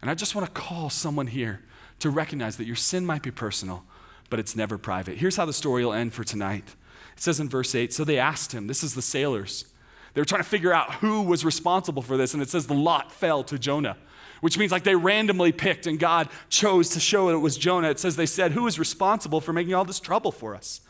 And 0.00 0.10
I 0.10 0.14
just 0.14 0.34
want 0.34 0.46
to 0.46 0.52
call 0.58 0.88
someone 0.88 1.26
here 1.26 1.60
to 1.98 2.08
recognize 2.08 2.56
that 2.56 2.64
your 2.64 2.76
sin 2.76 3.04
might 3.04 3.22
be 3.22 3.30
personal, 3.30 3.84
but 4.30 4.40
it's 4.40 4.56
never 4.56 4.78
private. 4.78 5.18
Here's 5.18 5.36
how 5.36 5.44
the 5.44 5.52
story 5.52 5.84
will 5.84 5.92
end 5.92 6.14
for 6.14 6.24
tonight. 6.24 6.76
It 7.14 7.20
says 7.20 7.38
in 7.38 7.50
verse 7.50 7.74
8 7.74 7.92
So 7.92 8.04
they 8.04 8.18
asked 8.18 8.52
him, 8.52 8.68
this 8.68 8.82
is 8.82 8.94
the 8.94 9.02
sailors. 9.02 9.66
They 10.14 10.20
were 10.20 10.26
trying 10.26 10.42
to 10.42 10.48
figure 10.48 10.72
out 10.72 10.94
who 10.94 11.22
was 11.22 11.44
responsible 11.44 12.02
for 12.02 12.16
this, 12.16 12.34
and 12.34 12.42
it 12.42 12.50
says 12.50 12.66
the 12.66 12.74
lot 12.74 13.10
fell 13.10 13.42
to 13.44 13.58
Jonah, 13.58 13.96
which 14.40 14.58
means 14.58 14.72
like 14.72 14.84
they 14.84 14.94
randomly 14.94 15.52
picked 15.52 15.86
and 15.86 15.98
God 15.98 16.28
chose 16.48 16.90
to 16.90 17.00
show 17.00 17.30
it 17.30 17.36
was 17.36 17.56
Jonah. 17.56 17.90
It 17.90 17.98
says 17.98 18.16
they 18.16 18.26
said, 18.26 18.52
Who 18.52 18.66
is 18.66 18.78
responsible 18.78 19.40
for 19.40 19.52
making 19.52 19.74
all 19.74 19.84
this 19.84 20.00
trouble 20.00 20.32
for 20.32 20.54
us? 20.54 20.80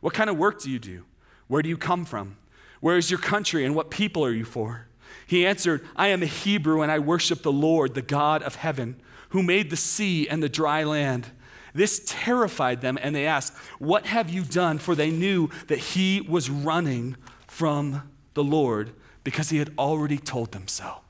What 0.00 0.14
kind 0.14 0.30
of 0.30 0.38
work 0.38 0.62
do 0.62 0.70
you 0.70 0.78
do? 0.78 1.04
Where 1.46 1.62
do 1.62 1.68
you 1.68 1.76
come 1.76 2.04
from? 2.04 2.36
Where 2.80 2.96
is 2.96 3.10
your 3.10 3.20
country 3.20 3.64
and 3.64 3.74
what 3.74 3.90
people 3.90 4.24
are 4.24 4.32
you 4.32 4.44
for? 4.44 4.86
He 5.26 5.46
answered, 5.46 5.86
I 5.94 6.08
am 6.08 6.22
a 6.22 6.26
Hebrew 6.26 6.80
and 6.80 6.90
I 6.90 6.98
worship 6.98 7.42
the 7.42 7.52
Lord, 7.52 7.94
the 7.94 8.02
God 8.02 8.42
of 8.42 8.54
heaven, 8.56 9.00
who 9.30 9.42
made 9.42 9.70
the 9.70 9.76
sea 9.76 10.28
and 10.28 10.42
the 10.42 10.48
dry 10.48 10.84
land. 10.84 11.28
This 11.74 12.02
terrified 12.04 12.80
them, 12.80 12.98
and 13.00 13.14
they 13.14 13.26
asked, 13.26 13.54
What 13.78 14.06
have 14.06 14.28
you 14.30 14.42
done? 14.42 14.78
For 14.78 14.94
they 14.94 15.10
knew 15.10 15.50
that 15.68 15.78
he 15.78 16.20
was 16.20 16.50
running 16.50 17.16
from 17.46 18.10
the 18.40 18.50
Lord 18.50 18.92
because 19.22 19.50
he 19.50 19.58
had 19.58 19.70
already 19.78 20.16
told 20.16 20.52
them 20.52 20.66
so. 20.66 21.02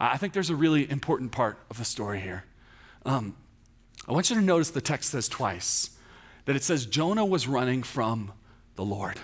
I 0.00 0.16
think 0.16 0.32
there's 0.32 0.48
a 0.48 0.56
really 0.56 0.90
important 0.90 1.30
part 1.30 1.58
of 1.68 1.76
the 1.76 1.84
story 1.84 2.20
here. 2.20 2.44
Um, 3.04 3.36
I 4.08 4.12
want 4.12 4.30
you 4.30 4.36
to 4.36 4.42
notice 4.42 4.70
the 4.70 4.80
text 4.80 5.10
says 5.10 5.28
twice 5.28 5.90
that 6.46 6.56
it 6.56 6.62
says 6.62 6.86
Jonah 6.86 7.26
was 7.26 7.46
running 7.46 7.82
from 7.82 8.32
the 8.76 8.84
Lord. 8.84 9.20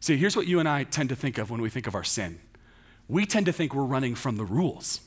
See, 0.00 0.16
here's 0.16 0.36
what 0.36 0.46
you 0.46 0.58
and 0.58 0.68
I 0.68 0.84
tend 0.84 1.10
to 1.10 1.16
think 1.16 1.36
of 1.36 1.50
when 1.50 1.60
we 1.60 1.68
think 1.68 1.86
of 1.86 1.94
our 1.94 2.04
sin 2.04 2.40
we 3.08 3.24
tend 3.24 3.46
to 3.46 3.52
think 3.52 3.74
we're 3.74 3.84
running 3.84 4.14
from 4.14 4.36
the 4.36 4.44
rules. 4.44 5.00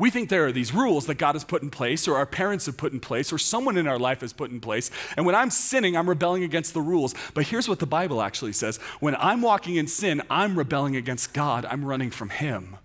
We 0.00 0.08
think 0.08 0.30
there 0.30 0.46
are 0.46 0.52
these 0.52 0.72
rules 0.72 1.04
that 1.06 1.16
God 1.16 1.34
has 1.34 1.44
put 1.44 1.62
in 1.62 1.68
place, 1.68 2.08
or 2.08 2.16
our 2.16 2.24
parents 2.24 2.64
have 2.64 2.78
put 2.78 2.94
in 2.94 3.00
place, 3.00 3.34
or 3.34 3.36
someone 3.36 3.76
in 3.76 3.86
our 3.86 3.98
life 3.98 4.22
has 4.22 4.32
put 4.32 4.50
in 4.50 4.58
place. 4.58 4.90
And 5.14 5.26
when 5.26 5.34
I'm 5.34 5.50
sinning, 5.50 5.94
I'm 5.94 6.08
rebelling 6.08 6.42
against 6.42 6.72
the 6.72 6.80
rules. 6.80 7.14
But 7.34 7.48
here's 7.48 7.68
what 7.68 7.80
the 7.80 7.86
Bible 7.86 8.22
actually 8.22 8.54
says 8.54 8.78
when 9.00 9.14
I'm 9.16 9.42
walking 9.42 9.76
in 9.76 9.86
sin, 9.86 10.22
I'm 10.30 10.56
rebelling 10.56 10.96
against 10.96 11.34
God, 11.34 11.66
I'm 11.66 11.84
running 11.84 12.10
from 12.10 12.30
Him. 12.30 12.78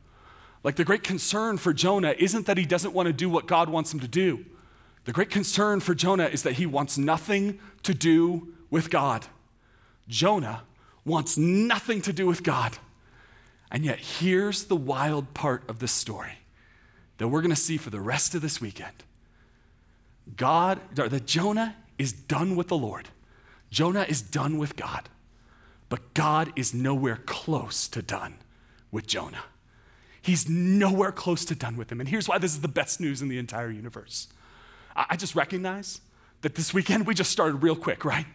Like 0.62 0.76
the 0.76 0.84
great 0.84 1.04
concern 1.04 1.58
for 1.58 1.72
Jonah 1.72 2.16
isn't 2.18 2.48
that 2.48 2.58
he 2.58 2.66
doesn't 2.66 2.94
want 2.94 3.08
to 3.08 3.14
do 3.14 3.30
what 3.30 3.46
God 3.46 3.70
wants 3.70 3.94
him 3.94 4.02
to 4.02 4.08
do. 4.10 4.46
The 5.06 5.14
great 5.14 5.30
concern 5.30 5.80
for 5.80 5.96
Jonah 5.96 6.26
is 6.26 6.44
that 6.44 6.54
he 6.54 6.66
wants 6.66 6.98
nothing 6.98 7.60
to 7.84 7.94
do 7.94 8.56
with 8.70 8.90
God. 8.90 9.28
Jonah 10.10 10.64
wants 11.06 11.38
nothing 11.38 12.02
to 12.02 12.12
do 12.12 12.28
with 12.28 12.44
God. 12.44 12.78
And 13.72 13.86
yet, 13.86 14.00
here's 14.00 14.66
the 14.66 14.76
wild 14.76 15.34
part 15.34 15.64
of 15.70 15.80
this 15.80 15.94
story 15.94 16.40
that 17.18 17.28
we're 17.28 17.42
going 17.42 17.50
to 17.50 17.56
see 17.56 17.78
for 17.78 17.90
the 17.90 18.00
rest 18.00 18.36
of 18.36 18.42
this 18.42 18.60
weekend. 18.60 19.04
God, 20.36 20.80
that 20.96 21.26
Jonah 21.26 21.76
is 21.98 22.12
done 22.12 22.56
with 22.56 22.68
the 22.68 22.78
Lord. 22.78 23.10
Jonah 23.70 24.06
is 24.08 24.22
done 24.22 24.58
with 24.58 24.76
God. 24.76 25.10
But 25.88 26.14
God 26.14 26.52
is 26.56 26.74
nowhere 26.74 27.20
close 27.26 27.88
to 27.90 28.02
done 28.02 28.36
with 28.92 29.06
Jonah. 29.08 29.44
He's 30.22 30.50
nowhere 30.50 31.12
close 31.12 31.46
to 31.46 31.56
done 31.56 31.78
with 31.78 31.92
him. 31.92 32.00
And 32.00 32.10
here's 32.10 32.28
why 32.28 32.40
this 32.40 32.52
is 32.52 32.62
the 32.62 32.68
best 32.68 33.00
news 33.00 33.22
in 33.22 33.28
the 33.28 33.38
entire 33.38 33.70
universe. 33.70 34.28
I 34.96 35.16
just 35.16 35.36
recognize 35.36 36.02
that 36.42 36.56
this 36.56 36.74
weekend 36.74 37.06
we 37.06 37.14
just 37.14 37.32
started 37.32 37.62
real 37.62 37.76
quick, 37.76 38.04
right? 38.04 38.26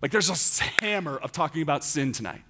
Like 0.00 0.12
there's 0.12 0.30
a 0.30 0.64
hammer 0.84 1.16
of 1.16 1.32
talking 1.32 1.62
about 1.62 1.82
sin 1.82 2.12
tonight. 2.12 2.42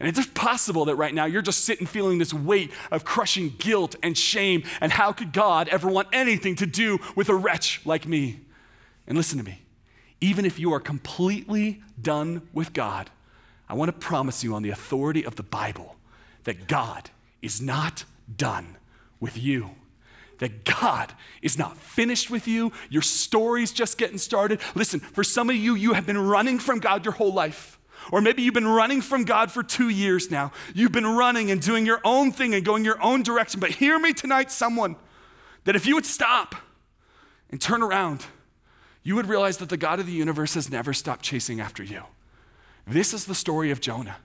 And 0.00 0.08
it's 0.08 0.26
possible 0.28 0.86
that 0.86 0.96
right 0.96 1.14
now 1.14 1.26
you're 1.26 1.42
just 1.42 1.66
sitting 1.66 1.86
feeling 1.86 2.18
this 2.18 2.32
weight 2.32 2.72
of 2.90 3.04
crushing 3.04 3.54
guilt 3.58 3.96
and 4.02 4.16
shame. 4.16 4.64
And 4.80 4.90
how 4.90 5.12
could 5.12 5.32
God 5.32 5.68
ever 5.68 5.88
want 5.88 6.08
anything 6.10 6.56
to 6.56 6.66
do 6.66 6.98
with 7.14 7.28
a 7.28 7.34
wretch 7.34 7.82
like 7.84 8.08
me? 8.08 8.40
And 9.06 9.18
listen 9.18 9.36
to 9.38 9.44
me. 9.44 9.60
Even 10.22 10.46
if 10.46 10.58
you 10.58 10.72
are 10.72 10.80
completely 10.80 11.82
done 12.00 12.48
with 12.54 12.72
God, 12.72 13.10
I 13.68 13.74
want 13.74 13.88
to 13.88 13.92
promise 13.92 14.42
you 14.42 14.54
on 14.54 14.62
the 14.62 14.70
authority 14.70 15.24
of 15.24 15.36
the 15.36 15.42
Bible 15.42 15.96
that 16.44 16.66
God 16.66 17.10
is 17.42 17.60
not 17.60 18.04
done 18.34 18.76
with 19.20 19.36
you. 19.36 19.70
That 20.38 20.64
God 20.64 21.12
is 21.42 21.58
not 21.58 21.76
finished 21.76 22.30
with 22.30 22.48
you. 22.48 22.72
Your 22.88 23.02
story's 23.02 23.72
just 23.72 23.98
getting 23.98 24.16
started. 24.16 24.60
Listen, 24.74 25.00
for 25.00 25.22
some 25.22 25.50
of 25.50 25.56
you, 25.56 25.74
you 25.74 25.92
have 25.92 26.06
been 26.06 26.18
running 26.18 26.58
from 26.58 26.78
God 26.78 27.04
your 27.04 27.12
whole 27.12 27.34
life. 27.34 27.78
Or 28.12 28.20
maybe 28.20 28.42
you've 28.42 28.54
been 28.54 28.66
running 28.66 29.00
from 29.00 29.24
God 29.24 29.52
for 29.52 29.62
two 29.62 29.88
years 29.88 30.30
now. 30.30 30.52
You've 30.74 30.92
been 30.92 31.06
running 31.06 31.50
and 31.50 31.60
doing 31.60 31.86
your 31.86 32.00
own 32.04 32.32
thing 32.32 32.54
and 32.54 32.64
going 32.64 32.84
your 32.84 33.02
own 33.02 33.22
direction. 33.22 33.60
But 33.60 33.70
hear 33.70 33.98
me 33.98 34.12
tonight, 34.12 34.50
someone, 34.50 34.96
that 35.64 35.76
if 35.76 35.86
you 35.86 35.94
would 35.94 36.06
stop 36.06 36.54
and 37.50 37.60
turn 37.60 37.82
around, 37.82 38.26
you 39.02 39.14
would 39.14 39.26
realize 39.26 39.58
that 39.58 39.68
the 39.68 39.76
God 39.76 40.00
of 40.00 40.06
the 40.06 40.12
universe 40.12 40.54
has 40.54 40.70
never 40.70 40.92
stopped 40.92 41.22
chasing 41.22 41.60
after 41.60 41.82
you. 41.82 42.02
This 42.86 43.14
is 43.14 43.26
the 43.26 43.34
story 43.34 43.70
of 43.70 43.80
Jonah. 43.80 44.16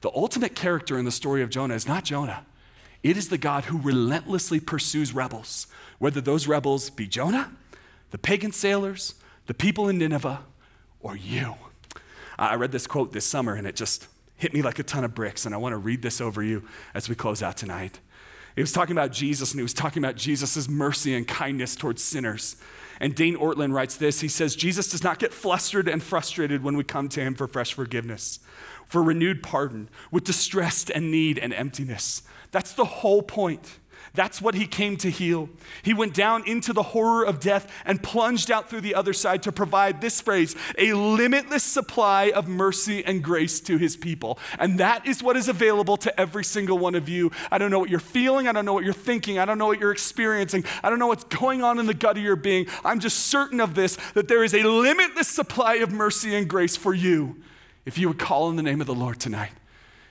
The 0.00 0.10
ultimate 0.14 0.54
character 0.54 0.98
in 0.98 1.04
the 1.04 1.10
story 1.10 1.42
of 1.42 1.50
Jonah 1.50 1.74
is 1.74 1.86
not 1.86 2.04
Jonah, 2.04 2.46
it 3.02 3.16
is 3.16 3.28
the 3.28 3.38
God 3.38 3.64
who 3.66 3.78
relentlessly 3.78 4.58
pursues 4.58 5.12
rebels, 5.12 5.68
whether 5.98 6.20
those 6.20 6.48
rebels 6.48 6.90
be 6.90 7.06
Jonah, 7.06 7.52
the 8.10 8.18
pagan 8.18 8.52
sailors, 8.52 9.14
the 9.46 9.54
people 9.54 9.88
in 9.88 9.98
Nineveh, 9.98 10.40
or 11.00 11.16
you. 11.16 11.54
I 12.38 12.54
read 12.54 12.72
this 12.72 12.86
quote 12.86 13.12
this 13.12 13.26
summer 13.26 13.54
and 13.54 13.66
it 13.66 13.74
just 13.74 14.06
hit 14.38 14.54
me 14.54 14.62
like 14.62 14.78
a 14.78 14.84
ton 14.84 15.04
of 15.04 15.14
bricks, 15.14 15.44
and 15.44 15.54
I 15.54 15.58
want 15.58 15.72
to 15.72 15.76
read 15.76 16.00
this 16.00 16.20
over 16.20 16.42
you 16.42 16.62
as 16.94 17.08
we 17.08 17.14
close 17.14 17.42
out 17.42 17.56
tonight. 17.56 17.98
He 18.54 18.62
was 18.62 18.72
talking 18.72 18.96
about 18.96 19.12
Jesus, 19.12 19.50
and 19.52 19.58
he 19.58 19.62
was 19.62 19.74
talking 19.74 20.02
about 20.02 20.16
Jesus' 20.16 20.68
mercy 20.68 21.14
and 21.14 21.26
kindness 21.28 21.76
towards 21.76 22.02
sinners. 22.02 22.56
And 23.00 23.14
Dane 23.14 23.36
Ortlund 23.36 23.72
writes 23.72 23.96
this 23.96 24.20
He 24.20 24.28
says, 24.28 24.56
Jesus 24.56 24.90
does 24.90 25.04
not 25.04 25.18
get 25.18 25.34
flustered 25.34 25.88
and 25.88 26.02
frustrated 26.02 26.62
when 26.62 26.76
we 26.76 26.84
come 26.84 27.08
to 27.10 27.20
him 27.20 27.34
for 27.34 27.46
fresh 27.46 27.74
forgiveness, 27.74 28.38
for 28.86 29.02
renewed 29.02 29.42
pardon, 29.42 29.88
with 30.10 30.24
distress 30.24 30.88
and 30.88 31.10
need 31.10 31.38
and 31.38 31.52
emptiness. 31.52 32.22
That's 32.50 32.72
the 32.72 32.84
whole 32.84 33.22
point. 33.22 33.78
That's 34.14 34.40
what 34.40 34.54
he 34.54 34.66
came 34.66 34.96
to 34.98 35.10
heal. 35.10 35.48
He 35.82 35.94
went 35.94 36.14
down 36.14 36.46
into 36.46 36.72
the 36.72 36.82
horror 36.82 37.24
of 37.24 37.40
death 37.40 37.70
and 37.84 38.02
plunged 38.02 38.50
out 38.50 38.68
through 38.68 38.80
the 38.82 38.94
other 38.94 39.12
side 39.12 39.42
to 39.44 39.52
provide 39.52 40.00
this 40.00 40.20
phrase 40.20 40.56
a 40.76 40.92
limitless 40.92 41.62
supply 41.64 42.30
of 42.34 42.48
mercy 42.48 43.04
and 43.04 43.22
grace 43.22 43.60
to 43.60 43.78
his 43.78 43.96
people. 43.96 44.38
And 44.58 44.78
that 44.80 45.06
is 45.06 45.22
what 45.22 45.36
is 45.36 45.48
available 45.48 45.96
to 45.98 46.20
every 46.20 46.44
single 46.44 46.78
one 46.78 46.94
of 46.94 47.08
you. 47.08 47.30
I 47.50 47.58
don't 47.58 47.70
know 47.70 47.78
what 47.78 47.90
you're 47.90 48.00
feeling. 48.00 48.48
I 48.48 48.52
don't 48.52 48.64
know 48.64 48.74
what 48.74 48.84
you're 48.84 48.92
thinking. 48.92 49.38
I 49.38 49.44
don't 49.44 49.58
know 49.58 49.66
what 49.66 49.80
you're 49.80 49.92
experiencing. 49.92 50.64
I 50.82 50.90
don't 50.90 50.98
know 50.98 51.08
what's 51.08 51.24
going 51.24 51.62
on 51.62 51.78
in 51.78 51.86
the 51.86 51.94
gut 51.94 52.16
of 52.16 52.22
your 52.22 52.36
being. 52.36 52.66
I'm 52.84 53.00
just 53.00 53.26
certain 53.26 53.60
of 53.60 53.74
this 53.74 53.98
that 54.14 54.28
there 54.28 54.44
is 54.44 54.54
a 54.54 54.62
limitless 54.62 55.28
supply 55.28 55.74
of 55.74 55.92
mercy 55.92 56.34
and 56.34 56.48
grace 56.48 56.76
for 56.76 56.94
you 56.94 57.36
if 57.88 57.96
you 57.96 58.08
would 58.08 58.18
call 58.18 58.50
in 58.50 58.56
the 58.56 58.62
name 58.62 58.82
of 58.82 58.86
the 58.86 58.94
Lord 58.94 59.18
tonight, 59.18 59.52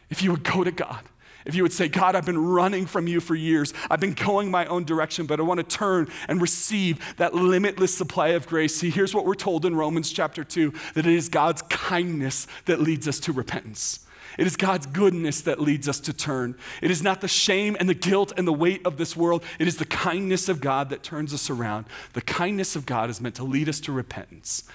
if 0.09 0.23
you 0.23 0.31
would 0.31 0.43
go 0.43 0.63
to 0.63 0.71
God 0.71 1.03
if 1.47 1.55
you 1.55 1.63
would 1.63 1.71
say, 1.71 1.87
God, 1.87 2.13
I've 2.13 2.25
been 2.25 2.45
running 2.45 2.85
from 2.85 3.07
you 3.07 3.21
for 3.21 3.33
years, 3.33 3.73
I've 3.89 4.01
been 4.01 4.13
going 4.13 4.51
my 4.51 4.65
own 4.65 4.83
direction, 4.83 5.25
but 5.25 5.39
I 5.39 5.43
want 5.43 5.59
to 5.59 5.63
turn 5.63 6.09
and 6.27 6.41
receive 6.41 7.15
that 7.15 7.33
limitless 7.33 7.95
supply 7.95 8.29
of 8.29 8.47
grace. 8.47 8.75
See, 8.75 8.89
here's 8.89 9.15
what 9.15 9.25
we're 9.25 9.33
told 9.33 9.65
in 9.65 9.73
Romans 9.73 10.11
chapter 10.11 10.43
2 10.43 10.73
that 10.93 11.07
it 11.07 11.13
is 11.13 11.29
God's 11.29 11.61
kindness 11.63 12.47
that 12.65 12.81
leads 12.81 13.07
us 13.07 13.19
to 13.21 13.31
repentance. 13.31 14.05
It 14.37 14.45
is 14.45 14.57
God's 14.57 14.85
goodness 14.87 15.39
that 15.41 15.59
leads 15.59 15.87
us 15.87 16.01
to 16.01 16.13
turn. 16.13 16.55
It 16.81 16.91
is 16.91 17.01
not 17.01 17.21
the 17.21 17.29
shame 17.29 17.77
and 17.79 17.87
the 17.87 17.95
guilt 17.95 18.33
and 18.35 18.45
the 18.45 18.53
weight 18.53 18.85
of 18.85 18.97
this 18.97 19.15
world. 19.15 19.41
It 19.57 19.67
is 19.67 19.77
the 19.77 19.85
kindness 19.85 20.49
of 20.49 20.59
God 20.59 20.89
that 20.89 21.01
turns 21.01 21.33
us 21.33 21.49
around. 21.49 21.85
The 22.11 22.21
kindness 22.21 22.75
of 22.75 22.85
God 22.85 23.09
is 23.09 23.21
meant 23.21 23.35
to 23.35 23.45
lead 23.45 23.69
us 23.69 23.79
to 23.81 23.93
repentance. 23.93 24.65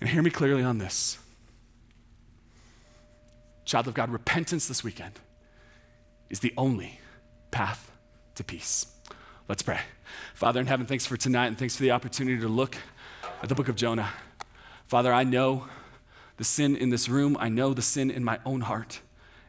And 0.00 0.10
hear 0.10 0.22
me 0.22 0.30
clearly 0.30 0.62
on 0.62 0.78
this. 0.78 1.18
Child 3.64 3.88
of 3.88 3.94
God, 3.94 4.10
repentance 4.10 4.68
this 4.68 4.84
weekend 4.84 5.18
is 6.30 6.40
the 6.40 6.52
only 6.56 7.00
path 7.50 7.90
to 8.34 8.44
peace. 8.44 8.86
Let's 9.48 9.62
pray. 9.62 9.80
Father 10.34 10.60
in 10.60 10.66
heaven, 10.66 10.86
thanks 10.86 11.06
for 11.06 11.16
tonight 11.16 11.46
and 11.46 11.58
thanks 11.58 11.76
for 11.76 11.82
the 11.82 11.90
opportunity 11.90 12.40
to 12.40 12.48
look 12.48 12.76
at 13.42 13.48
the 13.48 13.54
book 13.54 13.68
of 13.68 13.76
Jonah. 13.76 14.10
Father, 14.86 15.12
I 15.12 15.24
know 15.24 15.66
the 16.36 16.44
sin 16.44 16.76
in 16.76 16.90
this 16.90 17.08
room, 17.08 17.36
I 17.38 17.48
know 17.48 17.74
the 17.74 17.82
sin 17.82 18.10
in 18.10 18.24
my 18.24 18.38
own 18.44 18.62
heart. 18.62 19.00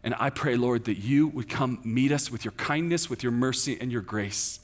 And 0.03 0.13
I 0.19 0.29
pray, 0.29 0.55
Lord, 0.55 0.85
that 0.85 0.99
you 0.99 1.27
would 1.29 1.49
come 1.49 1.79
meet 1.83 2.11
us 2.11 2.31
with 2.31 2.45
your 2.45 2.51
kindness, 2.51 3.09
with 3.09 3.23
your 3.23 3.31
mercy, 3.31 3.75
and 3.81 3.91
your 3.91 4.03
grace. 4.03 4.59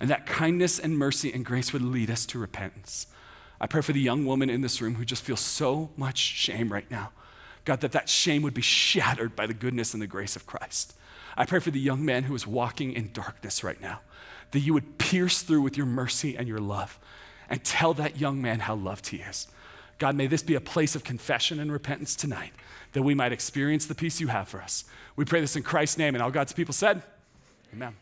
And 0.00 0.10
that 0.10 0.26
kindness 0.26 0.80
and 0.80 0.98
mercy 0.98 1.32
and 1.32 1.44
grace 1.44 1.72
would 1.72 1.82
lead 1.82 2.10
us 2.10 2.26
to 2.26 2.38
repentance. 2.38 3.06
I 3.60 3.68
pray 3.68 3.80
for 3.80 3.92
the 3.92 4.00
young 4.00 4.26
woman 4.26 4.50
in 4.50 4.60
this 4.60 4.82
room 4.82 4.96
who 4.96 5.04
just 5.04 5.22
feels 5.22 5.38
so 5.38 5.90
much 5.96 6.18
shame 6.18 6.72
right 6.72 6.90
now. 6.90 7.12
God, 7.64 7.80
that 7.82 7.92
that 7.92 8.08
shame 8.08 8.42
would 8.42 8.54
be 8.54 8.62
shattered 8.62 9.36
by 9.36 9.46
the 9.46 9.54
goodness 9.54 9.94
and 9.94 10.02
the 10.02 10.08
grace 10.08 10.34
of 10.34 10.46
Christ. 10.46 10.94
I 11.36 11.44
pray 11.46 11.60
for 11.60 11.70
the 11.70 11.80
young 11.80 12.04
man 12.04 12.24
who 12.24 12.34
is 12.34 12.46
walking 12.46 12.92
in 12.92 13.12
darkness 13.12 13.64
right 13.64 13.80
now, 13.80 14.00
that 14.50 14.60
you 14.60 14.74
would 14.74 14.98
pierce 14.98 15.42
through 15.42 15.62
with 15.62 15.76
your 15.76 15.86
mercy 15.86 16.36
and 16.36 16.46
your 16.46 16.58
love 16.58 16.98
and 17.48 17.62
tell 17.64 17.94
that 17.94 18.18
young 18.18 18.40
man 18.40 18.60
how 18.60 18.74
loved 18.74 19.08
he 19.08 19.18
is. 19.18 19.48
God, 19.98 20.16
may 20.16 20.26
this 20.26 20.42
be 20.42 20.54
a 20.54 20.60
place 20.60 20.96
of 20.96 21.04
confession 21.04 21.60
and 21.60 21.70
repentance 21.70 22.16
tonight, 22.16 22.52
that 22.92 23.02
we 23.02 23.14
might 23.14 23.32
experience 23.32 23.86
the 23.86 23.94
peace 23.94 24.20
you 24.20 24.28
have 24.28 24.48
for 24.48 24.60
us. 24.60 24.84
We 25.16 25.24
pray 25.24 25.40
this 25.40 25.56
in 25.56 25.62
Christ's 25.62 25.98
name, 25.98 26.14
and 26.14 26.22
all 26.22 26.30
God's 26.30 26.52
people 26.52 26.74
said, 26.74 27.02
Amen. 27.72 27.94